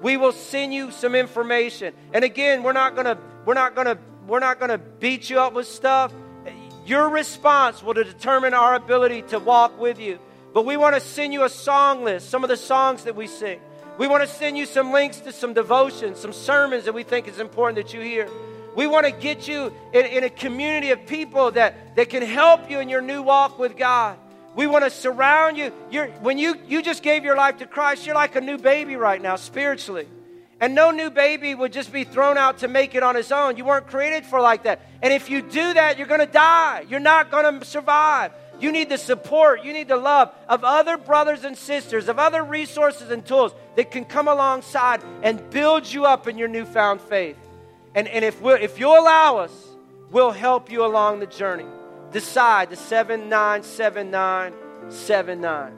We 0.02 0.16
will 0.16 0.32
send 0.32 0.74
you 0.74 0.90
some 0.90 1.14
information. 1.14 1.94
And 2.12 2.24
again, 2.24 2.62
we're 2.62 2.72
not 2.72 2.96
to 2.96 3.18
we're 3.46 3.54
not 3.54 3.76
to 3.76 3.98
we're 4.26 4.40
not 4.40 4.60
to 4.60 4.78
beat 4.78 5.30
you 5.30 5.38
up 5.38 5.52
with 5.52 5.66
stuff. 5.66 6.12
Your 6.84 7.08
response 7.08 7.82
will 7.82 7.94
determine 7.94 8.54
our 8.54 8.74
ability 8.74 9.22
to 9.22 9.38
walk 9.38 9.78
with 9.78 10.00
you. 10.00 10.18
But 10.52 10.66
we 10.66 10.76
want 10.76 10.96
to 10.96 11.00
send 11.00 11.32
you 11.32 11.44
a 11.44 11.48
song 11.48 12.04
list, 12.04 12.28
some 12.28 12.42
of 12.42 12.50
the 12.50 12.56
songs 12.56 13.04
that 13.04 13.14
we 13.14 13.26
sing. 13.26 13.60
We 13.98 14.08
want 14.08 14.22
to 14.22 14.28
send 14.28 14.58
you 14.58 14.66
some 14.66 14.92
links 14.92 15.20
to 15.20 15.32
some 15.32 15.54
devotions, 15.54 16.18
some 16.18 16.32
sermons 16.32 16.84
that 16.84 16.92
we 16.92 17.04
think 17.04 17.28
is 17.28 17.38
important 17.38 17.76
that 17.76 17.94
you 17.94 18.00
hear. 18.00 18.28
We 18.74 18.86
want 18.86 19.06
to 19.06 19.12
get 19.12 19.46
you 19.46 19.72
in, 19.92 20.06
in, 20.06 20.24
a 20.24 20.30
community 20.30 20.90
of 20.90 21.06
people 21.06 21.50
that, 21.52 21.94
that 21.96 22.08
can 22.08 22.22
help 22.22 22.70
you 22.70 22.80
in 22.80 22.88
your 22.88 23.02
new 23.02 23.22
walk 23.22 23.58
with 23.58 23.76
God. 23.76 24.18
We 24.54 24.66
want 24.66 24.84
to 24.84 24.90
surround 24.90 25.56
you. 25.56 25.72
You're, 25.90 26.08
when 26.20 26.38
you, 26.38 26.56
you 26.66 26.82
just 26.82 27.02
gave 27.02 27.24
your 27.24 27.36
life 27.36 27.58
to 27.58 27.66
Christ, 27.66 28.04
you're 28.06 28.14
like 28.14 28.36
a 28.36 28.40
new 28.40 28.58
baby 28.58 28.96
right 28.96 29.20
now, 29.20 29.36
spiritually. 29.36 30.08
And 30.60 30.74
no 30.74 30.90
new 30.90 31.10
baby 31.10 31.54
would 31.54 31.72
just 31.72 31.92
be 31.92 32.04
thrown 32.04 32.38
out 32.38 32.58
to 32.58 32.68
make 32.68 32.94
it 32.94 33.02
on 33.02 33.16
his 33.16 33.32
own. 33.32 33.56
You 33.56 33.64
weren't 33.64 33.88
created 33.88 34.24
for 34.24 34.40
like 34.40 34.62
that. 34.64 34.80
And 35.02 35.12
if 35.12 35.28
you 35.28 35.42
do 35.42 35.74
that, 35.74 35.98
you're 35.98 36.06
going 36.06 36.20
to 36.20 36.26
die. 36.26 36.84
You're 36.88 37.00
not 37.00 37.30
going 37.30 37.58
to 37.58 37.64
survive. 37.66 38.32
You 38.60 38.70
need 38.70 38.88
the 38.88 38.98
support, 38.98 39.64
you 39.64 39.72
need 39.72 39.88
the 39.88 39.96
love 39.96 40.32
of 40.48 40.62
other 40.62 40.96
brothers 40.96 41.42
and 41.42 41.58
sisters, 41.58 42.08
of 42.08 42.20
other 42.20 42.44
resources 42.44 43.10
and 43.10 43.26
tools 43.26 43.52
that 43.74 43.90
can 43.90 44.04
come 44.04 44.28
alongside 44.28 45.02
and 45.24 45.50
build 45.50 45.90
you 45.90 46.04
up 46.04 46.28
in 46.28 46.38
your 46.38 46.46
newfound 46.46 47.00
faith. 47.00 47.36
And, 47.96 48.06
and 48.06 48.24
if, 48.24 48.40
we 48.40 48.52
if 48.52 48.78
you 48.78 48.86
allow 48.86 49.38
us, 49.38 49.50
we'll 50.12 50.30
help 50.30 50.70
you 50.70 50.84
along 50.84 51.18
the 51.18 51.26
journey. 51.26 51.66
Decide 52.12 52.70
the 52.70 52.76
797979. 52.76 55.72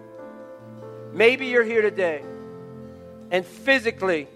Maybe 1.12 1.46
you're 1.46 1.64
here 1.64 1.82
today 1.82 2.22
and 3.30 3.46
physically 3.46 4.26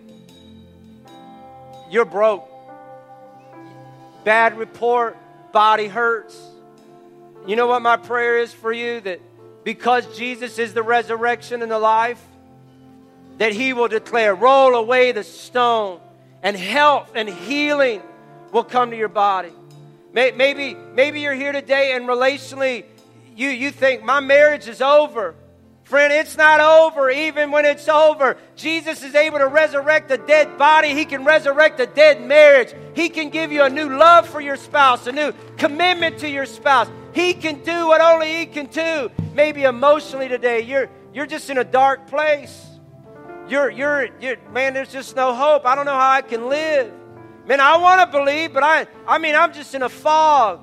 you're 1.91 2.05
broke. 2.05 2.49
Bad 4.25 4.59
report, 4.59 5.17
body 5.53 5.89
hurts 5.89 6.39
you 7.49 7.57
know 7.57 7.67
what 7.67 7.81
my 7.81 7.97
prayer 7.97 8.39
is 8.39 8.53
for 8.53 8.71
you? 8.71 9.01
That 9.01 9.23
because 9.65 10.19
Jesus 10.19 10.59
is 10.59 10.75
the 10.75 10.83
resurrection 10.83 11.63
and 11.63 11.73
the 11.73 11.79
life, 11.79 12.23
that 13.39 13.53
He 13.53 13.73
will 13.73 13.89
declare, 13.89 14.35
roll 14.35 14.75
away 14.75 15.13
the 15.13 15.25
stone, 15.25 15.99
and 16.43 16.55
health 16.55 17.11
and 17.15 17.27
healing 17.27 18.03
will 18.53 18.65
come 18.65 18.91
to 18.91 18.99
your 18.99 19.09
body. 19.09 19.53
Maybe, 20.13 20.75
maybe 20.95 21.21
you're 21.21 21.35
here 21.35 21.53
today 21.53 21.93
and 21.93 22.09
relationally 22.09 22.85
you, 23.39 23.51
you 23.51 23.71
think, 23.71 24.03
my 24.03 24.19
marriage 24.19 24.67
is 24.67 24.83
over. 24.83 25.37
Friend, 25.85 26.13
it's 26.13 26.37
not 26.37 26.59
over 26.59 27.09
even 27.09 27.53
when 27.53 27.65
it's 27.65 27.89
over. 27.89 28.37
Jesus 28.57 29.05
is 29.05 29.15
able 29.15 29.39
to 29.39 29.47
resurrect 29.47 30.11
a 30.11 30.19
dead 30.19 30.59
body. 30.59 30.89
He 30.89 31.05
can 31.05 31.25
resurrect 31.25 31.79
a 31.79 31.87
dead 31.87 32.21
marriage. 32.21 32.75
He 32.95 33.09
can 33.09 33.31
give 33.31 33.53
you 33.53 33.63
a 33.63 33.71
new 33.71 33.97
love 33.97 34.29
for 34.29 34.41
your 34.41 34.57
spouse, 34.57 35.07
a 35.07 35.13
new 35.13 35.33
commitment 35.57 36.19
to 36.19 36.29
your 36.29 36.47
spouse. 36.47 36.91
He 37.13 37.33
can 37.33 37.63
do 37.63 37.87
what 37.87 38.01
only 38.01 38.39
He 38.39 38.47
can 38.47 38.67
do. 38.67 39.09
Maybe 39.35 39.63
emotionally 39.63 40.27
today, 40.27 40.63
you're, 40.63 40.91
you're 41.15 41.27
just 41.27 41.49
in 41.49 41.59
a 41.59 41.65
dark 41.65 42.09
place. 42.09 42.67
You're, 43.49 43.71
you're, 43.71 44.09
you're, 44.21 44.37
man, 44.51 44.75
there's 44.75 44.93
just 44.93 45.15
no 45.15 45.33
hope. 45.33 45.65
I 45.65 45.77
don't 45.77 45.87
know 45.87 45.95
how 45.95 46.11
I 46.11 46.23
can 46.23 46.49
live. 46.49 46.93
Man, 47.49 47.61
I 47.61 47.79
want 47.79 48.01
to 48.01 48.19
believe, 48.19 48.53
but 48.53 48.63
I, 48.63 48.87
I 49.07 49.19
mean, 49.19 49.35
I'm 49.35 49.53
just 49.53 49.75
in 49.75 49.83
a 49.83 49.89
fog. 49.89 50.61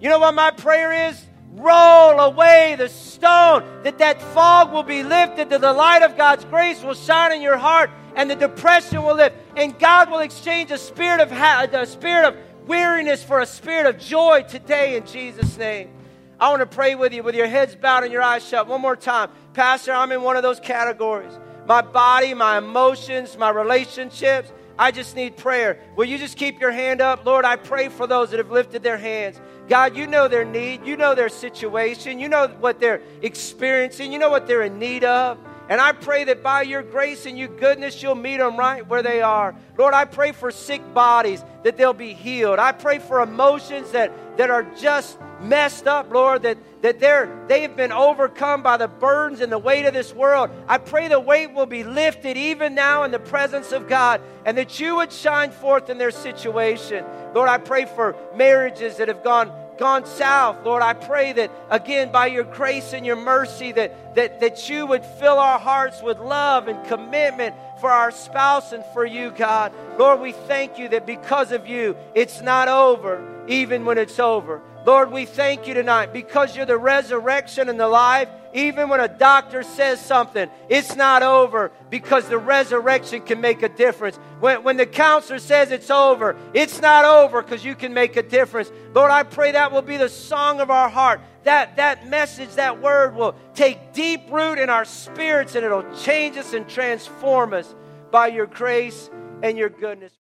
You 0.00 0.08
know 0.08 0.18
what 0.18 0.34
my 0.34 0.50
prayer 0.50 1.10
is? 1.10 1.26
roll 1.52 2.20
away 2.20 2.76
the 2.78 2.88
stone, 2.88 3.82
that 3.82 3.98
that 3.98 4.22
fog 4.22 4.72
will 4.72 4.82
be 4.82 5.02
lifted, 5.02 5.50
that 5.50 5.60
the 5.60 5.72
light 5.72 6.02
of 6.02 6.16
God's 6.16 6.44
grace 6.44 6.82
will 6.82 6.94
shine 6.94 7.32
in 7.32 7.42
your 7.42 7.56
heart, 7.56 7.90
and 8.14 8.30
the 8.30 8.36
depression 8.36 9.02
will 9.02 9.16
lift, 9.16 9.36
and 9.56 9.78
God 9.78 10.10
will 10.10 10.20
exchange 10.20 10.70
a 10.70 10.78
spirit 10.78 11.20
of 11.20 11.30
ha- 11.30 11.66
a 11.72 11.86
spirit 11.86 12.28
of 12.28 12.36
weariness 12.66 13.24
for 13.24 13.40
a 13.40 13.46
spirit 13.46 13.86
of 13.86 13.98
joy 13.98 14.44
today 14.48 14.96
in 14.96 15.06
Jesus' 15.06 15.56
name. 15.56 15.90
I 16.38 16.48
want 16.50 16.60
to 16.60 16.66
pray 16.66 16.94
with 16.94 17.12
you 17.12 17.22
with 17.22 17.34
your 17.34 17.48
heads 17.48 17.74
bowed 17.74 18.04
and 18.04 18.12
your 18.12 18.22
eyes 18.22 18.46
shut. 18.46 18.66
One 18.66 18.80
more 18.80 18.96
time. 18.96 19.30
Pastor, 19.52 19.92
I'm 19.92 20.10
in 20.10 20.22
one 20.22 20.36
of 20.36 20.42
those 20.42 20.58
categories. 20.58 21.38
My 21.66 21.82
body, 21.82 22.32
my 22.32 22.58
emotions, 22.58 23.36
my 23.36 23.50
relationships. 23.50 24.50
I 24.80 24.92
just 24.92 25.14
need 25.14 25.36
prayer. 25.36 25.78
Will 25.94 26.06
you 26.06 26.16
just 26.16 26.38
keep 26.38 26.58
your 26.58 26.70
hand 26.70 27.02
up? 27.02 27.26
Lord, 27.26 27.44
I 27.44 27.56
pray 27.56 27.90
for 27.90 28.06
those 28.06 28.30
that 28.30 28.38
have 28.38 28.50
lifted 28.50 28.82
their 28.82 28.96
hands. 28.96 29.38
God, 29.68 29.94
you 29.94 30.06
know 30.06 30.26
their 30.26 30.46
need. 30.46 30.86
You 30.86 30.96
know 30.96 31.14
their 31.14 31.28
situation. 31.28 32.18
You 32.18 32.30
know 32.30 32.48
what 32.60 32.80
they're 32.80 33.02
experiencing. 33.20 34.10
You 34.10 34.18
know 34.18 34.30
what 34.30 34.46
they're 34.46 34.62
in 34.62 34.78
need 34.78 35.04
of. 35.04 35.36
And 35.70 35.80
I 35.80 35.92
pray 35.92 36.24
that 36.24 36.42
by 36.42 36.62
your 36.62 36.82
grace 36.82 37.26
and 37.26 37.38
your 37.38 37.46
goodness, 37.46 38.02
you'll 38.02 38.16
meet 38.16 38.38
them 38.38 38.56
right 38.56 38.84
where 38.88 39.04
they 39.04 39.22
are. 39.22 39.54
Lord, 39.78 39.94
I 39.94 40.04
pray 40.04 40.32
for 40.32 40.50
sick 40.50 40.82
bodies 40.92 41.44
that 41.62 41.76
they'll 41.76 41.92
be 41.92 42.12
healed. 42.12 42.58
I 42.58 42.72
pray 42.72 42.98
for 42.98 43.22
emotions 43.22 43.92
that, 43.92 44.10
that 44.36 44.50
are 44.50 44.64
just 44.80 45.16
messed 45.40 45.86
up, 45.86 46.12
Lord, 46.12 46.42
that, 46.42 46.58
that 46.82 46.98
they're, 46.98 47.44
they 47.46 47.62
have 47.62 47.76
been 47.76 47.92
overcome 47.92 48.64
by 48.64 48.78
the 48.78 48.88
burdens 48.88 49.40
and 49.40 49.52
the 49.52 49.60
weight 49.60 49.86
of 49.86 49.94
this 49.94 50.12
world. 50.12 50.50
I 50.66 50.78
pray 50.78 51.06
the 51.06 51.20
weight 51.20 51.54
will 51.54 51.66
be 51.66 51.84
lifted 51.84 52.36
even 52.36 52.74
now 52.74 53.04
in 53.04 53.12
the 53.12 53.20
presence 53.20 53.70
of 53.70 53.88
God 53.88 54.20
and 54.44 54.58
that 54.58 54.80
you 54.80 54.96
would 54.96 55.12
shine 55.12 55.52
forth 55.52 55.88
in 55.88 55.98
their 55.98 56.10
situation. 56.10 57.04
Lord, 57.32 57.48
I 57.48 57.58
pray 57.58 57.84
for 57.84 58.16
marriages 58.34 58.96
that 58.96 59.06
have 59.06 59.22
gone 59.22 59.52
gone 59.80 60.04
south. 60.04 60.58
Lord, 60.64 60.82
I 60.82 60.92
pray 60.92 61.32
that 61.32 61.50
again 61.70 62.12
by 62.12 62.26
your 62.26 62.44
grace 62.44 62.92
and 62.92 63.04
your 63.04 63.16
mercy 63.16 63.72
that, 63.72 64.14
that, 64.14 64.38
that 64.40 64.68
you 64.68 64.86
would 64.86 65.04
fill 65.04 65.38
our 65.38 65.58
hearts 65.58 66.02
with 66.02 66.18
love 66.18 66.68
and 66.68 66.86
commitment 66.86 67.56
for 67.80 67.90
our 67.90 68.10
spouse 68.10 68.72
and 68.72 68.84
for 68.92 69.06
you, 69.06 69.30
God. 69.30 69.72
Lord, 69.98 70.20
we 70.20 70.32
thank 70.32 70.78
you 70.78 70.88
that 70.90 71.06
because 71.06 71.50
of 71.50 71.66
you, 71.66 71.96
it's 72.14 72.42
not 72.42 72.68
over, 72.68 73.44
even 73.48 73.86
when 73.86 73.96
it's 73.96 74.20
over. 74.20 74.60
Lord, 74.86 75.12
we 75.12 75.26
thank 75.26 75.66
you 75.66 75.74
tonight 75.74 76.12
because 76.12 76.56
you're 76.56 76.66
the 76.66 76.78
resurrection 76.78 77.68
and 77.68 77.78
the 77.78 77.88
life. 77.88 78.28
Even 78.52 78.88
when 78.88 78.98
a 78.98 79.08
doctor 79.08 79.62
says 79.62 80.04
something, 80.04 80.50
it's 80.68 80.96
not 80.96 81.22
over 81.22 81.70
because 81.90 82.28
the 82.28 82.38
resurrection 82.38 83.20
can 83.20 83.40
make 83.40 83.62
a 83.62 83.68
difference. 83.68 84.16
When, 84.40 84.64
when 84.64 84.76
the 84.76 84.86
counselor 84.86 85.38
says 85.38 85.70
it's 85.70 85.90
over, 85.90 86.34
it's 86.54 86.80
not 86.80 87.04
over 87.04 87.42
because 87.42 87.64
you 87.64 87.76
can 87.76 87.94
make 87.94 88.16
a 88.16 88.22
difference. 88.22 88.72
Lord, 88.94 89.10
I 89.10 89.22
pray 89.22 89.52
that 89.52 89.70
will 89.70 89.82
be 89.82 89.98
the 89.98 90.08
song 90.08 90.60
of 90.60 90.70
our 90.70 90.88
heart. 90.88 91.20
That, 91.44 91.76
that 91.76 92.08
message, 92.08 92.50
that 92.54 92.80
word 92.80 93.14
will 93.14 93.34
take 93.54 93.92
deep 93.92 94.22
root 94.30 94.58
in 94.58 94.68
our 94.68 94.84
spirits 94.84 95.54
and 95.54 95.64
it'll 95.64 95.94
change 95.94 96.36
us 96.36 96.52
and 96.52 96.68
transform 96.68 97.52
us 97.52 97.74
by 98.10 98.28
your 98.28 98.46
grace 98.46 99.10
and 99.42 99.56
your 99.56 99.68
goodness. 99.68 100.12